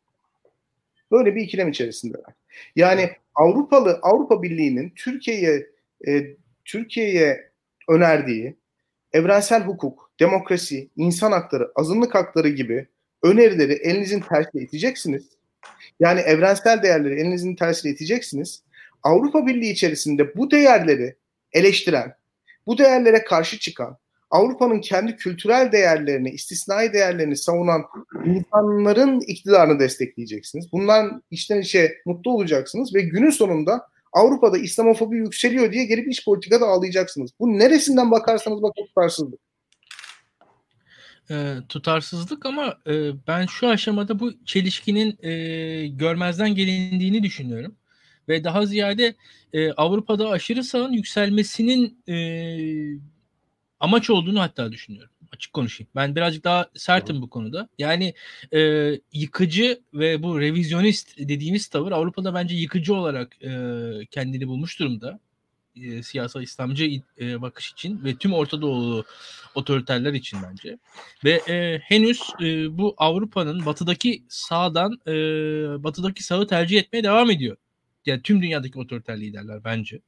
Böyle 1.10 1.34
bir 1.34 1.42
ikilem 1.42 1.68
içerisindeler. 1.68 2.34
Yani 2.76 3.10
Avrupalı 3.34 3.98
Avrupa 4.02 4.42
Birliği'nin 4.42 4.92
Türkiye'ye 4.96 5.66
e, 6.08 6.36
Türkiye'ye 6.64 7.52
önerdiği 7.88 8.56
evrensel 9.12 9.62
hukuk, 9.62 10.12
demokrasi, 10.20 10.90
insan 10.96 11.32
hakları, 11.32 11.72
azınlık 11.74 12.14
hakları 12.14 12.48
gibi 12.48 12.86
önerileri 13.22 13.72
elinizin 13.72 14.20
tersiyle 14.20 14.64
iteceksiniz. 14.64 15.28
Yani 16.00 16.20
evrensel 16.20 16.82
değerleri 16.82 17.20
elinizin 17.20 17.54
tersiyle 17.54 17.94
iteceksiniz. 17.94 18.62
Avrupa 19.02 19.46
Birliği 19.46 19.70
içerisinde 19.70 20.36
bu 20.36 20.50
değerleri 20.50 21.16
eleştiren, 21.52 22.14
bu 22.66 22.78
değerlere 22.78 23.24
karşı 23.24 23.58
çıkan, 23.58 23.98
Avrupa'nın 24.32 24.80
kendi 24.80 25.16
kültürel 25.16 25.72
değerlerini, 25.72 26.30
istisnai 26.30 26.92
değerlerini 26.92 27.36
savunan 27.36 27.82
insanların 28.24 29.20
iktidarını 29.20 29.78
destekleyeceksiniz. 29.78 30.72
Bundan 30.72 31.22
içten 31.30 31.60
içe 31.60 31.94
mutlu 32.06 32.30
olacaksınız 32.30 32.94
ve 32.94 33.00
günün 33.00 33.30
sonunda 33.30 33.86
Avrupa'da 34.12 34.58
İslamofobi 34.58 35.16
yükseliyor 35.16 35.72
diye 35.72 35.84
gelip 35.84 36.08
iç 36.08 36.24
politikada 36.24 36.66
ağlayacaksınız. 36.66 37.30
Bu 37.40 37.58
neresinden 37.58 38.10
bakarsanız 38.10 38.62
bakın 38.62 38.86
tutarsızlık. 38.86 39.40
E, 41.30 41.54
tutarsızlık 41.68 42.46
ama 42.46 42.78
e, 42.86 42.92
ben 43.26 43.46
şu 43.46 43.68
aşamada 43.68 44.20
bu 44.20 44.44
çelişkinin 44.44 45.18
e, 45.22 45.86
görmezden 45.86 46.54
gelindiğini 46.54 47.22
düşünüyorum. 47.22 47.74
Ve 48.28 48.44
daha 48.44 48.66
ziyade 48.66 49.14
e, 49.52 49.72
Avrupa'da 49.72 50.28
aşırı 50.28 50.64
sağın 50.64 50.92
yükselmesinin 50.92 51.98
e, 52.08 52.16
amaç 53.82 54.10
olduğunu 54.10 54.40
hatta 54.40 54.72
düşünüyorum. 54.72 55.10
Açık 55.32 55.52
konuşayım. 55.52 55.90
Ben 55.96 56.16
birazcık 56.16 56.44
daha 56.44 56.68
sertim 56.74 57.22
bu 57.22 57.30
konuda. 57.30 57.68
Yani 57.78 58.14
e, 58.54 58.90
yıkıcı 59.12 59.80
ve 59.94 60.22
bu 60.22 60.40
revizyonist 60.40 61.18
dediğimiz 61.18 61.68
tavır 61.68 61.92
Avrupa'da 61.92 62.34
bence 62.34 62.56
yıkıcı 62.56 62.94
olarak 62.94 63.42
e, 63.42 63.50
kendini 64.10 64.48
bulmuş 64.48 64.80
durumda. 64.80 65.20
E, 65.76 66.02
siyasal 66.02 66.42
İslamcı 66.42 66.90
e, 67.20 67.42
bakış 67.42 67.72
için 67.72 68.04
ve 68.04 68.16
tüm 68.16 68.32
Orta 68.32 68.62
Doğulu 68.62 69.04
otoriterler 69.54 70.12
için 70.12 70.38
bence. 70.50 70.78
Ve 71.24 71.40
e, 71.48 71.78
henüz 71.78 72.20
e, 72.40 72.78
bu 72.78 72.94
Avrupa'nın 72.96 73.66
batıdaki 73.66 74.22
sağdan 74.28 75.00
e, 75.06 75.12
batıdaki 75.84 76.24
sağı 76.24 76.46
tercih 76.46 76.78
etmeye 76.78 77.02
devam 77.02 77.30
ediyor. 77.30 77.56
Yani 78.06 78.22
tüm 78.22 78.42
dünyadaki 78.42 78.78
otoriter 78.78 79.20
liderler 79.20 79.64
bence. 79.64 80.00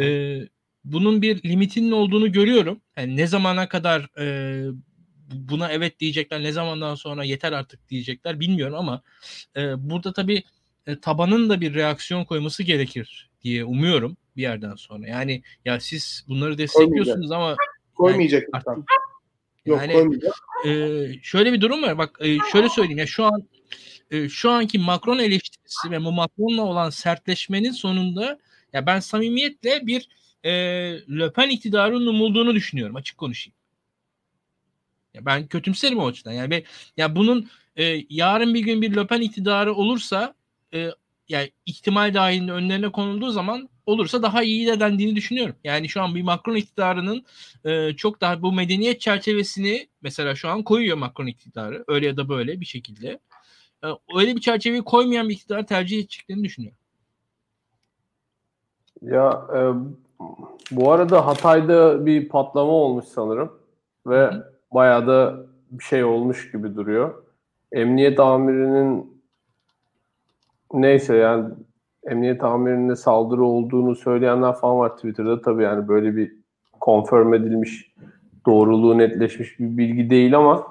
E, 0.00 0.38
bunun 0.84 1.22
bir 1.22 1.42
limitinin 1.42 1.90
olduğunu 1.90 2.32
görüyorum. 2.32 2.80
Yani 2.96 3.16
ne 3.16 3.26
zamana 3.26 3.68
kadar 3.68 4.20
e, 4.20 4.64
buna 5.32 5.72
evet 5.72 6.00
diyecekler, 6.00 6.42
ne 6.42 6.52
zamandan 6.52 6.94
sonra 6.94 7.24
yeter 7.24 7.52
artık 7.52 7.88
diyecekler 7.88 8.40
bilmiyorum 8.40 8.74
ama 8.74 9.02
e, 9.56 9.90
burada 9.90 10.12
tabii 10.12 10.42
e, 10.86 11.00
tabanın 11.00 11.50
da 11.50 11.60
bir 11.60 11.74
reaksiyon 11.74 12.24
koyması 12.24 12.62
gerekir 12.62 13.30
diye 13.42 13.64
umuyorum 13.64 14.16
bir 14.36 14.42
yerden 14.42 14.74
sonra. 14.74 15.06
Yani 15.06 15.42
ya 15.64 15.80
siz 15.80 16.24
bunları 16.28 16.58
destekliyorsunuz 16.58 17.30
ama 17.30 17.56
koymayacak 17.94 18.42
yani 18.42 18.62
artık, 18.68 18.84
Yok 19.66 19.80
yani, 19.80 19.92
koymayacak. 19.92 20.34
E, 20.66 20.70
şöyle 21.22 21.52
bir 21.52 21.60
durum 21.60 21.82
var. 21.82 21.98
Bak 21.98 22.18
e, 22.20 22.38
şöyle 22.52 22.68
söyleyeyim 22.68 22.98
ya 22.98 23.06
şu 23.06 23.24
an 23.24 23.48
e, 24.10 24.28
şu 24.28 24.50
anki 24.50 24.78
Macron 24.78 25.18
eleştirisi 25.18 25.90
ve 25.90 26.04
bu 26.04 26.12
Macron'la 26.12 26.62
olan 26.62 26.90
sertleşmenin 26.90 27.72
sonunda 27.72 28.38
ya 28.72 28.86
ben 28.86 29.00
samimiyetle 29.00 29.86
bir 29.86 30.08
e, 30.44 30.52
Le 31.18 31.32
Pen 31.32 31.48
iktidarının 31.48 32.06
umulduğunu 32.06 32.54
düşünüyorum 32.54 32.96
açık 32.96 33.18
konuşayım. 33.18 33.54
Ya 35.14 35.26
ben 35.26 35.46
kötümserim 35.46 35.98
o 35.98 36.06
açıdan. 36.06 36.32
Yani 36.32 36.50
be, 36.50 36.62
ya 36.96 37.16
bunun 37.16 37.48
e, 37.76 38.04
yarın 38.10 38.54
bir 38.54 38.60
gün 38.60 38.82
bir 38.82 38.96
Le 38.96 39.06
Pen 39.06 39.20
iktidarı 39.20 39.74
olursa 39.74 40.34
e, 40.74 40.90
yani 41.28 41.50
ihtimal 41.66 42.14
dahilinde 42.14 42.52
önlerine 42.52 42.92
konulduğu 42.92 43.30
zaman 43.30 43.68
olursa 43.86 44.22
daha 44.22 44.42
iyi 44.42 44.66
de 44.66 44.80
dendiğini 44.80 45.16
düşünüyorum. 45.16 45.56
Yani 45.64 45.88
şu 45.88 46.02
an 46.02 46.14
bir 46.14 46.22
Macron 46.22 46.54
iktidarının 46.54 47.24
e, 47.64 47.96
çok 47.96 48.20
daha 48.20 48.42
bu 48.42 48.52
medeniyet 48.52 49.00
çerçevesini 49.00 49.88
mesela 50.02 50.34
şu 50.34 50.48
an 50.48 50.62
koyuyor 50.62 50.96
Macron 50.96 51.26
iktidarı. 51.26 51.84
Öyle 51.88 52.06
ya 52.06 52.16
da 52.16 52.28
böyle 52.28 52.60
bir 52.60 52.66
şekilde. 52.66 53.18
E, 53.84 53.86
öyle 54.16 54.36
bir 54.36 54.40
çerçeveyi 54.40 54.82
koymayan 54.82 55.28
bir 55.28 55.34
iktidar 55.34 55.66
tercih 55.66 55.98
edeceklerini 55.98 56.44
düşünüyorum. 56.44 56.78
Ya 59.02 59.46
e, 59.56 59.60
bu 60.70 60.92
arada 60.92 61.26
Hatay'da 61.26 62.06
bir 62.06 62.28
patlama 62.28 62.72
olmuş 62.72 63.04
sanırım 63.04 63.52
ve 64.06 64.26
Hı. 64.26 64.52
bayağı 64.74 65.06
da 65.06 65.36
bir 65.70 65.84
şey 65.84 66.04
olmuş 66.04 66.52
gibi 66.52 66.74
duruyor. 66.74 67.22
Emniyet 67.72 68.20
amirinin 68.20 69.22
neyse 70.72 71.16
yani 71.16 71.44
emniyet 72.06 72.44
amirine 72.44 72.96
saldırı 72.96 73.44
olduğunu 73.44 73.96
söyleyenler 73.96 74.52
falan 74.54 74.78
var 74.78 74.96
Twitter'da. 74.96 75.42
Tabii 75.42 75.62
yani 75.62 75.88
böyle 75.88 76.16
bir 76.16 76.32
konfirm 76.80 77.34
edilmiş, 77.34 77.92
doğruluğu 78.46 78.98
netleşmiş 78.98 79.60
bir 79.60 79.76
bilgi 79.76 80.10
değil 80.10 80.36
ama 80.36 80.66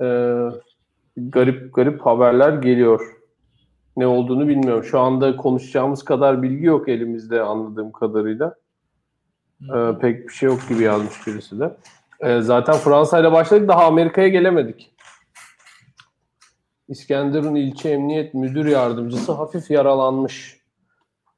e, 0.00 0.06
garip 1.16 1.74
garip 1.74 2.00
haberler 2.00 2.52
geliyor. 2.52 3.16
Ne 3.96 4.06
olduğunu 4.06 4.48
bilmiyorum. 4.48 4.84
Şu 4.84 5.00
anda 5.00 5.36
konuşacağımız 5.36 6.04
kadar 6.04 6.42
bilgi 6.42 6.66
yok 6.66 6.88
elimizde 6.88 7.42
anladığım 7.42 7.92
kadarıyla. 7.92 8.54
E, 9.68 9.98
pek 9.98 10.28
bir 10.28 10.32
şey 10.32 10.46
yok 10.46 10.68
gibi 10.68 10.82
yazmış 10.82 11.26
birisi 11.26 11.60
de. 11.60 11.76
E, 12.20 12.40
zaten 12.40 12.74
Fransa 12.74 13.20
ile 13.20 13.32
başladık 13.32 13.68
daha 13.68 13.84
Amerika'ya 13.84 14.28
gelemedik. 14.28 14.94
İskenderun 16.88 17.54
ilçe 17.54 17.88
emniyet 17.88 18.34
müdür 18.34 18.66
yardımcısı 18.66 19.32
hafif 19.32 19.70
yaralanmış 19.70 20.62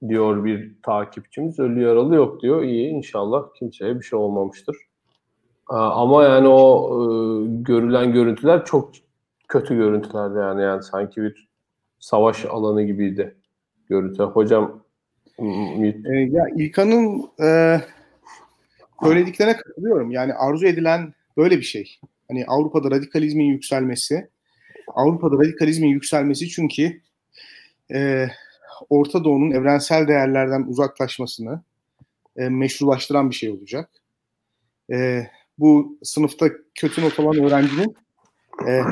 diyor 0.08 0.44
bir 0.44 0.82
takipçimiz. 0.82 1.58
Ölü 1.58 1.82
yaralı 1.82 2.14
yok 2.14 2.42
diyor. 2.42 2.62
İyi 2.62 2.88
inşallah 2.88 3.42
kimseye 3.58 3.98
bir 4.00 4.04
şey 4.04 4.18
olmamıştır. 4.18 4.76
Ama 5.68 6.24
yani 6.24 6.48
o 6.48 6.90
e, 6.90 7.06
görülen 7.46 8.12
görüntüler 8.12 8.64
çok 8.64 8.90
kötü 9.48 9.76
görüntüler 9.76 10.42
yani 10.42 10.62
yani 10.62 10.82
sanki 10.82 11.22
bir 11.22 11.48
savaş 11.98 12.44
alanı 12.44 12.82
gibiydi 12.82 13.36
görüntü. 13.88 14.22
Hocam 14.22 14.84
e, 15.38 15.44
ya 16.12 16.48
İlkan'ın 16.56 17.22
e, 17.42 17.80
söylediklerine 19.02 19.56
katılıyorum. 19.56 20.10
Yani 20.10 20.34
arzu 20.34 20.66
edilen 20.66 21.14
böyle 21.36 21.58
bir 21.58 21.62
şey. 21.62 21.98
Hani 22.28 22.44
Avrupa'da 22.46 22.90
radikalizmin 22.90 23.44
yükselmesi, 23.44 24.28
Avrupa'da 24.88 25.36
radikalizmin 25.36 25.88
yükselmesi 25.88 26.48
çünkü 26.48 27.00
e, 27.92 28.28
Orta 28.90 29.24
Doğu'nun 29.24 29.50
evrensel 29.50 30.08
değerlerden 30.08 30.62
uzaklaşmasını 30.62 31.62
e, 32.36 32.48
meşrulaştıran 32.48 33.30
bir 33.30 33.34
şey 33.34 33.50
olacak. 33.50 33.90
E, 34.92 35.26
bu 35.58 35.98
sınıfta 36.02 36.48
kötü 36.74 37.02
not 37.02 37.20
alan 37.20 37.44
öğrencinin 37.44 37.96
e, 38.68 38.82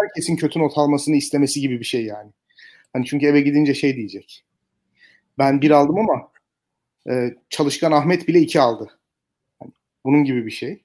herkesin 0.00 0.36
kötü 0.36 0.58
not 0.58 0.78
almasını 0.78 1.16
istemesi 1.16 1.60
gibi 1.60 1.80
bir 1.80 1.84
şey 1.84 2.04
yani. 2.04 2.30
Hani 2.92 3.06
çünkü 3.06 3.26
eve 3.26 3.40
gidince 3.40 3.74
şey 3.74 3.96
diyecek. 3.96 4.44
Ben 5.38 5.62
bir 5.62 5.70
aldım 5.70 5.98
ama 5.98 6.28
e, 7.10 7.34
çalışkan 7.50 7.92
Ahmet 7.92 8.28
bile 8.28 8.40
iki 8.40 8.60
aldı. 8.60 8.98
Bunun 10.06 10.24
gibi 10.24 10.46
bir 10.46 10.50
şey. 10.50 10.82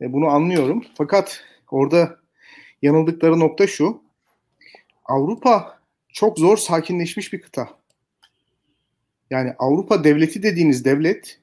E, 0.00 0.12
bunu 0.12 0.26
anlıyorum. 0.26 0.84
Fakat 0.94 1.44
orada 1.70 2.20
yanıldıkları 2.82 3.40
nokta 3.40 3.66
şu. 3.66 4.02
Avrupa 5.04 5.78
çok 6.12 6.38
zor 6.38 6.56
sakinleşmiş 6.56 7.32
bir 7.32 7.40
kıta. 7.40 7.68
Yani 9.30 9.52
Avrupa 9.58 10.04
devleti 10.04 10.42
dediğiniz 10.42 10.84
devlet 10.84 11.40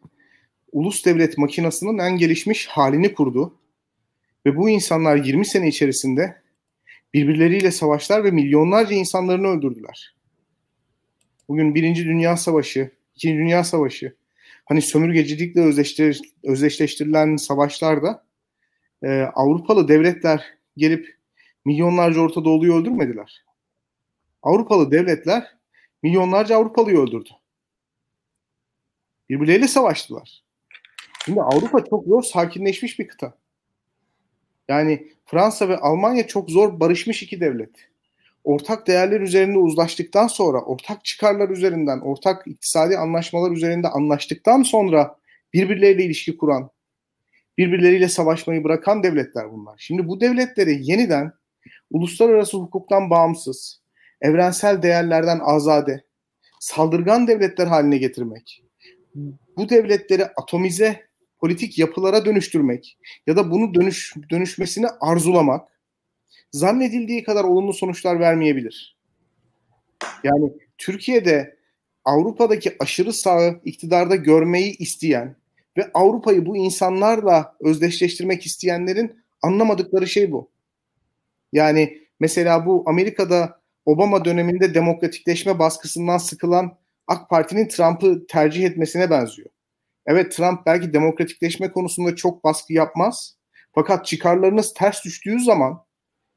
ulus 0.71 1.05
devlet 1.05 1.37
makinasının 1.37 1.97
en 1.97 2.17
gelişmiş 2.17 2.67
halini 2.67 3.13
kurdu. 3.13 3.55
Ve 4.45 4.57
bu 4.57 4.69
insanlar 4.69 5.15
20 5.15 5.45
sene 5.45 5.67
içerisinde 5.67 6.41
birbirleriyle 7.13 7.71
savaşlar 7.71 8.23
ve 8.23 8.31
milyonlarca 8.31 8.95
insanlarını 8.95 9.47
öldürdüler. 9.47 10.15
Bugün 11.47 11.75
Birinci 11.75 12.05
Dünya 12.05 12.37
Savaşı, 12.37 12.91
İkinci 13.15 13.37
Dünya 13.37 13.63
Savaşı, 13.63 14.15
hani 14.65 14.81
sömürgecilikle 14.81 15.61
özdeştir, 15.61 16.21
özdeşleştirilen 16.43 17.35
savaşlarda 17.35 18.25
e, 19.03 19.21
Avrupalı 19.21 19.87
devletler 19.87 20.45
gelip 20.77 21.17
milyonlarca 21.65 22.21
Orta 22.21 22.45
Doğulu'yu 22.45 22.75
öldürmediler. 22.75 23.45
Avrupalı 24.43 24.91
devletler 24.91 25.57
milyonlarca 26.03 26.57
Avrupalıyı 26.57 26.97
öldürdü. 26.97 27.29
Birbirleriyle 29.29 29.67
savaştılar. 29.67 30.43
Şimdi 31.25 31.41
Avrupa 31.41 31.85
çok 31.85 32.05
zor 32.05 32.23
sakinleşmiş 32.23 32.99
bir 32.99 33.07
kıta. 33.07 33.37
Yani 34.67 35.11
Fransa 35.25 35.69
ve 35.69 35.77
Almanya 35.77 36.27
çok 36.27 36.49
zor 36.49 36.79
barışmış 36.79 37.23
iki 37.23 37.41
devlet. 37.41 37.90
Ortak 38.43 38.87
değerler 38.87 39.21
üzerinde 39.21 39.57
uzlaştıktan 39.57 40.27
sonra, 40.27 40.61
ortak 40.61 41.05
çıkarlar 41.05 41.49
üzerinden, 41.49 41.99
ortak 41.99 42.47
iktisadi 42.47 42.97
anlaşmalar 42.97 43.51
üzerinde 43.51 43.87
anlaştıktan 43.87 44.63
sonra 44.63 45.15
birbirleriyle 45.53 46.03
ilişki 46.03 46.37
kuran, 46.37 46.69
birbirleriyle 47.57 48.07
savaşmayı 48.07 48.63
bırakan 48.63 49.03
devletler 49.03 49.51
bunlar. 49.51 49.75
Şimdi 49.77 50.07
bu 50.07 50.21
devletleri 50.21 50.79
yeniden 50.81 51.31
uluslararası 51.91 52.57
hukuktan 52.57 53.09
bağımsız, 53.09 53.81
evrensel 54.21 54.81
değerlerden 54.81 55.39
azade, 55.39 56.03
saldırgan 56.59 57.27
devletler 57.27 57.67
haline 57.67 57.97
getirmek, 57.97 58.63
bu 59.57 59.69
devletleri 59.69 60.25
atomize 60.25 61.01
politik 61.39 61.79
yapılara 61.79 62.25
dönüştürmek 62.25 62.97
ya 63.27 63.35
da 63.35 63.51
bunu 63.51 63.73
dönüş 63.73 64.13
dönüşmesini 64.29 64.87
arzulamak 64.87 65.70
zannedildiği 66.51 67.23
kadar 67.23 67.43
olumlu 67.43 67.73
sonuçlar 67.73 68.19
vermeyebilir. 68.19 68.97
Yani 70.23 70.53
Türkiye'de 70.77 71.57
Avrupa'daki 72.05 72.75
aşırı 72.79 73.13
sağı 73.13 73.61
iktidarda 73.65 74.15
görmeyi 74.15 74.77
isteyen 74.77 75.35
ve 75.77 75.91
Avrupa'yı 75.93 76.45
bu 76.45 76.57
insanlarla 76.57 77.55
özdeşleştirmek 77.59 78.45
isteyenlerin 78.45 79.23
anlamadıkları 79.41 80.07
şey 80.07 80.31
bu. 80.31 80.49
Yani 81.53 81.97
mesela 82.19 82.65
bu 82.65 82.83
Amerika'da 82.85 83.61
Obama 83.85 84.25
döneminde 84.25 84.73
demokratikleşme 84.73 85.59
baskısından 85.59 86.17
sıkılan 86.17 86.77
AK 87.07 87.29
Parti'nin 87.29 87.67
Trump'ı 87.67 88.27
tercih 88.27 88.63
etmesine 88.63 89.09
benziyor. 89.09 89.49
Evet 90.05 90.31
Trump 90.31 90.65
belki 90.65 90.93
demokratikleşme 90.93 91.71
konusunda 91.71 92.15
çok 92.15 92.43
baskı 92.43 92.73
yapmaz. 92.73 93.37
Fakat 93.71 94.05
çıkarlarınız 94.05 94.73
ters 94.73 95.05
düştüğü 95.05 95.39
zaman 95.39 95.83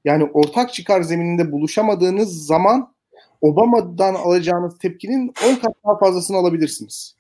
yani 0.05 0.25
ortak 0.25 0.75
çıkar 0.75 1.03
zemininde 1.03 1.53
buluşamadığınız 1.53 2.47
zaman 2.47 2.95
Obama'dan 3.41 4.15
alacağınız 4.15 4.79
tepkinin 4.79 5.33
10 5.49 5.55
kat 5.55 5.75
daha 5.87 5.99
fazlasını 5.99 6.37
alabilirsiniz. 6.37 7.17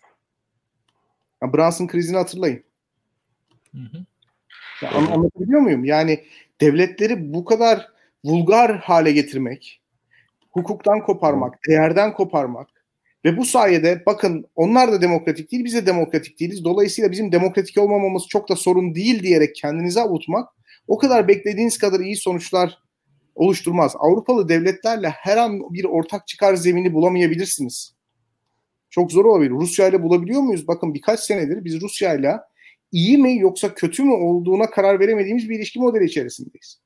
Ya 1.42 1.52
Brunson 1.52 1.86
krizini 1.86 2.16
hatırlayın. 2.16 2.62
Hı 3.72 3.78
hı. 3.78 4.04
Ya, 4.82 4.90
anlatabiliyor 4.90 5.60
muyum? 5.60 5.84
Yani 5.84 6.24
devletleri 6.60 7.34
bu 7.34 7.44
kadar 7.44 7.88
vulgar 8.24 8.78
hale 8.78 9.12
getirmek, 9.12 9.80
hukuktan 10.50 11.00
koparmak, 11.00 11.58
değerden 11.68 12.12
koparmak, 12.12 12.68
ve 13.24 13.36
bu 13.36 13.44
sayede 13.44 14.02
bakın 14.06 14.46
onlar 14.56 14.92
da 14.92 15.00
demokratik 15.00 15.52
değil, 15.52 15.64
biz 15.64 15.74
de 15.74 15.86
demokratik 15.86 16.40
değiliz. 16.40 16.64
Dolayısıyla 16.64 17.10
bizim 17.10 17.32
demokratik 17.32 17.78
olmamamız 17.78 18.26
çok 18.28 18.48
da 18.48 18.56
sorun 18.56 18.94
değil 18.94 19.22
diyerek 19.22 19.54
kendinize 19.54 20.00
avutmak 20.00 20.48
o 20.88 20.98
kadar 20.98 21.28
beklediğiniz 21.28 21.78
kadar 21.78 22.00
iyi 22.00 22.16
sonuçlar 22.16 22.78
oluşturmaz. 23.34 23.92
Avrupalı 23.98 24.48
devletlerle 24.48 25.08
her 25.08 25.36
an 25.36 25.60
bir 25.72 25.84
ortak 25.84 26.26
çıkar 26.26 26.54
zemini 26.54 26.94
bulamayabilirsiniz. 26.94 27.94
Çok 28.90 29.12
zor 29.12 29.24
olabilir. 29.24 29.50
Rusya 29.50 29.88
ile 29.88 30.02
bulabiliyor 30.02 30.40
muyuz? 30.40 30.68
Bakın 30.68 30.94
birkaç 30.94 31.20
senedir 31.20 31.64
biz 31.64 31.80
Rusya 31.80 32.14
ile 32.14 32.36
iyi 32.92 33.18
mi 33.18 33.38
yoksa 33.38 33.74
kötü 33.74 34.04
mü 34.04 34.12
olduğuna 34.12 34.70
karar 34.70 35.00
veremediğimiz 35.00 35.48
bir 35.48 35.56
ilişki 35.56 35.80
modeli 35.80 36.04
içerisindeyiz. 36.04 36.80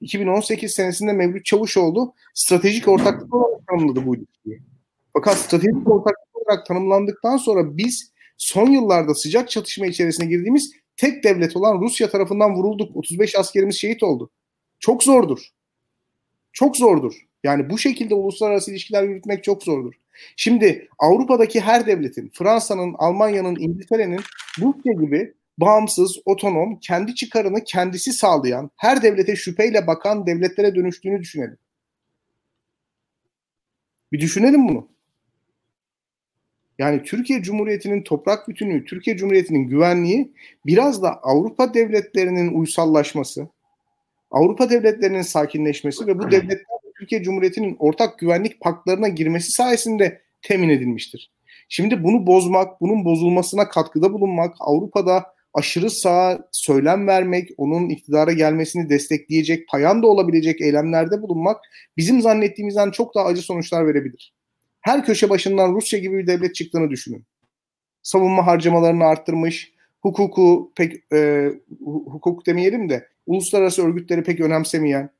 2018 0.00 0.72
senesinde 0.72 1.12
Mevlüt 1.12 1.44
Çavuşoğlu 1.44 2.14
stratejik 2.34 2.88
ortaklık 2.88 3.34
olarak 3.34 3.66
tanımladı 3.66 4.06
bu 4.06 4.16
ilişkiyi. 4.16 4.62
Fakat 5.12 5.38
stratejik 5.38 5.90
ortaklık 5.90 6.36
olarak 6.36 6.66
tanımlandıktan 6.66 7.36
sonra 7.36 7.76
biz 7.76 8.12
son 8.38 8.70
yıllarda 8.70 9.14
sıcak 9.14 9.50
çatışma 9.50 9.86
içerisine 9.86 10.26
girdiğimiz 10.26 10.72
tek 10.96 11.24
devlet 11.24 11.56
olan 11.56 11.80
Rusya 11.80 12.10
tarafından 12.10 12.54
vurulduk. 12.54 12.96
35 12.96 13.36
askerimiz 13.36 13.76
şehit 13.76 14.02
oldu. 14.02 14.30
Çok 14.80 15.02
zordur. 15.02 15.48
Çok 16.52 16.76
zordur. 16.76 17.14
Yani 17.44 17.70
bu 17.70 17.78
şekilde 17.78 18.14
uluslararası 18.14 18.70
ilişkiler 18.70 19.02
yürütmek 19.02 19.44
çok 19.44 19.62
zordur. 19.62 19.94
Şimdi 20.36 20.88
Avrupa'daki 20.98 21.60
her 21.60 21.86
devletin, 21.86 22.30
Fransa'nın, 22.34 22.94
Almanya'nın, 22.98 23.56
İngiltere'nin 23.56 24.20
Rusya 24.58 24.92
gibi 24.92 25.34
bağımsız, 25.58 26.18
otonom, 26.24 26.78
kendi 26.80 27.14
çıkarını 27.14 27.64
kendisi 27.64 28.12
sağlayan, 28.12 28.70
her 28.76 29.02
devlete 29.02 29.36
şüpheyle 29.36 29.86
bakan 29.86 30.26
devletlere 30.26 30.74
dönüştüğünü 30.74 31.20
düşünelim. 31.20 31.58
Bir 34.12 34.20
düşünelim 34.20 34.68
bunu. 34.68 34.88
Yani 36.82 37.02
Türkiye 37.02 37.42
Cumhuriyeti'nin 37.42 38.02
toprak 38.02 38.48
bütünlüğü, 38.48 38.84
Türkiye 38.84 39.16
Cumhuriyeti'nin 39.16 39.68
güvenliği 39.68 40.32
biraz 40.66 41.02
da 41.02 41.22
Avrupa 41.22 41.74
devletlerinin 41.74 42.54
uysallaşması, 42.54 43.48
Avrupa 44.30 44.70
devletlerinin 44.70 45.22
sakinleşmesi 45.22 46.06
ve 46.06 46.18
bu 46.18 46.30
devletler 46.30 46.66
Türkiye 46.98 47.22
Cumhuriyeti'nin 47.22 47.76
ortak 47.78 48.18
güvenlik 48.18 48.60
paktlarına 48.60 49.08
girmesi 49.08 49.50
sayesinde 49.50 50.20
temin 50.42 50.68
edilmiştir. 50.68 51.30
Şimdi 51.68 52.04
bunu 52.04 52.26
bozmak, 52.26 52.80
bunun 52.80 53.04
bozulmasına 53.04 53.68
katkıda 53.68 54.12
bulunmak, 54.12 54.54
Avrupa'da 54.60 55.24
aşırı 55.54 55.90
sağa 55.90 56.48
söylem 56.52 57.06
vermek, 57.06 57.50
onun 57.56 57.88
iktidara 57.88 58.32
gelmesini 58.32 58.88
destekleyecek, 58.88 59.68
payan 59.68 60.02
da 60.02 60.06
olabilecek 60.06 60.60
eylemlerde 60.60 61.22
bulunmak 61.22 61.60
bizim 61.96 62.22
zannettiğimizden 62.22 62.90
çok 62.90 63.14
daha 63.14 63.24
acı 63.24 63.42
sonuçlar 63.42 63.86
verebilir 63.86 64.32
her 64.82 65.04
köşe 65.04 65.30
başından 65.30 65.72
Rusya 65.74 65.98
gibi 65.98 66.18
bir 66.18 66.26
devlet 66.26 66.54
çıktığını 66.54 66.90
düşünün. 66.90 67.24
Savunma 68.02 68.46
harcamalarını 68.46 69.04
arttırmış, 69.04 69.72
hukuku 70.00 70.72
pek 70.76 71.12
e, 71.12 71.50
hukuk 71.84 72.46
demeyelim 72.46 72.88
de 72.88 73.08
uluslararası 73.26 73.86
örgütleri 73.86 74.22
pek 74.22 74.40
önemsemeyen. 74.40 75.10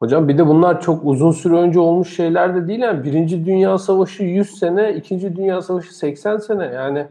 Hocam 0.00 0.28
bir 0.28 0.38
de 0.38 0.46
bunlar 0.46 0.80
çok 0.80 1.04
uzun 1.04 1.32
süre 1.32 1.54
önce 1.54 1.80
olmuş 1.80 2.16
şeyler 2.16 2.54
de 2.54 2.68
değil. 2.68 2.80
Yani 2.80 3.04
Birinci 3.04 3.46
Dünya 3.46 3.78
Savaşı 3.78 4.24
100 4.24 4.58
sene, 4.58 4.94
İkinci 4.94 5.36
Dünya 5.36 5.62
Savaşı 5.62 5.96
80 5.96 6.36
sene. 6.36 6.64
Yani 6.64 7.06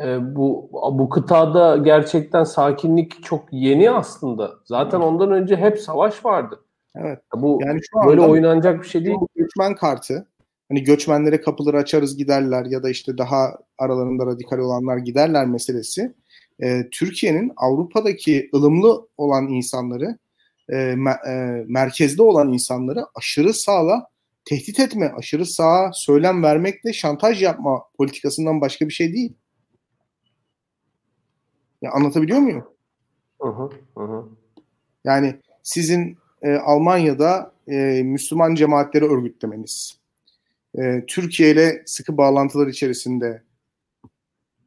e, 0.00 0.36
bu 0.36 0.70
bu 0.92 1.08
kıtada 1.08 1.76
gerçekten 1.76 2.44
sakinlik 2.44 3.24
çok 3.24 3.52
yeni 3.52 3.90
aslında. 3.90 4.50
Zaten 4.64 5.00
ondan 5.00 5.30
önce 5.32 5.56
hep 5.56 5.78
savaş 5.78 6.24
vardı. 6.24 6.60
Evet. 6.96 7.18
Bu 7.34 7.58
yani 7.62 7.80
şu 7.82 8.08
böyle 8.08 8.20
oynanacak 8.20 8.82
bir 8.82 8.88
şey 8.88 9.04
değil. 9.04 9.16
Göçmen 9.36 9.74
kartı. 9.74 10.26
Hani 10.68 10.82
göçmenlere 10.82 11.40
kapıları 11.40 11.76
açarız 11.76 12.16
giderler 12.16 12.64
ya 12.64 12.82
da 12.82 12.90
işte 12.90 13.18
daha 13.18 13.58
aralarında 13.78 14.26
radikal 14.26 14.58
olanlar 14.58 14.96
giderler 14.96 15.46
meselesi. 15.46 16.14
E, 16.62 16.88
Türkiye'nin 16.92 17.52
Avrupa'daki 17.56 18.50
ılımlı 18.54 19.08
olan 19.16 19.48
insanları, 19.48 20.18
e, 20.68 20.94
me, 20.96 21.10
e, 21.10 21.32
merkezde 21.68 22.22
olan 22.22 22.52
insanları 22.52 23.00
aşırı 23.14 23.54
sağla 23.54 24.06
tehdit 24.44 24.80
etme, 24.80 25.12
aşırı 25.16 25.46
sağa 25.46 25.90
söylem 25.94 26.42
vermekle 26.42 26.92
şantaj 26.92 27.42
yapma 27.42 27.82
politikasından 27.96 28.60
başka 28.60 28.88
bir 28.88 28.92
şey 28.92 29.12
değil. 29.12 29.32
Ya 31.82 31.92
anlatabiliyor 31.92 32.38
muyum? 32.38 32.64
Hı 33.42 33.48
hı, 33.48 33.70
hı. 33.96 34.28
Yani 35.04 35.40
sizin 35.62 36.18
e, 36.42 36.50
Almanya'da 36.50 37.52
e, 37.68 38.02
Müslüman 38.02 38.54
cemaatleri 38.54 39.04
örgütlemeniz, 39.04 39.98
e, 40.78 41.04
Türkiye 41.06 41.50
ile 41.50 41.82
sıkı 41.86 42.16
bağlantılar 42.16 42.66
içerisinde 42.66 43.42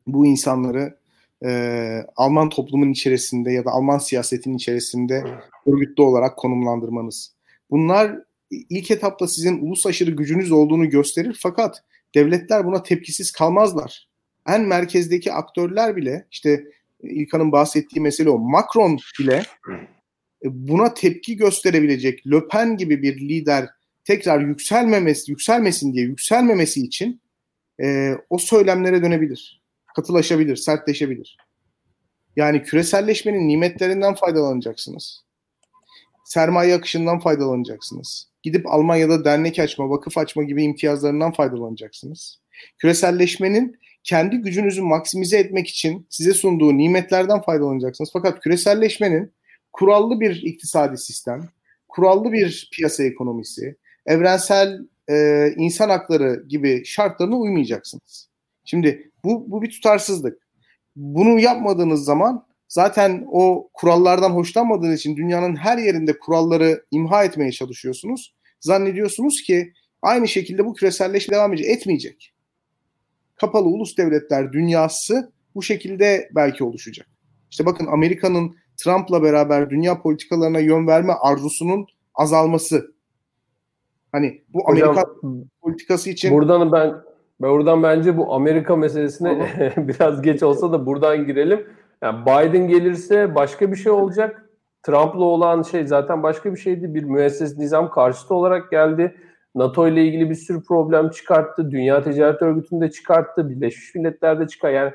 bu 0.07 0.25
insanları 0.25 0.97
e, 1.45 2.05
Alman 2.15 2.49
toplumun 2.49 2.91
içerisinde 2.91 3.51
ya 3.51 3.65
da 3.65 3.71
Alman 3.71 3.97
siyasetin 3.97 4.53
içerisinde 4.53 5.23
örgütlü 5.65 6.03
olarak 6.03 6.37
konumlandırmanız. 6.37 7.33
Bunlar 7.71 8.19
ilk 8.51 8.91
etapta 8.91 9.27
sizin 9.27 9.65
ulus 9.65 9.85
aşırı 9.85 10.11
gücünüz 10.11 10.51
olduğunu 10.51 10.89
gösterir 10.89 11.37
fakat 11.41 11.83
devletler 12.15 12.65
buna 12.65 12.83
tepkisiz 12.83 13.31
kalmazlar. 13.31 14.07
En 14.47 14.61
merkezdeki 14.61 15.33
aktörler 15.33 15.95
bile 15.95 16.27
işte 16.31 16.63
İlkan'ın 17.03 17.51
bahsettiği 17.51 18.03
mesele 18.03 18.29
o. 18.29 18.37
Macron 18.39 18.99
bile 19.19 19.43
buna 20.43 20.93
tepki 20.93 21.37
gösterebilecek 21.37 22.27
Le 22.27 22.47
Pen 22.47 22.77
gibi 22.77 23.01
bir 23.01 23.19
lider 23.19 23.69
tekrar 24.05 24.39
yükselmemesi, 24.39 25.31
yükselmesin 25.31 25.93
diye 25.93 26.05
yükselmemesi 26.05 26.81
için 26.81 27.21
e, 27.83 28.11
o 28.29 28.37
söylemlere 28.37 29.03
dönebilir. 29.03 29.61
Katılaşabilir, 29.95 30.55
sertleşebilir. 30.55 31.37
Yani 32.35 32.63
küreselleşmenin 32.63 33.47
nimetlerinden 33.47 34.15
faydalanacaksınız. 34.15 35.23
Sermaye 36.25 36.75
akışından 36.75 37.19
faydalanacaksınız. 37.19 38.27
Gidip 38.43 38.67
Almanya'da 38.67 39.25
dernek 39.25 39.59
açma, 39.59 39.89
vakıf 39.89 40.17
açma 40.17 40.43
gibi 40.43 40.63
imtiyazlarından 40.63 41.31
faydalanacaksınız. 41.31 42.39
Küreselleşmenin 42.77 43.79
kendi 44.03 44.37
gücünüzü 44.37 44.81
maksimize 44.81 45.37
etmek 45.37 45.67
için 45.67 46.07
size 46.09 46.33
sunduğu 46.33 46.77
nimetlerden 46.77 47.41
faydalanacaksınız. 47.41 48.09
Fakat 48.13 48.39
küreselleşmenin 48.39 49.33
kurallı 49.73 50.19
bir 50.19 50.41
iktisadi 50.43 50.97
sistem, 50.97 51.49
kurallı 51.87 52.31
bir 52.31 52.69
piyasa 52.73 53.03
ekonomisi, 53.03 53.75
evrensel 54.05 54.79
e, 55.09 55.47
insan 55.57 55.89
hakları 55.89 56.43
gibi 56.49 56.85
şartlarına 56.85 57.37
uymayacaksınız. 57.37 58.29
Şimdi 58.65 59.11
bu, 59.23 59.51
bu 59.51 59.61
bir 59.61 59.69
tutarsızlık. 59.69 60.43
Bunu 60.95 61.39
yapmadığınız 61.39 62.05
zaman 62.05 62.45
zaten 62.67 63.25
o 63.31 63.69
kurallardan 63.73 64.29
hoşlanmadığınız 64.29 64.99
için 64.99 65.17
dünyanın 65.17 65.55
her 65.55 65.77
yerinde 65.77 66.19
kuralları 66.19 66.85
imha 66.91 67.23
etmeye 67.23 67.51
çalışıyorsunuz. 67.51 68.35
Zannediyorsunuz 68.59 69.41
ki 69.41 69.73
aynı 70.01 70.27
şekilde 70.27 70.65
bu 70.65 70.73
küreselleşme 70.73 71.35
devam 71.35 71.53
edecek. 71.53 71.69
Etmeyecek. 71.77 72.33
Kapalı 73.35 73.65
ulus 73.65 73.97
devletler 73.97 74.53
dünyası 74.53 75.31
bu 75.55 75.63
şekilde 75.63 76.29
belki 76.35 76.63
oluşacak. 76.63 77.07
İşte 77.51 77.65
bakın 77.65 77.87
Amerika'nın 77.87 78.55
Trump'la 78.83 79.23
beraber 79.23 79.69
dünya 79.69 80.01
politikalarına 80.01 80.59
yön 80.59 80.87
verme 80.87 81.13
arzusunun 81.13 81.87
azalması. 82.15 82.93
Hani 84.11 84.41
bu 84.53 84.59
Hocam, 84.65 84.89
Amerika 84.89 85.11
politikası 85.61 86.09
için 86.09 86.31
buradan 86.31 86.71
ben 86.71 86.93
buradan 87.39 87.83
bence 87.83 88.17
bu 88.17 88.33
Amerika 88.33 88.75
meselesine 88.75 89.47
biraz 89.77 90.21
geç 90.21 90.43
olsa 90.43 90.71
da 90.71 90.85
buradan 90.85 91.25
girelim. 91.25 91.67
Yani 92.01 92.25
Biden 92.25 92.67
gelirse 92.67 93.35
başka 93.35 93.71
bir 93.71 93.75
şey 93.75 93.91
olacak. 93.91 94.49
Trump'la 94.83 95.23
olan 95.23 95.61
şey 95.61 95.87
zaten 95.87 96.23
başka 96.23 96.51
bir 96.51 96.59
şeydi. 96.59 96.95
Bir 96.95 97.03
müesses 97.03 97.57
nizam 97.57 97.89
karşıtı 97.89 98.35
olarak 98.35 98.71
geldi. 98.71 99.15
NATO 99.55 99.87
ile 99.87 100.05
ilgili 100.05 100.29
bir 100.29 100.35
sürü 100.35 100.63
problem 100.63 101.09
çıkarttı. 101.09 101.71
Dünya 101.71 102.03
Ticaret 102.03 102.41
Örgütü'nde 102.41 102.91
çıkarttı. 102.91 103.49
Birleşmiş 103.49 103.95
Milletler'de 103.95 104.47
çıkar. 104.47 104.71
Yani 104.71 104.91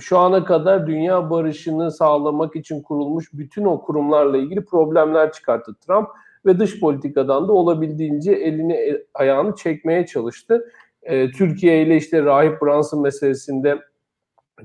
şu 0.00 0.18
ana 0.18 0.44
kadar 0.44 0.86
dünya 0.86 1.30
barışını 1.30 1.90
sağlamak 1.90 2.56
için 2.56 2.82
kurulmuş 2.82 3.32
bütün 3.32 3.64
o 3.64 3.82
kurumlarla 3.82 4.38
ilgili 4.38 4.64
problemler 4.64 5.32
çıkarttı 5.32 5.74
Trump 5.86 6.08
ve 6.46 6.58
dış 6.58 6.80
politikadan 6.80 7.48
da 7.48 7.52
olabildiğince 7.52 8.32
elini 8.32 8.72
e, 8.72 9.06
ayağını 9.14 9.54
çekmeye 9.54 10.06
çalıştı. 10.06 10.64
Ee, 11.02 11.30
Türkiye 11.30 11.82
ile 11.82 11.96
işte 11.96 12.22
Rahip 12.22 12.62
Brunson 12.62 13.02
meselesinde 13.02 13.78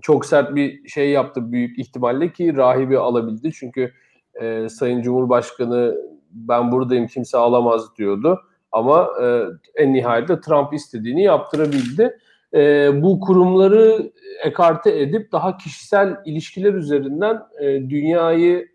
çok 0.01 0.26
sert 0.26 0.55
bir 0.55 0.88
şey 0.88 1.09
yaptı 1.09 1.51
büyük 1.51 1.80
ihtimalle 1.80 2.32
ki 2.34 2.55
rahibi 2.55 2.97
alabildi. 2.97 3.51
Çünkü 3.51 3.93
e, 4.41 4.70
Sayın 4.70 5.01
Cumhurbaşkanı 5.01 5.95
ben 6.32 6.72
buradayım 6.72 7.07
kimse 7.07 7.38
alamaz 7.38 7.97
diyordu. 7.97 8.41
Ama 8.72 9.09
e, 9.22 9.43
en 9.76 9.93
nihayetinde 9.93 10.41
Trump 10.41 10.74
istediğini 10.74 11.24
yaptırabildi. 11.24 12.18
E, 12.54 12.91
bu 13.01 13.20
kurumları 13.20 14.12
ekarte 14.43 14.99
edip 14.99 15.32
daha 15.32 15.58
kişisel 15.58 16.18
ilişkiler 16.26 16.74
üzerinden 16.74 17.39
e, 17.60 17.89
dünyayı, 17.89 18.68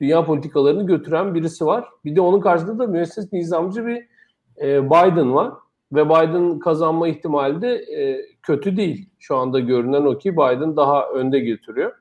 dünya 0.00 0.24
politikalarını 0.24 0.86
götüren 0.86 1.34
birisi 1.34 1.66
var. 1.66 1.84
Bir 2.04 2.16
de 2.16 2.20
onun 2.20 2.40
karşısında 2.40 2.78
da 2.78 2.86
müesses 2.86 3.32
nizamcı 3.32 3.86
bir 3.86 4.06
e, 4.60 4.86
Biden 4.86 5.34
var. 5.34 5.52
Ve 5.92 6.08
Biden 6.08 6.58
kazanma 6.58 7.08
ihtimali 7.08 7.62
de 7.62 7.74
e, 7.74 8.26
kötü 8.42 8.76
değil. 8.76 9.10
Şu 9.18 9.36
anda 9.36 9.60
görünen 9.60 10.02
o 10.02 10.18
ki 10.18 10.32
Biden 10.32 10.76
daha 10.76 11.08
önde 11.08 11.38
götürüyor. 11.38 11.92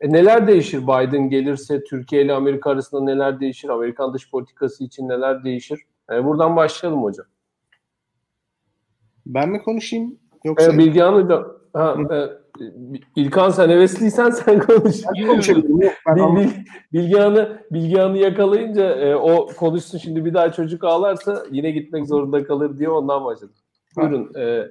E, 0.00 0.12
neler 0.12 0.46
değişir 0.46 0.82
Biden 0.82 1.30
gelirse 1.30 1.84
Türkiye 1.84 2.22
ile 2.22 2.32
Amerika 2.32 2.70
arasında 2.70 3.00
neler 3.04 3.40
değişir? 3.40 3.68
Amerikan 3.68 4.14
dış 4.14 4.30
politikası 4.30 4.84
için 4.84 5.08
neler 5.08 5.44
değişir? 5.44 5.80
E, 6.12 6.24
buradan 6.24 6.56
başlayalım 6.56 7.02
hocam. 7.02 7.26
Ben 9.26 9.48
mi 9.48 9.62
konuşayım 9.62 10.18
yoksa? 10.44 10.72
E, 10.72 10.78
Bilgehan 10.78 11.12
Hocam. 11.12 11.46
Ha, 11.72 11.96
e, 12.12 12.38
İlkan 13.16 13.50
sen 13.50 13.68
hevesliysen 13.68 14.30
sen 14.30 14.60
konuş. 14.60 14.96
Bil, 15.14 16.48
Bilgehan'ı 16.92 17.62
Bilgehan'ı 17.70 18.18
yakalayınca 18.18 18.94
e, 18.94 19.16
o 19.16 19.46
konuşsun 19.46 19.98
şimdi 19.98 20.24
bir 20.24 20.34
daha 20.34 20.52
çocuk 20.52 20.84
ağlarsa 20.84 21.44
yine 21.50 21.70
gitmek 21.70 22.06
zorunda 22.06 22.44
kalır 22.44 22.78
diye 22.78 22.88
ondan 22.88 23.24
başladım. 23.24 23.54
Buyurun. 23.96 24.34
E, 24.34 24.68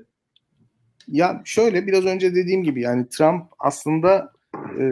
ya 1.08 1.42
şöyle 1.46 1.88
biraz 1.88 2.06
önce 2.06 2.36
dediğim 2.36 2.64
gibi 2.64 2.82
yani 2.82 3.10
Trump 3.10 3.44
aslında 3.60 4.32
e, 4.80 4.84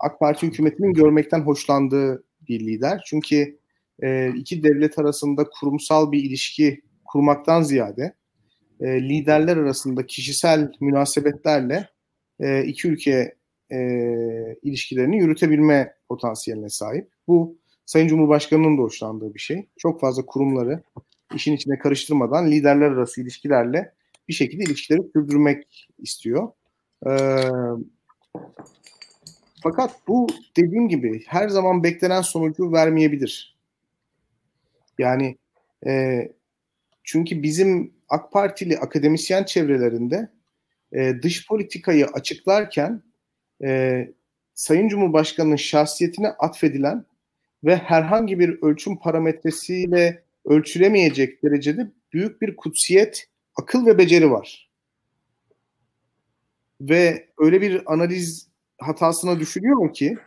AK 0.00 0.20
Parti 0.20 0.46
hükümetinin 0.46 0.92
görmekten 0.92 1.40
hoşlandığı 1.40 2.24
bir 2.48 2.60
lider. 2.60 3.02
Çünkü 3.06 3.58
e, 4.02 4.28
iki 4.28 4.62
devlet 4.62 4.98
arasında 4.98 5.44
kurumsal 5.60 6.12
bir 6.12 6.24
ilişki 6.24 6.80
kurmaktan 7.04 7.62
ziyade 7.62 8.14
e, 8.82 9.02
liderler 9.02 9.56
arasında 9.56 10.06
kişisel 10.06 10.72
münasebetlerle 10.80 11.88
e, 12.40 12.64
iki 12.64 12.88
ülke 12.88 13.34
e, 13.72 13.78
ilişkilerini 14.62 15.18
yürütebilme 15.18 15.94
potansiyeline 16.08 16.68
sahip. 16.68 17.10
Bu 17.28 17.56
Sayın 17.86 18.08
Cumhurbaşkanı'nın 18.08 18.78
da 18.78 18.82
hoşlandığı 18.82 19.34
bir 19.34 19.40
şey. 19.40 19.68
Çok 19.78 20.00
fazla 20.00 20.26
kurumları 20.26 20.82
işin 21.34 21.52
içine 21.52 21.78
karıştırmadan 21.78 22.50
liderler 22.50 22.90
arası 22.90 23.20
ilişkilerle 23.20 23.92
bir 24.28 24.32
şekilde 24.32 24.64
ilişkileri 24.64 25.02
sürdürmek 25.12 25.88
istiyor. 25.98 26.48
Ee, 27.06 27.10
fakat 29.62 30.08
bu 30.08 30.26
dediğim 30.56 30.88
gibi 30.88 31.22
her 31.26 31.48
zaman 31.48 31.82
beklenen 31.82 32.22
sonucu 32.22 32.72
vermeyebilir. 32.72 33.56
Yani 34.98 35.36
e, 35.86 36.22
çünkü 37.04 37.42
bizim 37.42 37.94
AK 38.08 38.32
Partili 38.32 38.78
akademisyen 38.78 39.44
çevrelerinde 39.44 40.28
e, 40.92 41.14
dış 41.22 41.46
politikayı 41.46 42.06
açıklarken 42.06 43.02
e, 43.64 44.08
Sayın 44.54 44.88
Cumhurbaşkanı'nın 44.88 45.56
şahsiyetine 45.56 46.28
atfedilen 46.28 47.04
ve 47.64 47.76
herhangi 47.76 48.38
bir 48.38 48.62
ölçüm 48.62 48.98
parametresiyle 48.98 50.24
ölçülemeyecek 50.44 51.42
derecede 51.42 51.90
büyük 52.12 52.42
bir 52.42 52.56
kutsiyet, 52.56 53.28
akıl 53.56 53.86
ve 53.86 53.98
beceri 53.98 54.30
var. 54.30 54.70
Ve 56.80 57.28
öyle 57.38 57.60
bir 57.60 57.92
analiz 57.92 58.48
hatasına 58.78 59.40
düşülüyor 59.40 59.92
ki 59.92 60.18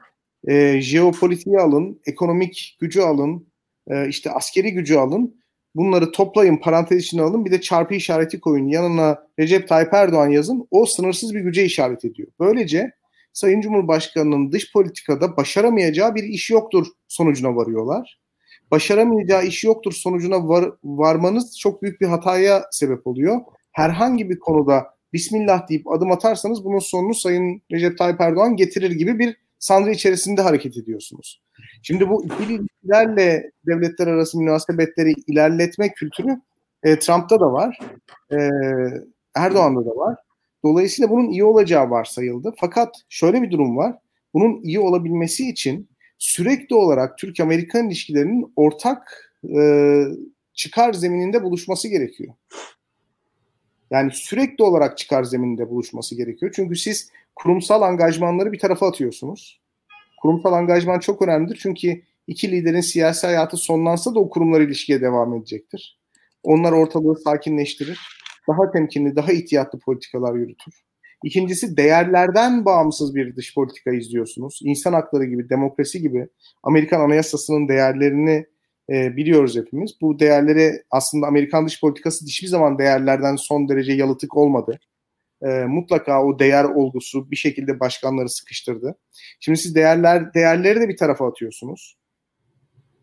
e, 0.47 0.81
jeopolitiği 0.81 1.59
alın, 1.59 2.01
ekonomik 2.05 2.77
gücü 2.79 3.01
alın, 3.01 3.47
e, 3.87 4.09
işte 4.09 4.31
askeri 4.31 4.73
gücü 4.73 4.95
alın 4.95 5.41
bunları 5.75 6.11
toplayın 6.11 6.57
parantez 6.57 7.03
içine 7.03 7.21
alın 7.21 7.45
bir 7.45 7.51
de 7.51 7.61
çarpı 7.61 7.93
işareti 7.93 8.39
koyun 8.39 8.67
yanına 8.67 9.17
Recep 9.39 9.67
Tayyip 9.67 9.93
Erdoğan 9.93 10.29
yazın 10.29 10.67
o 10.71 10.85
sınırsız 10.85 11.35
bir 11.35 11.39
güce 11.39 11.65
işaret 11.65 12.05
ediyor. 12.05 12.27
Böylece 12.39 12.91
Sayın 13.33 13.61
Cumhurbaşkanı'nın 13.61 14.51
dış 14.51 14.73
politikada 14.73 15.37
başaramayacağı 15.37 16.15
bir 16.15 16.23
iş 16.23 16.49
yoktur 16.49 16.87
sonucuna 17.07 17.55
varıyorlar. 17.55 18.19
Başaramayacağı 18.71 19.45
iş 19.45 19.63
yoktur 19.63 19.91
sonucuna 19.91 20.47
var, 20.47 20.71
varmanız 20.83 21.59
çok 21.59 21.81
büyük 21.81 22.01
bir 22.01 22.07
hataya 22.07 22.63
sebep 22.71 23.07
oluyor. 23.07 23.39
Herhangi 23.71 24.29
bir 24.29 24.39
konuda 24.39 24.85
Bismillah 25.13 25.69
deyip 25.69 25.91
adım 25.91 26.11
atarsanız 26.11 26.65
bunun 26.65 26.79
sonunu 26.79 27.13
Sayın 27.13 27.61
Recep 27.71 27.97
Tayyip 27.97 28.21
Erdoğan 28.21 28.55
getirir 28.55 28.91
gibi 28.91 29.19
bir 29.19 29.37
sandrı 29.59 29.91
içerisinde 29.91 30.41
hareket 30.41 30.77
ediyorsunuz. 30.77 31.44
Şimdi 31.83 32.09
bu 32.09 32.25
ikili 32.25 32.53
ilişkilerle 32.53 33.51
devletler 33.67 34.07
arası 34.07 34.37
münasebetleri 34.39 35.13
ilerletme 35.27 35.89
kültürü 35.93 36.41
e, 36.83 36.99
Trump'ta 36.99 37.39
da 37.39 37.53
var. 37.53 37.79
E, 38.31 38.49
Erdoğan'da 39.35 39.85
da 39.85 39.95
var. 39.95 40.15
Dolayısıyla 40.63 41.09
bunun 41.09 41.29
iyi 41.29 41.43
olacağı 41.43 41.89
varsayıldı. 41.89 42.53
Fakat 42.57 42.95
şöyle 43.09 43.41
bir 43.41 43.51
durum 43.51 43.77
var. 43.77 43.95
Bunun 44.33 44.61
iyi 44.63 44.79
olabilmesi 44.79 45.49
için 45.49 45.89
sürekli 46.17 46.75
olarak 46.75 47.17
Türk-Amerikan 47.17 47.87
ilişkilerinin 47.87 48.53
ortak 48.55 49.31
e, 49.57 50.03
çıkar 50.53 50.93
zemininde 50.93 51.43
buluşması 51.43 51.87
gerekiyor. 51.87 52.33
Yani 53.91 54.11
sürekli 54.13 54.63
olarak 54.63 54.97
çıkar 54.97 55.23
zemininde 55.23 55.69
buluşması 55.69 56.15
gerekiyor. 56.15 56.51
Çünkü 56.55 56.75
siz 56.75 57.09
kurumsal 57.35 57.81
angajmanları 57.81 58.51
bir 58.51 58.59
tarafa 58.59 58.87
atıyorsunuz. 58.87 59.61
Kurumsal 60.25 60.53
angajman 60.53 60.99
çok 60.99 61.21
önemlidir 61.21 61.59
çünkü 61.61 62.01
İki 62.27 62.51
liderin 62.51 62.81
siyasi 62.81 63.27
hayatı 63.27 63.57
sonlansa 63.57 64.15
da 64.15 64.19
o 64.19 64.29
kurumlar 64.29 64.61
ilişkiye 64.61 65.01
devam 65.01 65.33
edecektir. 65.33 65.99
Onlar 66.43 66.71
ortalığı 66.71 67.15
sakinleştirir. 67.15 67.99
Daha 68.49 68.71
temkinli, 68.71 69.15
daha 69.15 69.31
ihtiyatlı 69.31 69.79
politikalar 69.79 70.35
yürütür. 70.35 70.73
İkincisi 71.23 71.77
değerlerden 71.77 72.65
bağımsız 72.65 73.15
bir 73.15 73.35
dış 73.35 73.55
politika 73.55 73.91
izliyorsunuz. 73.91 74.59
İnsan 74.63 74.93
hakları 74.93 75.25
gibi, 75.25 75.49
demokrasi 75.49 76.01
gibi 76.01 76.27
Amerikan 76.63 77.01
Anayasası'nın 77.01 77.67
değerlerini 77.67 78.45
e, 78.89 79.17
biliyoruz 79.17 79.57
hepimiz. 79.57 79.91
Bu 80.01 80.19
değerleri 80.19 80.83
aslında 80.91 81.27
Amerikan 81.27 81.67
dış 81.67 81.81
politikası 81.81 82.25
hiçbir 82.25 82.47
zaman 82.47 82.79
değerlerden 82.79 83.35
son 83.35 83.69
derece 83.69 83.93
yalıtık 83.93 84.37
olmadı. 84.37 84.79
E, 85.45 85.65
mutlaka 85.65 86.23
o 86.23 86.39
değer 86.39 86.63
olgusu 86.63 87.31
bir 87.31 87.35
şekilde 87.35 87.79
başkanları 87.79 88.29
sıkıştırdı. 88.29 88.95
Şimdi 89.39 89.59
siz 89.59 89.75
değerler 89.75 90.33
değerleri 90.33 90.81
de 90.81 90.89
bir 90.89 90.97
tarafa 90.97 91.27
atıyorsunuz. 91.27 91.97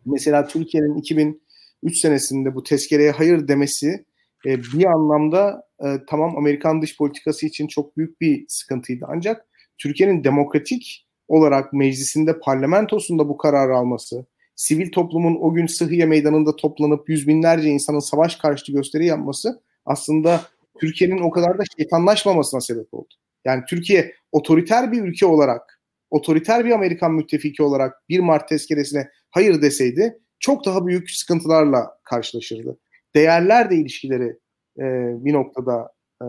Mesela 0.07 0.47
Türkiye'nin 0.47 0.99
2003 0.99 1.99
senesinde 1.99 2.55
bu 2.55 2.63
tezkereye 2.63 3.11
hayır 3.11 3.49
demesi 3.49 4.05
e, 4.47 4.63
bir 4.63 4.85
anlamda 4.85 5.63
e, 5.85 5.87
tamam 6.09 6.37
Amerikan 6.37 6.83
dış 6.83 6.97
politikası 6.97 7.47
için 7.47 7.67
çok 7.67 7.97
büyük 7.97 8.21
bir 8.21 8.45
sıkıntıydı. 8.49 9.05
Ancak 9.09 9.47
Türkiye'nin 9.79 10.25
demokratik 10.25 11.07
olarak 11.29 11.73
meclisinde, 11.73 12.39
parlamentosunda 12.39 13.29
bu 13.29 13.37
kararı 13.37 13.77
alması, 13.77 14.27
sivil 14.57 14.91
toplumun 14.91 15.39
o 15.41 15.55
gün 15.55 15.67
Sıhhiye 15.67 16.07
Meydanı'nda 16.07 16.57
toplanıp 16.57 17.09
yüz 17.09 17.29
binlerce 17.29 17.69
insanın 17.69 18.11
savaş 18.11 18.37
karşıtı 18.37 18.73
gösteri 18.73 19.07
yapması 19.07 19.63
aslında 19.87 20.41
Türkiye'nin 20.83 21.19
o 21.19 21.31
kadar 21.31 21.59
da 21.59 21.63
şeytanlaşmamasına 21.77 22.61
sebep 22.61 22.95
oldu. 22.95 23.15
Yani 23.45 23.63
Türkiye 23.69 24.15
otoriter 24.33 24.93
bir 24.93 25.03
ülke 25.03 25.27
olarak, 25.27 25.81
otoriter 26.11 26.65
bir 26.65 26.71
Amerikan 26.71 27.13
müttefiki 27.13 27.63
olarak 27.63 28.09
1 28.09 28.21
Mart 28.21 28.49
tezkeresine 28.49 29.09
hayır 29.31 29.63
deseydi 29.63 30.19
çok 30.41 30.67
daha 30.67 30.87
büyük 30.87 31.11
sıkıntılarla 31.11 31.99
karşılaşırdı. 32.05 32.79
Değerler 33.15 33.71
de 33.71 33.77
ilişkileri 33.77 34.39
e, 34.79 34.85
bir 35.25 35.33
noktada 35.33 35.93
e, 36.23 36.27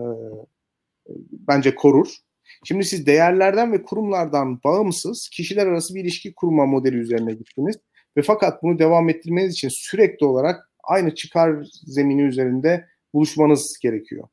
bence 1.32 1.74
korur. 1.74 2.08
Şimdi 2.64 2.84
siz 2.84 3.06
değerlerden 3.06 3.72
ve 3.72 3.82
kurumlardan 3.82 4.60
bağımsız 4.64 5.28
kişiler 5.28 5.66
arası 5.66 5.94
bir 5.94 6.00
ilişki 6.00 6.34
kurma 6.34 6.66
modeli 6.66 6.96
üzerine 6.96 7.32
gittiniz. 7.32 7.76
Ve 8.16 8.22
fakat 8.22 8.62
bunu 8.62 8.78
devam 8.78 9.08
ettirmeniz 9.08 9.52
için 9.52 9.68
sürekli 9.68 10.26
olarak 10.26 10.70
aynı 10.84 11.14
çıkar 11.14 11.64
zemini 11.86 12.22
üzerinde 12.22 12.86
buluşmanız 13.14 13.78
gerekiyor. 13.82 14.28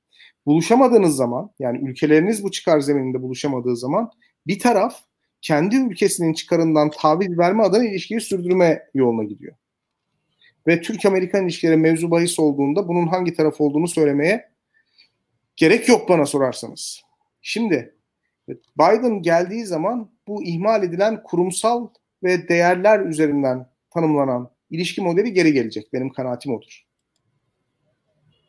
Buluşamadığınız 0.45 1.15
zaman 1.15 1.51
yani 1.59 1.89
ülkeleriniz 1.89 2.43
bu 2.43 2.51
çıkar 2.51 2.79
zemininde 2.79 3.21
buluşamadığı 3.21 3.77
zaman 3.77 4.11
bir 4.47 4.59
taraf 4.59 4.95
kendi 5.41 5.75
ülkesinin 5.75 6.33
çıkarından 6.33 6.91
taviz 6.91 7.37
verme 7.37 7.63
adına 7.63 7.85
ilişkiyi 7.85 8.21
sürdürme 8.21 8.87
yoluna 8.93 9.23
gidiyor. 9.23 9.55
Ve 10.67 10.81
Türk-Amerikan 10.81 11.43
ilişkileri 11.43 11.77
mevzu 11.77 12.11
bahis 12.11 12.39
olduğunda 12.39 12.87
bunun 12.87 13.07
hangi 13.07 13.33
taraf 13.33 13.61
olduğunu 13.61 13.87
söylemeye 13.87 14.51
gerek 15.55 15.89
yok 15.89 16.09
bana 16.09 16.25
sorarsanız. 16.25 17.01
Şimdi 17.41 17.95
Biden 18.79 19.21
geldiği 19.21 19.65
zaman 19.65 20.11
bu 20.27 20.43
ihmal 20.43 20.83
edilen 20.83 21.23
kurumsal 21.23 21.87
ve 22.23 22.47
değerler 22.47 22.99
üzerinden 22.99 23.69
tanımlanan 23.89 24.51
ilişki 24.69 25.01
modeli 25.01 25.33
geri 25.33 25.53
gelecek. 25.53 25.93
Benim 25.93 26.09
kanaatim 26.09 26.55
odur. 26.55 26.85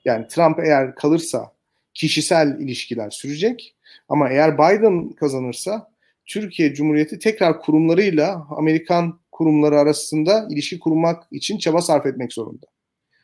Yani 0.04 0.26
Trump 0.28 0.58
eğer 0.58 0.94
kalırsa 0.94 1.52
kişisel 1.94 2.60
ilişkiler 2.60 3.10
sürecek 3.10 3.76
ama 4.08 4.28
eğer 4.28 4.54
Biden 4.54 5.10
kazanırsa 5.10 5.92
Türkiye 6.26 6.74
Cumhuriyeti 6.74 7.18
tekrar 7.18 7.60
kurumlarıyla 7.60 8.46
Amerikan 8.50 9.20
kurumları 9.32 9.78
arasında 9.78 10.48
ilişki 10.50 10.78
kurmak 10.78 11.24
için 11.30 11.58
çaba 11.58 11.82
sarf 11.82 12.06
etmek 12.06 12.32
zorunda. 12.32 12.66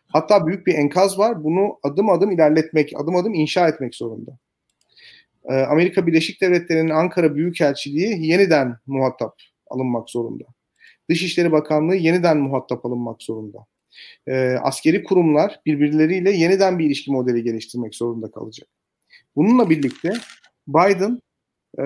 Hatta 0.09 0.47
büyük 0.47 0.67
bir 0.67 0.75
enkaz 0.75 1.19
var. 1.19 1.45
Bunu 1.45 1.79
adım 1.83 2.11
adım 2.11 2.31
ilerletmek, 2.31 2.93
adım 2.97 3.17
adım 3.17 3.35
inşa 3.35 3.69
etmek 3.69 3.95
zorunda. 3.95 4.39
Ee, 5.45 5.55
Amerika 5.55 6.07
Birleşik 6.07 6.41
Devletleri'nin 6.41 6.91
Ankara 6.91 7.35
Büyükelçiliği 7.35 8.27
yeniden 8.27 8.77
muhatap 8.87 9.35
alınmak 9.71 10.11
zorunda. 10.11 10.45
Dışişleri 11.11 11.53
Bakanlığı 11.53 11.97
yeniden 11.97 12.39
muhatap 12.39 12.87
alınmak 12.87 13.23
zorunda. 13.23 13.59
Ee, 14.29 14.57
askeri 14.63 15.05
kurumlar 15.05 15.61
birbirleriyle 15.67 16.31
yeniden 16.31 16.79
bir 16.79 16.87
ilişki 16.87 17.13
modeli 17.13 17.43
geliştirmek 17.43 17.95
zorunda 17.95 18.31
kalacak. 18.31 18.69
Bununla 19.37 19.71
birlikte 19.71 20.13
Biden 20.69 21.21
e, 21.81 21.85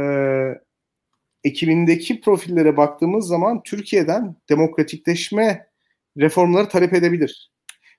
ekibindeki 1.45 2.21
profillere 2.21 2.77
baktığımız 2.77 3.27
zaman 3.27 3.63
Türkiye'den 3.63 4.37
demokratikleşme 4.49 5.67
reformları 6.19 6.69
talep 6.69 6.93
edebilir. 6.93 7.53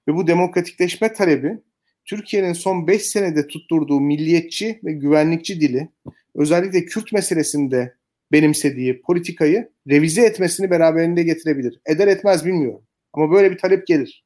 Ve 0.07 0.15
bu 0.15 0.27
demokratikleşme 0.27 1.13
talebi 1.13 1.57
Türkiye'nin 2.05 2.53
son 2.53 2.87
5 2.87 3.01
senede 3.01 3.47
tutturduğu 3.47 3.99
milliyetçi 3.99 4.79
ve 4.83 4.93
güvenlikçi 4.93 5.61
dili 5.61 5.89
özellikle 6.35 6.85
Kürt 6.85 7.13
meselesinde 7.13 7.93
benimsediği 8.31 9.01
politikayı 9.01 9.69
revize 9.89 10.21
etmesini 10.21 10.69
beraberinde 10.69 11.23
getirebilir. 11.23 11.79
Eder 11.85 12.07
etmez 12.07 12.45
bilmiyorum. 12.45 12.81
Ama 13.13 13.31
böyle 13.31 13.51
bir 13.51 13.57
talep 13.57 13.87
gelir. 13.87 14.25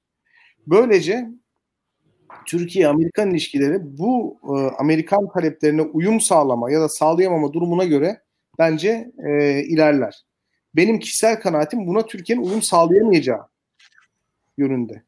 Böylece 0.68 1.28
Türkiye-Amerikan 2.46 3.32
ilişkileri 3.32 3.78
bu 3.82 4.40
e, 4.44 4.76
Amerikan 4.80 5.30
taleplerine 5.34 5.82
uyum 5.82 6.22
sağlama 6.22 6.72
ya 6.72 6.82
da 6.82 6.90
sağlayamama 6.90 7.54
durumuna 7.54 7.86
göre 7.86 8.22
bence 8.60 9.12
e, 9.28 9.62
ilerler. 9.64 10.26
Benim 10.76 11.00
kişisel 11.00 11.40
kanaatim 11.40 11.88
buna 11.88 12.06
Türkiye'nin 12.06 12.44
uyum 12.44 12.62
sağlayamayacağı 12.62 13.48
yönünde. 14.58 15.04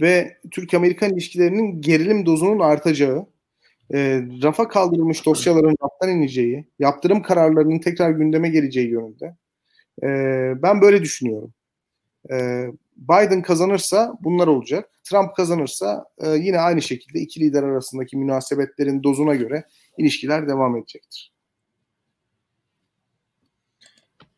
Ve 0.00 0.38
Türk-Amerikan 0.50 1.12
ilişkilerinin 1.12 1.80
gerilim 1.80 2.26
dozunun 2.26 2.58
artacağı, 2.58 3.26
e, 3.94 4.22
rafa 4.42 4.68
kaldırılmış 4.68 5.26
dosyaların 5.26 5.76
raftan 5.82 6.10
ineceği, 6.10 6.66
yaptırım 6.78 7.22
kararlarının 7.22 7.78
tekrar 7.78 8.10
gündeme 8.10 8.48
geleceği 8.48 8.88
yönünde. 8.88 9.36
E, 10.02 10.08
ben 10.62 10.80
böyle 10.80 11.02
düşünüyorum. 11.02 11.52
E, 12.30 12.66
Biden 12.96 13.42
kazanırsa 13.42 14.14
bunlar 14.20 14.46
olacak. 14.46 14.90
Trump 15.04 15.36
kazanırsa 15.36 16.04
e, 16.18 16.28
yine 16.28 16.60
aynı 16.60 16.82
şekilde 16.82 17.20
iki 17.20 17.40
lider 17.40 17.62
arasındaki 17.62 18.16
münasebetlerin 18.16 19.02
dozuna 19.02 19.34
göre 19.34 19.64
ilişkiler 19.98 20.48
devam 20.48 20.76
edecektir. 20.76 21.32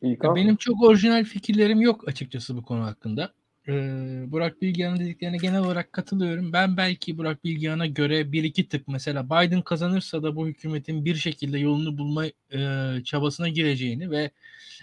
Benim 0.03 0.57
çok 0.57 0.83
orijinal 0.83 1.25
fikirlerim 1.25 1.81
yok 1.81 2.09
açıkçası 2.09 2.57
bu 2.57 2.63
konu 2.63 2.85
hakkında. 2.85 3.33
Ee, 3.69 4.25
Burak 4.27 4.63
Bilgehan'ın 4.63 5.01
dediklerine 5.01 5.37
genel 5.37 5.61
olarak 5.61 5.93
katılıyorum. 5.93 6.53
Ben 6.53 6.77
belki 6.77 7.19
Burak 7.19 7.45
Bilgehan'a 7.45 7.87
göre 7.87 8.33
bir 8.33 8.45
iki 8.45 8.69
tık 8.69 8.89
mesela 8.89 9.27
Biden 9.27 9.63
kazanırsa 9.63 10.23
da 10.23 10.37
bu 10.37 10.47
hükümetin 10.47 11.05
bir 11.05 11.15
şekilde 11.15 11.59
yolunu 11.59 11.99
bulma 11.99 12.27
e, 12.27 12.61
çabasına 13.05 13.49
gireceğini 13.49 14.11
ve 14.11 14.31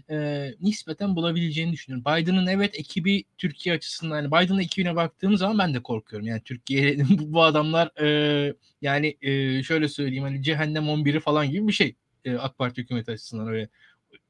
e, 0.10 0.48
nispeten 0.62 1.16
bulabileceğini 1.16 1.72
düşünüyorum. 1.72 2.06
Biden'ın 2.06 2.48
evet 2.48 2.80
ekibi 2.80 3.24
Türkiye 3.38 3.76
açısından 3.76 4.16
yani 4.16 4.28
Biden'ın 4.28 4.60
ekibine 4.60 4.96
baktığım 4.96 5.38
zaman 5.38 5.58
ben 5.58 5.74
de 5.74 5.84
korkuyorum. 5.84 6.28
Yani 6.28 6.42
Türkiye 6.42 6.98
bu 7.10 7.44
adamlar 7.44 8.02
e, 8.02 8.54
yani 8.82 9.18
e, 9.22 9.64
şöyle 9.64 9.88
söyleyeyim 9.88 10.24
hani 10.24 10.44
cehennem 10.44 10.84
11'i 10.84 11.20
falan 11.20 11.52
gibi 11.52 11.68
bir 11.68 11.74
şey 11.74 11.96
e, 12.26 12.36
AK 12.36 12.58
Parti 12.58 12.82
hükümeti 12.82 13.12
açısından 13.12 13.48
öyle 13.48 13.70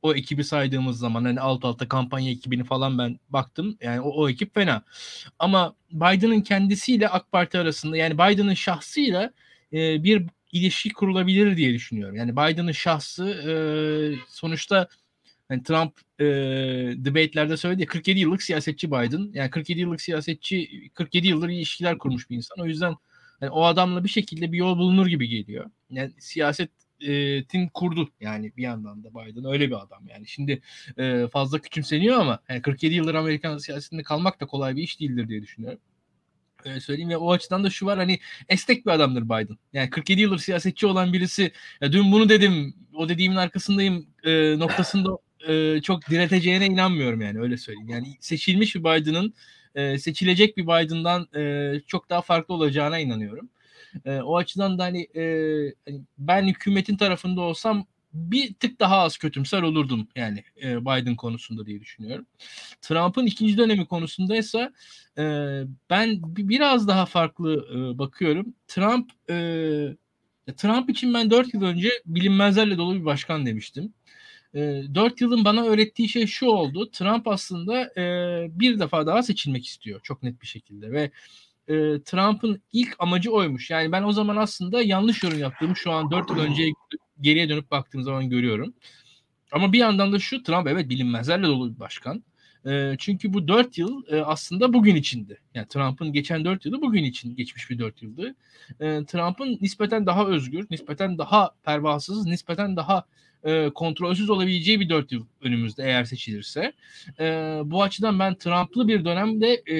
o 0.01 0.13
ekibi 0.13 0.43
saydığımız 0.43 0.99
zaman 0.99 1.23
hani 1.25 1.39
alt 1.39 1.65
alta 1.65 1.87
kampanya 1.87 2.31
ekibini 2.31 2.63
falan 2.63 2.97
ben 2.97 3.19
baktım. 3.29 3.77
Yani 3.81 4.01
o, 4.01 4.09
o 4.09 4.29
ekip 4.29 4.53
fena. 4.55 4.83
Ama 5.39 5.75
Biden'ın 5.91 6.41
kendisiyle 6.41 7.09
AK 7.09 7.31
Parti 7.31 7.57
arasında 7.57 7.97
yani 7.97 8.13
Biden'ın 8.13 8.53
şahsıyla 8.53 9.33
e, 9.73 10.03
bir 10.03 10.25
ilişki 10.51 10.89
kurulabilir 10.93 11.57
diye 11.57 11.73
düşünüyorum. 11.73 12.15
Yani 12.15 12.31
Biden'ın 12.31 12.71
şahsı 12.71 13.25
e, 13.27 13.53
sonuçta 14.29 14.87
yani 15.49 15.63
Trump 15.63 15.93
e, 16.19 16.25
debate'lerde 17.05 17.57
söyledi 17.57 17.81
ya 17.81 17.87
47 17.87 18.19
yıllık 18.19 18.43
siyasetçi 18.43 18.91
Biden. 18.91 19.31
Yani 19.33 19.49
47 19.49 19.79
yıllık 19.79 20.01
siyasetçi 20.01 20.89
47 20.93 21.27
yıldır 21.27 21.49
ilişkiler 21.49 21.97
kurmuş 21.97 22.29
bir 22.29 22.35
insan. 22.35 22.59
O 22.59 22.65
yüzden 22.65 22.95
yani 23.41 23.51
o 23.51 23.63
adamla 23.63 24.03
bir 24.03 24.09
şekilde 24.09 24.51
bir 24.51 24.57
yol 24.57 24.77
bulunur 24.77 25.07
gibi 25.07 25.27
geliyor. 25.27 25.69
Yani 25.89 26.11
siyaset 26.19 26.69
tin 27.47 27.67
kurdu 27.67 28.09
yani 28.21 28.51
bir 28.57 28.63
yandan 28.63 29.03
da 29.03 29.09
Biden 29.09 29.45
öyle 29.45 29.67
bir 29.67 29.83
adam 29.83 30.07
yani. 30.07 30.27
Şimdi 30.27 30.61
e, 30.97 31.27
fazla 31.27 31.59
küçümseniyor 31.59 32.19
ama 32.19 32.39
yani 32.49 32.61
47 32.61 32.95
yıldır 32.95 33.15
Amerikan 33.15 33.57
siyasetinde 33.57 34.03
kalmak 34.03 34.41
da 34.41 34.45
kolay 34.45 34.75
bir 34.75 34.83
iş 34.83 34.99
değildir 34.99 35.27
diye 35.27 35.41
düşünüyorum. 35.41 35.79
Öyle 36.65 36.79
söyleyeyim 36.79 37.09
ve 37.09 37.17
o 37.17 37.31
açıdan 37.31 37.63
da 37.63 37.69
şu 37.69 37.85
var 37.85 37.97
hani 37.97 38.19
esnek 38.49 38.85
bir 38.85 38.91
adamdır 38.91 39.25
Biden. 39.25 39.57
Yani 39.73 39.89
47 39.89 40.21
yıldır 40.21 40.37
siyasetçi 40.37 40.87
olan 40.87 41.13
birisi 41.13 41.51
ya 41.81 41.91
dün 41.91 42.11
bunu 42.11 42.29
dedim 42.29 42.75
o 42.93 43.09
dediğimin 43.09 43.35
arkasındayım 43.35 44.07
e, 44.23 44.59
noktasında 44.59 45.09
e, 45.47 45.81
çok 45.81 46.09
direteceğine 46.09 46.65
inanmıyorum 46.65 47.21
yani 47.21 47.39
öyle 47.39 47.57
söyleyeyim. 47.57 47.89
Yani 47.89 48.17
seçilmiş 48.19 48.75
bir 48.75 48.79
Biden'ın 48.79 49.33
e, 49.75 49.97
seçilecek 49.97 50.57
bir 50.57 50.63
Biden'dan 50.63 51.27
e, 51.35 51.73
çok 51.87 52.09
daha 52.09 52.21
farklı 52.21 52.53
olacağına 52.53 52.99
inanıyorum. 52.99 53.49
E, 54.05 54.21
o 54.21 54.37
açıdan 54.37 54.77
da 54.79 54.83
hani, 54.83 55.01
e, 55.01 55.23
hani 55.85 56.01
ben 56.17 56.47
hükümetin 56.47 56.97
tarafında 56.97 57.41
olsam 57.41 57.85
bir 58.13 58.53
tık 58.53 58.79
daha 58.79 58.97
az 58.97 59.17
kötümser 59.17 59.61
olurdum 59.61 60.07
yani 60.15 60.43
e, 60.63 60.81
Biden 60.81 61.15
konusunda 61.15 61.65
diye 61.65 61.81
düşünüyorum. 61.81 62.25
Trump'ın 62.81 63.25
ikinci 63.25 63.57
dönemi 63.57 63.85
konusundaysa 63.85 64.73
e, 65.17 65.23
ben 65.89 66.19
biraz 66.23 66.87
daha 66.87 67.05
farklı 67.05 67.67
e, 67.73 67.97
bakıyorum. 67.97 68.53
Trump 68.67 69.11
e, 69.29 69.35
Trump 70.57 70.89
için 70.89 71.13
ben 71.13 71.29
4 71.29 71.53
yıl 71.53 71.61
önce 71.63 71.89
bilinmezlerle 72.05 72.77
dolu 72.77 72.95
bir 72.95 73.05
başkan 73.05 73.45
demiştim. 73.45 73.93
E, 74.53 74.59
4 74.95 75.21
yılın 75.21 75.45
bana 75.45 75.63
öğrettiği 75.65 76.09
şey 76.09 76.27
şu 76.27 76.45
oldu. 76.45 76.91
Trump 76.91 77.27
aslında 77.27 77.83
e, 77.97 78.03
bir 78.59 78.79
defa 78.79 79.07
daha 79.07 79.23
seçilmek 79.23 79.65
istiyor 79.67 79.99
çok 80.03 80.23
net 80.23 80.41
bir 80.41 80.47
şekilde 80.47 80.91
ve 80.91 81.11
e, 81.71 82.03
Trump'ın 82.03 82.61
ilk 82.73 82.95
amacı 82.99 83.31
oymuş. 83.31 83.69
Yani 83.69 83.91
ben 83.91 84.03
o 84.03 84.11
zaman 84.11 84.37
aslında 84.37 84.81
yanlış 84.81 85.23
yorum 85.23 85.39
yaptığımı 85.39 85.75
şu 85.75 85.91
an 85.91 86.11
4 86.11 86.29
yıl 86.29 86.39
önce 86.39 86.63
geriye 87.21 87.49
dönüp 87.49 87.71
baktığım 87.71 88.03
zaman 88.03 88.29
görüyorum. 88.29 88.73
Ama 89.51 89.73
bir 89.73 89.79
yandan 89.79 90.13
da 90.13 90.19
şu 90.19 90.43
Trump 90.43 90.67
evet 90.67 90.89
bilinmezlerle 90.89 91.47
dolu 91.47 91.75
bir 91.75 91.79
başkan. 91.79 92.23
E, 92.65 92.95
çünkü 92.99 93.33
bu 93.33 93.47
4 93.47 93.77
yıl 93.77 94.03
e, 94.07 94.21
aslında 94.21 94.73
bugün 94.73 94.95
içindi. 94.95 95.39
Yani 95.53 95.67
Trump'ın 95.67 96.13
geçen 96.13 96.45
4 96.45 96.65
yılı 96.65 96.81
bugün 96.81 97.03
için 97.03 97.35
geçmiş 97.35 97.69
bir 97.69 97.79
4 97.79 98.01
yıldı. 98.01 98.35
E, 98.79 99.05
Trump'ın 99.05 99.57
nispeten 99.61 100.05
daha 100.05 100.27
özgür, 100.27 100.67
nispeten 100.71 101.17
daha 101.17 101.51
pervasız, 101.63 102.25
nispeten 102.25 102.75
daha 102.75 103.05
e, 103.43 103.69
kontrolsüz 103.69 104.29
olabileceği 104.29 104.79
bir 104.79 104.89
4 104.89 105.11
yıl 105.11 105.25
önümüzde 105.41 105.83
eğer 105.83 106.03
seçilirse. 106.03 106.73
E, 107.19 107.25
bu 107.65 107.83
açıdan 107.83 108.19
ben 108.19 108.35
Trump'lı 108.35 108.87
bir 108.87 109.05
dönemde 109.05 109.63
e, 109.69 109.75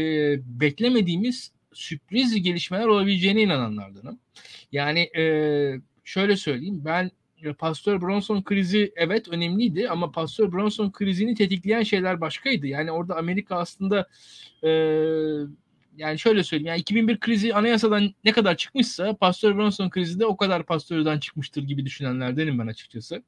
beklemediğimiz 0.60 1.52
sürpriz 1.74 2.44
gelişmeler 2.44 2.88
olabileceğine 2.88 3.42
inananlardanım. 3.42 4.20
Yani 4.72 5.00
e, 5.00 5.24
şöyle 6.04 6.36
söyleyeyim 6.36 6.82
ben 6.86 7.12
Pastor 7.58 8.02
Bronson 8.02 8.42
krizi 8.42 8.94
evet 8.96 9.28
önemliydi 9.30 9.90
ama 9.90 10.12
Pastor 10.12 10.52
Bronson 10.52 10.92
krizini 10.92 11.36
tetikleyen 11.36 11.84
şeyler 11.84 12.22
başkaydı. 12.22 12.68
Yani 12.68 12.92
orada 12.92 13.18
Amerika 13.18 13.56
aslında 13.56 14.08
e, 14.64 14.70
yani 15.98 16.20
şöyle 16.20 16.44
söyleyeyim 16.44 16.68
yani 16.68 16.80
2001 16.80 17.20
krizi 17.20 17.54
anayasadan 17.56 18.14
ne 18.24 18.32
kadar 18.32 18.58
çıkmışsa 18.58 19.16
Pastor 19.16 19.56
Bronson 19.56 19.90
krizi 19.90 20.20
de 20.20 20.26
o 20.26 20.38
kadar 20.38 20.64
pastörden 20.66 21.20
çıkmıştır 21.20 21.64
gibi 21.64 21.86
düşünenlerdenim 21.86 22.60
ben 22.60 22.68
açıkçası. 22.68 23.24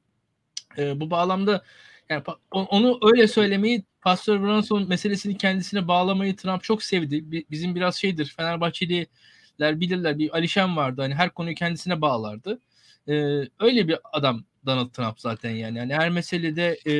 E, 0.78 1.00
bu 1.00 1.10
bağlamda 1.10 1.64
yani 2.10 2.22
onu 2.50 2.98
öyle 3.02 3.28
söylemeyi 3.28 3.84
Pastor 4.00 4.42
Bronson 4.42 4.88
meselesini 4.88 5.36
kendisine 5.38 5.88
bağlamayı 5.88 6.36
Trump 6.36 6.62
çok 6.62 6.82
sevdi. 6.82 7.44
Bizim 7.50 7.74
biraz 7.74 7.96
şeydir 7.96 8.34
Fenerbahçeliler 8.36 9.80
bilirler 9.80 10.18
bir 10.18 10.36
Alişan 10.36 10.76
vardı 10.76 11.02
hani 11.02 11.14
her 11.14 11.30
konuyu 11.30 11.54
kendisine 11.54 12.00
bağlardı. 12.00 12.60
Ee, 13.08 13.12
öyle 13.60 13.88
bir 13.88 13.98
adam 14.12 14.44
Donald 14.66 14.90
Trump 14.90 15.20
zaten 15.20 15.50
yani. 15.50 15.78
yani 15.78 15.94
her 15.94 16.10
meselede 16.10 16.78
e, 16.86 16.94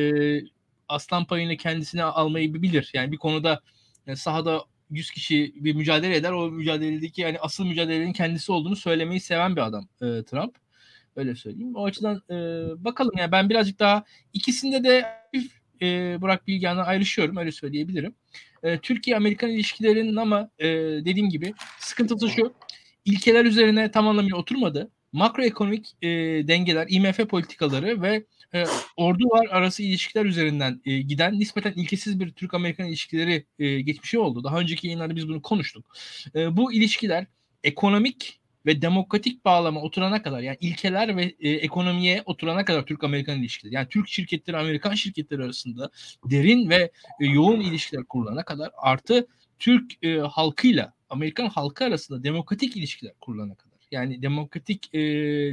aslan 0.89 1.25
payını 1.25 1.57
kendisine 1.57 2.03
almayı 2.03 2.53
bilir. 2.53 2.91
Yani 2.93 3.11
bir 3.11 3.17
konuda 3.17 3.61
yani 4.07 4.17
sahada 4.17 4.61
100 4.89 5.11
kişi 5.11 5.53
bir 5.55 5.75
mücadele 5.75 6.15
eder. 6.15 6.31
O 6.31 6.51
mücadeledeki 6.51 7.21
yani 7.21 7.39
asıl 7.39 7.65
mücadelenin 7.65 8.13
kendisi 8.13 8.51
olduğunu 8.51 8.75
söylemeyi 8.75 9.19
seven 9.19 9.55
bir 9.55 9.61
adam 9.61 9.87
e, 10.01 10.05
Trump. 10.23 10.64
Öyle 11.15 11.35
söyleyeyim. 11.35 11.75
O 11.75 11.85
açıdan 11.85 12.21
e, 12.29 12.35
bakalım 12.83 13.11
yani 13.17 13.31
ben 13.31 13.49
birazcık 13.49 13.79
daha 13.79 14.03
ikisinde 14.33 14.83
de 14.83 15.05
e, 15.81 16.21
Burak 16.21 16.47
Bilgehan'dan 16.47 16.85
ayrışıyorum 16.85 17.37
öyle 17.37 17.51
söyleyebilirim. 17.51 18.15
E, 18.63 18.79
Türkiye-Amerikan 18.79 19.49
ilişkilerinin 19.49 20.15
ama 20.15 20.49
e, 20.59 20.67
dediğim 21.05 21.29
gibi 21.29 21.53
sıkıntısı 21.79 22.29
şu. 22.29 22.53
ilkeler 23.05 23.45
üzerine 23.45 23.91
tam 23.91 24.07
anlamıyla 24.07 24.37
oturmadı. 24.37 24.91
Makroekonomik 25.11 25.95
e, 26.01 26.07
dengeler, 26.47 26.87
IMF 26.89 27.17
politikaları 27.29 28.01
ve 28.01 28.25
e, 28.53 28.63
ordular 28.97 29.47
arası 29.51 29.83
ilişkiler 29.83 30.25
üzerinden 30.25 30.81
e, 30.85 31.01
giden 31.01 31.39
nispeten 31.39 31.73
ilkesiz 31.73 32.19
bir 32.19 32.31
Türk-Amerikan 32.31 32.87
ilişkileri 32.87 33.45
e, 33.59 33.81
geçmişi 33.81 34.19
oldu. 34.19 34.43
Daha 34.43 34.59
önceki 34.59 34.87
yayınlarda 34.87 35.15
biz 35.15 35.29
bunu 35.29 35.41
konuştuk. 35.41 35.85
E, 36.35 36.57
bu 36.57 36.73
ilişkiler 36.73 37.25
ekonomik 37.63 38.39
ve 38.65 38.81
demokratik 38.81 39.45
bağlama 39.45 39.81
oturana 39.81 40.21
kadar 40.21 40.39
yani 40.39 40.57
ilkeler 40.61 41.17
ve 41.17 41.35
e, 41.39 41.49
ekonomiye 41.49 42.23
oturana 42.25 42.65
kadar 42.65 42.85
Türk-Amerikan 42.85 43.39
ilişkileri 43.39 43.75
yani 43.75 43.87
Türk 43.89 44.07
şirketleri 44.07 44.57
Amerikan 44.57 44.93
şirketleri 44.93 45.43
arasında 45.43 45.89
derin 46.25 46.69
ve 46.69 46.91
e, 47.19 47.25
yoğun 47.25 47.59
ilişkiler 47.59 48.03
kurulana 48.03 48.43
kadar 48.43 48.71
artı 48.77 49.27
Türk 49.59 50.03
e, 50.03 50.17
halkıyla 50.17 50.93
Amerikan 51.09 51.47
halkı 51.47 51.85
arasında 51.85 52.23
demokratik 52.23 52.77
ilişkiler 52.77 53.13
kurulana 53.21 53.55
kadar 53.55 53.75
yani 53.91 54.21
demokratik 54.21 54.95
e, 54.95 54.99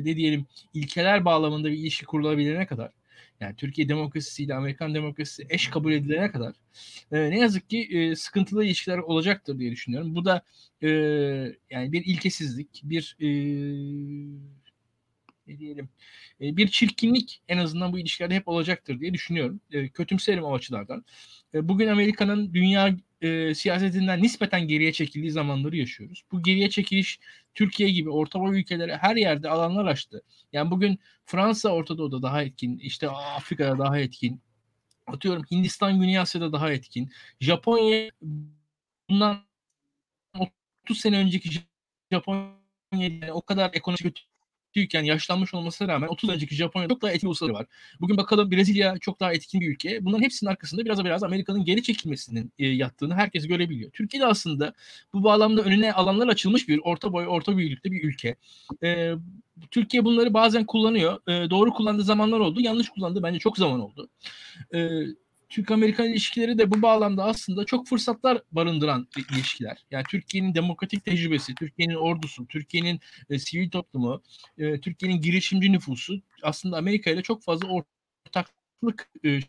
ne 0.04 0.16
diyelim 0.16 0.46
ilkeler 0.74 1.24
bağlamında 1.24 1.70
bir 1.70 1.78
ilişki 1.78 2.06
kurulabilene 2.06 2.66
kadar 2.66 2.90
yani 3.42 3.56
Türkiye 3.56 3.88
demokrasisiyle 3.88 4.54
Amerikan 4.54 4.94
demokrasisi 4.94 5.46
eş 5.50 5.68
kabul 5.68 5.92
edilene 5.92 6.30
kadar 6.30 6.54
e, 7.12 7.30
ne 7.30 7.38
yazık 7.38 7.70
ki 7.70 7.88
e, 7.92 8.16
sıkıntılı 8.16 8.64
ilişkiler 8.64 8.98
olacaktır 8.98 9.58
diye 9.58 9.70
düşünüyorum. 9.72 10.14
Bu 10.14 10.24
da 10.24 10.42
e, 10.82 10.88
yani 11.70 11.92
bir 11.92 12.04
ilkesizlik, 12.04 12.80
bir 12.84 13.16
e, 13.20 13.28
ne 15.46 15.58
diyelim 15.58 15.88
e, 16.40 16.56
bir 16.56 16.68
çirkinlik 16.68 17.42
en 17.48 17.58
azından 17.58 17.92
bu 17.92 17.98
ilişkilerde 17.98 18.34
hep 18.34 18.48
olacaktır 18.48 19.00
diye 19.00 19.14
düşünüyorum. 19.14 19.60
E, 19.72 19.88
kötümserim 19.88 20.44
o 20.44 20.54
açılardan. 20.54 21.04
E, 21.54 21.68
bugün 21.68 21.88
Amerika'nın 21.88 22.54
dünya 22.54 22.96
e, 23.22 23.54
siyasetinden 23.54 24.22
nispeten 24.22 24.68
geriye 24.68 24.92
çekildiği 24.92 25.30
zamanları 25.30 25.76
yaşıyoruz. 25.76 26.22
Bu 26.32 26.42
geriye 26.42 26.70
çekiliş 26.70 27.20
Türkiye 27.54 27.90
gibi 27.90 28.10
Orta 28.10 28.38
Doğu 28.38 28.56
ülkeleri 28.56 28.96
her 28.96 29.16
yerde 29.16 29.50
alanlar 29.50 29.86
açtı. 29.86 30.22
Yani 30.52 30.70
bugün 30.70 30.98
Fransa 31.26 31.68
Orta 31.70 31.98
Doğu'da 31.98 32.22
daha 32.22 32.42
etkin, 32.42 32.78
işte 32.78 33.10
Afrika'da 33.10 33.78
daha 33.78 33.98
etkin, 33.98 34.42
atıyorum 35.06 35.44
Hindistan 35.50 36.00
Güney 36.00 36.18
Asya'da 36.18 36.52
daha 36.52 36.72
etkin. 36.72 37.10
Japonya 37.40 38.10
bundan 39.10 39.44
30 40.84 41.00
sene 41.00 41.18
önceki 41.18 41.50
Japonya 42.12 42.62
yani 42.92 43.32
o 43.32 43.42
kadar 43.42 43.70
ekonomik 43.74 44.02
kötü 44.02 44.22
büyükken 44.76 45.02
yaşlanmış 45.02 45.54
olmasına 45.54 45.88
rağmen 45.88 46.08
30 46.08 46.30
önceki 46.30 46.54
Japonya 46.54 46.88
çok 46.88 47.02
daha 47.02 47.12
etkin 47.12 47.26
ulusları 47.26 47.52
var. 47.52 47.66
Bugün 48.00 48.16
bakalım 48.16 48.50
Brezilya 48.50 48.98
çok 48.98 49.20
daha 49.20 49.32
etkin 49.32 49.60
bir 49.60 49.70
ülke. 49.70 50.04
Bunların 50.04 50.22
hepsinin 50.22 50.50
arkasında 50.50 50.84
biraz 50.84 51.04
biraz 51.04 51.22
Amerika'nın 51.22 51.64
geri 51.64 51.82
çekilmesinin 51.82 52.52
e, 52.58 52.66
yattığını 52.66 53.14
herkes 53.14 53.46
görebiliyor. 53.46 53.90
Türkiye 53.90 54.22
de 54.22 54.26
aslında 54.26 54.72
bu 55.14 55.24
bağlamda 55.24 55.62
önüne 55.62 55.92
alanlar 55.92 56.28
açılmış 56.28 56.68
bir 56.68 56.80
orta 56.84 57.12
boy, 57.12 57.26
orta 57.28 57.56
büyüklükte 57.56 57.92
bir 57.92 58.04
ülke. 58.04 58.36
E, 58.82 59.12
Türkiye 59.70 60.04
bunları 60.04 60.34
bazen 60.34 60.66
kullanıyor. 60.66 61.28
E, 61.28 61.50
doğru 61.50 61.72
kullandığı 61.72 62.04
zamanlar 62.04 62.40
oldu. 62.40 62.60
Yanlış 62.60 62.88
kullandığı 62.88 63.22
bence 63.22 63.38
çok 63.38 63.58
zaman 63.58 63.80
oldu. 63.80 64.08
E, 64.74 64.78
Türk-Amerikan 65.52 66.08
ilişkileri 66.08 66.58
de 66.58 66.70
bu 66.70 66.82
bağlamda 66.82 67.24
aslında 67.24 67.64
çok 67.64 67.86
fırsatlar 67.88 68.42
barındıran 68.52 69.08
ilişkiler. 69.32 69.84
Yani 69.90 70.04
Türkiye'nin 70.10 70.54
demokratik 70.54 71.04
tecrübesi, 71.04 71.54
Türkiye'nin 71.54 71.94
ordusu, 71.94 72.46
Türkiye'nin 72.46 73.00
e, 73.30 73.38
sivil 73.38 73.70
toplumu, 73.70 74.22
e, 74.58 74.80
Türkiye'nin 74.80 75.20
girişimci 75.20 75.72
nüfusu 75.72 76.22
aslında 76.42 76.76
Amerika 76.76 77.10
ile 77.10 77.22
çok 77.22 77.42
fazla 77.42 77.68
ortaklık 77.68 79.10
e, 79.24 79.40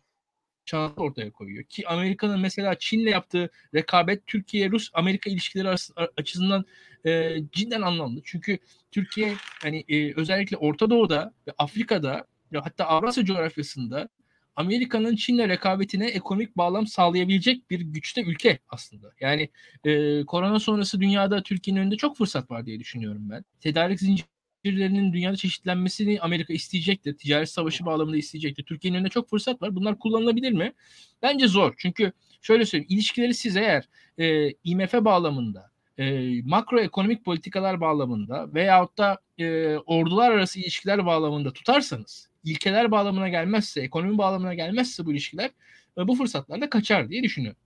şansı 0.66 1.02
ortaya 1.02 1.32
koyuyor. 1.32 1.64
Ki 1.64 1.88
Amerika'nın 1.88 2.40
mesela 2.40 2.76
Çin'le 2.80 3.08
yaptığı 3.08 3.50
rekabet 3.76 4.28
Türkiye-Rus-Amerika 4.28 5.30
ilişkileri 5.30 5.76
açısından 6.18 6.66
e, 7.06 7.38
cidden 7.52 7.82
anlamlı. 7.82 8.22
Çünkü 8.24 8.58
Türkiye 8.92 9.36
hani 9.62 9.86
e, 9.88 10.14
özellikle 10.16 10.58
Orta 10.58 10.90
Doğu'da 10.90 11.34
ve 11.48 11.52
Afrika'da 11.58 12.28
hatta 12.54 12.86
Avrasya 12.86 13.26
coğrafyasında 13.26 14.10
Amerika'nın 14.56 15.16
Çin'le 15.16 15.50
rekabetine 15.50 16.08
ekonomik 16.08 16.58
bağlam 16.58 16.88
sağlayabilecek 16.88 17.70
bir 17.70 17.80
güçte 17.82 18.22
ülke 18.24 18.60
aslında. 18.70 19.12
Yani 19.20 19.50
e, 19.86 20.24
korona 20.26 20.60
sonrası 20.60 21.02
dünyada 21.02 21.44
Türkiye'nin 21.44 21.82
önünde 21.82 21.98
çok 21.98 22.18
fırsat 22.18 22.52
var 22.52 22.66
diye 22.66 22.80
düşünüyorum 22.80 23.30
ben. 23.30 23.46
Tedarik 23.60 24.00
zincirlerinin 24.00 25.14
dünyada 25.14 25.36
çeşitlenmesini 25.36 26.22
Amerika 26.22 26.54
isteyecektir. 26.54 27.18
Ticaret 27.18 27.50
savaşı 27.50 27.86
bağlamında 27.86 28.18
isteyecektir. 28.18 28.64
Türkiye'nin 28.64 28.98
önünde 28.98 29.10
çok 29.10 29.30
fırsat 29.30 29.62
var. 29.62 29.76
Bunlar 29.76 30.00
kullanılabilir 30.00 30.52
mi? 30.52 30.74
Bence 31.22 31.48
zor. 31.48 31.74
Çünkü 31.78 32.12
şöyle 32.42 32.66
söyleyeyim. 32.66 32.88
ilişkileri 32.90 33.34
siz 33.34 33.56
eğer 33.56 33.90
e, 34.18 34.50
IMF 34.64 34.94
bağlamında 34.94 35.72
e, 35.98 36.42
makroekonomik 36.44 37.26
politikalar 37.26 37.82
bağlamında 37.82 38.54
veyahut 38.54 38.98
da 38.98 39.18
e, 39.38 39.78
ordular 39.78 40.32
arası 40.32 40.60
ilişkiler 40.60 41.06
bağlamında 41.06 41.54
tutarsanız 41.54 42.33
ilkeler 42.44 42.92
bağlamına 42.92 43.30
gelmezse, 43.30 43.82
ekonomi 43.82 44.18
bağlamına 44.18 44.54
gelmezse 44.54 45.06
bu 45.06 45.12
ilişkiler 45.12 45.50
e, 45.98 46.08
bu 46.08 46.16
fırsatlar 46.16 46.62
da 46.62 46.70
kaçar 46.70 47.10
diye 47.10 47.24
düşünüyorum. 47.24 47.60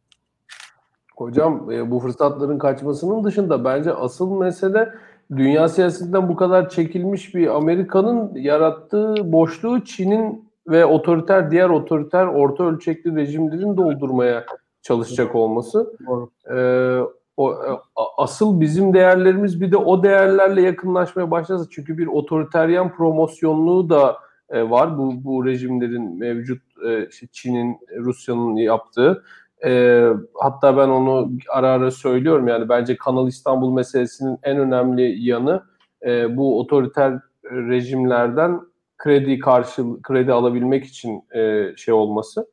Hocam 1.15 1.71
e, 1.71 1.91
bu 1.91 1.99
fırsatların 1.99 2.57
kaçmasının 2.57 3.23
dışında 3.23 3.65
bence 3.65 3.93
asıl 3.93 4.32
mesele 4.32 4.93
dünya 5.36 5.67
siyasetinden 5.67 6.30
bu 6.30 6.36
kadar 6.36 6.69
çekilmiş 6.69 7.36
bir 7.36 7.55
Amerika'nın 7.55 8.36
yarattığı 8.36 9.32
boşluğu 9.32 9.86
Çin'in 9.86 10.47
ve 10.67 10.86
otoriter 10.86 11.51
diğer 11.51 11.69
otoriter 11.69 12.25
orta 12.25 12.63
ölçekli 12.63 13.15
rejimlerin 13.15 13.78
doldurmaya 13.78 14.45
çalışacak 14.82 15.36
olması. 15.36 15.93
Ee, 16.51 16.99
o 17.38 17.53
e, 17.53 17.67
asıl 18.17 18.61
bizim 18.61 18.93
değerlerimiz 18.93 19.61
bir 19.61 19.71
de 19.71 19.78
o 19.78 20.03
değerlerle 20.03 20.61
yakınlaşmaya 20.61 21.32
başlasa 21.32 21.65
çünkü 21.69 21.97
bir 21.97 22.07
otoriteryen 22.07 22.95
promosyonluğu 22.95 23.89
da 23.89 24.17
e, 24.50 24.70
var. 24.70 24.98
Bu 24.98 25.24
bu 25.24 25.45
rejimlerin 25.45 26.20
mevcut 26.20 26.62
e, 26.86 27.08
işte 27.08 27.28
Çin'in, 27.32 27.78
Rusya'nın 27.98 28.56
yaptığı. 28.56 29.24
E, 29.66 30.04
hatta 30.34 30.78
ben 30.78 30.88
onu 30.88 31.32
ara 31.50 31.70
ara 31.70 31.91
söylüyorum 31.91 32.48
yani 32.48 32.70
bence 32.70 32.98
Kanal 32.98 33.28
İstanbul 33.28 33.74
meselesinin 33.74 34.38
en 34.43 34.58
önemli 34.58 35.26
yanı 35.26 35.64
e, 36.06 36.38
bu 36.38 36.60
otoriter 36.60 37.20
rejimlerden 37.45 38.62
kredi 38.98 39.39
karşı 39.39 39.84
kredi 40.04 40.34
alabilmek 40.34 40.86
için 40.86 41.24
e, 41.36 41.74
şey 41.76 41.93
olması 41.93 42.48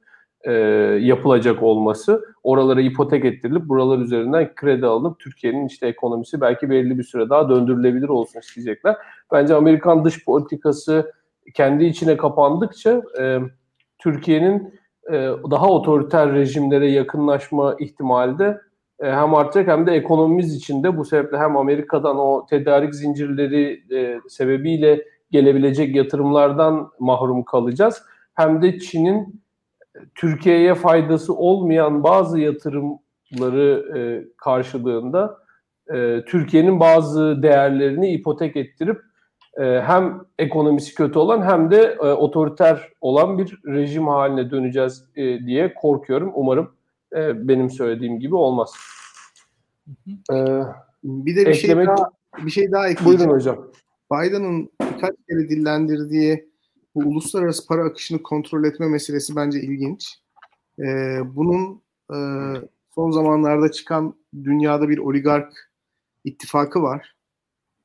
e, 0.45 0.53
yapılacak 1.01 1.63
olması 1.63 2.25
oralara 2.43 2.81
ipotek 2.81 3.25
ettirilip 3.25 3.69
buralar 3.69 3.99
üzerinden 3.99 4.55
kredi 4.55 4.87
alınıp 4.87 5.19
Türkiye'nin 5.19 5.67
işte 5.67 5.87
ekonomisi 5.87 6.41
belki 6.41 6.71
belli 6.71 6.99
bir 6.99 7.03
süre 7.03 7.31
daha 7.31 7.49
döndürülebilir 7.49 8.09
olsun 8.09 8.41
isteyecekler. 8.41 8.97
Bence 9.33 9.55
Amerikan 9.55 10.05
dış 10.05 10.25
politikası 10.25 11.13
kendi 11.55 11.85
içine 11.85 12.17
kapandıkça 12.17 13.03
e, 13.21 13.39
Türkiye'nin 13.99 14.75
e, 15.09 15.13
daha 15.51 15.69
otoriter 15.69 16.33
rejimlere 16.33 16.91
yakınlaşma 16.91 17.77
ihtimali 17.81 18.39
de 18.39 18.61
e, 19.01 19.13
hem 19.13 19.35
artacak 19.35 19.69
hem 19.69 19.87
de 19.87 19.93
ekonomimiz 19.93 20.55
içinde 20.55 20.97
bu 20.97 21.05
sebeple 21.05 21.39
hem 21.39 21.57
Amerika'dan 21.57 22.19
o 22.19 22.47
tedarik 22.51 22.95
zincirleri 22.95 23.83
e, 23.97 24.21
sebebiyle 24.29 25.05
gelebilecek 25.31 25.97
yatırımlardan 25.97 26.91
mahrum 26.99 27.45
kalacağız. 27.45 28.03
Hem 28.35 28.63
de 28.63 28.79
Çin'in 28.79 29.45
Türkiye'ye 30.15 30.75
faydası 30.75 31.35
olmayan 31.35 32.03
bazı 32.03 32.41
yatırımları 32.41 33.99
e, 33.99 34.01
karşılığında 34.37 35.39
e, 35.95 36.25
Türkiye'nin 36.27 36.81
bazı 36.81 37.43
değerlerini 37.43 38.13
ipotek 38.13 38.57
ettirip 38.57 38.97
e, 38.97 39.14
hem 39.59 40.21
ekonomisi 40.39 40.95
kötü 40.95 41.19
olan 41.19 41.43
hem 41.43 41.71
de 41.71 41.97
e, 42.01 42.07
otoriter 42.07 42.93
olan 43.01 43.39
bir 43.39 43.59
rejim 43.67 44.07
haline 44.07 44.51
döneceğiz 44.51 45.05
e, 45.17 45.47
diye 45.47 45.75
korkuyorum. 45.75 46.33
Umarım 46.35 46.71
e, 47.17 47.49
benim 47.49 47.71
söylediğim 47.71 48.21
gibi 48.21 48.35
olmaz. 48.35 48.73
E, 50.09 50.37
bir 51.05 51.37
de 51.37 51.47
bir 51.47 51.55
şey 51.55 51.71
eklemek... 51.71 51.87
şey 51.87 51.97
daha 51.97 52.11
bir 52.47 52.51
şey 52.51 52.73
daha 52.73 52.89
ekleyeceğim. 52.89 53.19
Buyurun 53.19 53.35
hocam. 53.35 53.71
Biden'ın 54.13 54.71
birkaç 54.81 55.15
kere 55.29 55.49
dillendirdiği 55.49 56.49
bu 56.95 57.01
uluslararası 57.01 57.67
para 57.67 57.85
akışını 57.85 58.23
kontrol 58.23 58.65
etme 58.65 58.89
meselesi 58.89 59.37
bence 59.37 59.61
ilginç. 59.61 60.19
Ee, 60.79 61.19
bunun 61.25 61.83
e, 62.11 62.17
son 62.95 63.11
zamanlarda 63.11 63.71
çıkan 63.71 64.15
dünyada 64.45 64.89
bir 64.89 64.99
oligark 64.99 65.71
ittifakı 66.25 66.83
var 66.83 67.15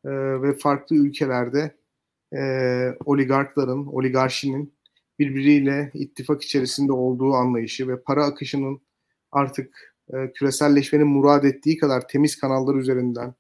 ee, 0.05 0.09
ve 0.41 0.57
farklı 0.57 0.95
ülkelerde 0.95 1.75
e, 2.35 2.41
oligarkların, 3.05 3.85
oligarşinin 3.85 4.73
birbiriyle 5.19 5.91
ittifak 5.93 6.43
içerisinde 6.43 6.91
olduğu 6.91 7.33
anlayışı 7.33 7.87
ve 7.87 8.01
para 8.01 8.25
akışının 8.25 8.81
artık 9.31 9.95
e, 10.13 10.31
küreselleşmenin 10.31 11.07
murad 11.07 11.43
ettiği 11.43 11.77
kadar 11.77 12.07
temiz 12.07 12.39
kanallar 12.39 12.75
üzerinden 12.75 13.33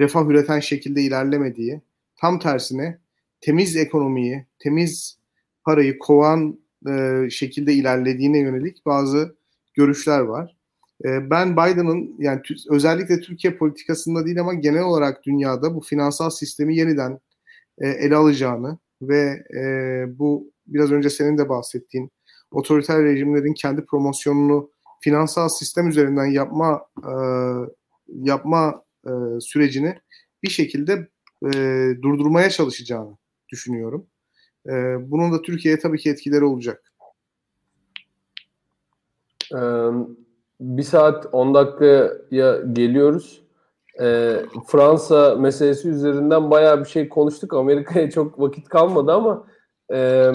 refah 0.00 0.28
üreten 0.28 0.60
şekilde 0.60 1.02
ilerlemediği, 1.02 1.82
tam 2.16 2.38
tersine 2.38 2.98
temiz 3.40 3.76
ekonomiyi, 3.76 4.46
temiz 4.58 5.18
parayı 5.64 5.98
kovan 5.98 6.60
e, 6.88 7.26
şekilde 7.30 7.72
ilerlediğine 7.72 8.38
yönelik 8.38 8.86
bazı 8.86 9.36
görüşler 9.74 10.20
var. 10.20 10.57
E, 11.04 11.30
ben 11.30 11.52
Biden'ın 11.52 12.14
yani 12.18 12.40
özellikle 12.70 13.20
Türkiye 13.20 13.56
politikasında 13.56 14.26
değil 14.26 14.40
ama 14.40 14.54
genel 14.54 14.82
olarak 14.82 15.24
dünyada 15.24 15.74
bu 15.74 15.80
finansal 15.80 16.30
sistemi 16.30 16.76
yeniden 16.76 17.20
e, 17.78 17.88
ele 17.88 18.16
alacağını 18.16 18.78
ve 19.02 19.42
e, 19.60 19.62
bu 20.18 20.52
biraz 20.66 20.92
önce 20.92 21.10
senin 21.10 21.38
de 21.38 21.48
bahsettiğin 21.48 22.10
otoriter 22.50 23.02
rejimlerin 23.02 23.54
kendi 23.54 23.84
promosyonunu 23.84 24.70
finansal 25.00 25.48
sistem 25.48 25.88
üzerinden 25.88 26.26
yapma 26.26 26.86
e, 26.98 27.12
yapma 28.08 28.82
sürecini 29.40 29.98
bir 30.42 30.50
şekilde 30.50 31.08
durdurmaya 32.02 32.50
çalışacağını 32.50 33.16
düşünüyorum. 33.48 34.06
Bunun 35.10 35.32
da 35.32 35.42
Türkiye'ye 35.42 35.78
tabii 35.78 35.98
ki 35.98 36.10
etkileri 36.10 36.44
olacak. 36.44 36.88
Ee, 39.54 39.58
bir 40.60 40.82
saat 40.82 41.26
10 41.32 41.54
dakikaya 41.54 42.56
geliyoruz. 42.72 43.42
Ee, 44.00 44.36
Fransa 44.66 45.34
meselesi 45.34 45.88
üzerinden 45.88 46.50
bayağı 46.50 46.80
bir 46.80 46.88
şey 46.88 47.08
konuştuk. 47.08 47.54
Amerika'ya 47.54 48.10
çok 48.14 48.40
vakit 48.40 48.68
kalmadı 48.68 49.12
ama 49.12 49.46
e, 49.92 50.30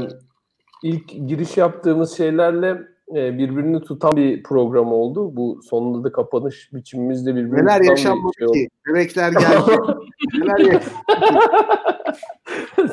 ilk 0.83 1.27
giriş 1.27 1.57
yaptığımız 1.57 2.17
şeylerle 2.17 2.81
e, 3.15 3.37
birbirini 3.37 3.81
tutan 3.81 4.15
bir 4.15 4.43
program 4.43 4.93
oldu. 4.93 5.35
Bu 5.35 5.59
sonunda 5.69 6.03
da 6.03 6.11
kapanış 6.11 6.73
biçimimizde 6.73 7.35
birbirini 7.35 7.65
Neler 7.65 7.81
yaşanmadı 7.81 8.33
şey 8.39 8.47
ki? 8.47 8.69
Bebekler 8.87 9.31
geldi. 9.31 9.77
Neler 10.37 10.81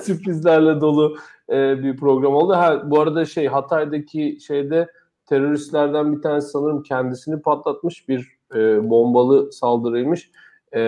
Sürprizlerle 0.02 0.80
dolu 0.80 1.16
e, 1.50 1.82
bir 1.82 1.96
program 1.96 2.34
oldu. 2.34 2.52
Ha, 2.52 2.82
bu 2.90 3.00
arada 3.00 3.24
şey 3.24 3.46
Hatay'daki 3.46 4.38
şeyde 4.46 4.88
teröristlerden 5.30 6.16
bir 6.16 6.22
tanesi 6.22 6.48
sanırım 6.48 6.82
kendisini 6.82 7.42
patlatmış 7.42 8.08
bir 8.08 8.38
e, 8.54 8.90
bombalı 8.90 9.52
saldırıymış. 9.52 10.30
E, 10.72 10.80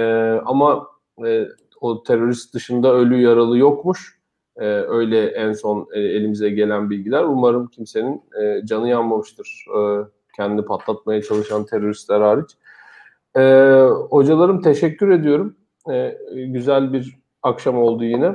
ama 0.45 0.87
e, 1.27 1.47
o 1.81 2.03
terörist 2.03 2.55
dışında 2.55 2.95
ölü 2.95 3.21
yaralı 3.21 3.59
yokmuş. 3.59 4.19
E, 4.57 4.65
öyle 4.67 5.27
en 5.27 5.53
son 5.53 5.89
e, 5.95 6.01
elimize 6.01 6.51
gelen 6.51 6.91
bilgiler. 6.91 7.23
Umarım 7.25 7.67
kimsenin 7.67 8.23
e, 8.43 8.67
canı 8.67 8.89
yanmamıştır. 8.89 9.65
E, 9.79 9.81
kendini 10.37 10.65
patlatmaya 10.65 11.23
çalışan 11.23 11.67
teröristler 11.67 12.21
hariç. 12.21 12.51
E, 13.37 13.43
hocalarım 14.11 14.63
teşekkür 14.63 15.11
ediyorum. 15.11 15.57
E, 15.91 16.19
güzel 16.35 16.93
bir 16.93 17.19
akşam 17.43 17.79
oldu 17.79 18.05
yine. 18.05 18.35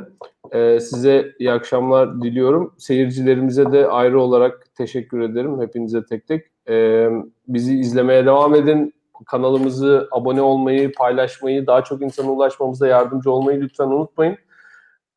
E, 0.52 0.80
size 0.80 1.36
iyi 1.40 1.52
akşamlar 1.52 2.22
diliyorum. 2.22 2.74
Seyircilerimize 2.78 3.72
de 3.72 3.88
ayrı 3.88 4.22
olarak 4.22 4.76
teşekkür 4.76 5.22
ederim. 5.22 5.62
Hepinize 5.62 6.06
tek 6.06 6.28
tek. 6.28 6.46
E, 6.70 7.08
bizi 7.48 7.80
izlemeye 7.80 8.26
devam 8.26 8.56
edin. 8.56 8.94
Kanalımızı 9.26 10.08
abone 10.12 10.42
olmayı, 10.42 10.92
paylaşmayı, 10.92 11.68
daha 11.68 11.84
çok 11.84 12.02
insana 12.02 12.32
ulaşmamıza 12.32 12.88
yardımcı 12.88 13.32
olmayı 13.32 13.62
lütfen 13.62 13.88
unutmayın. 13.88 14.38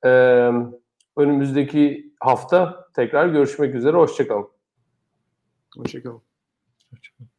Evet 0.03 0.81
önümüzdeki 1.16 2.12
hafta 2.20 2.89
tekrar 2.95 3.26
görüşmek 3.26 3.74
üzere. 3.74 3.97
Hoşçakalın. 3.97 4.49
Hoşçakalın. 5.76 6.22
Hoşçakalın. 6.91 7.31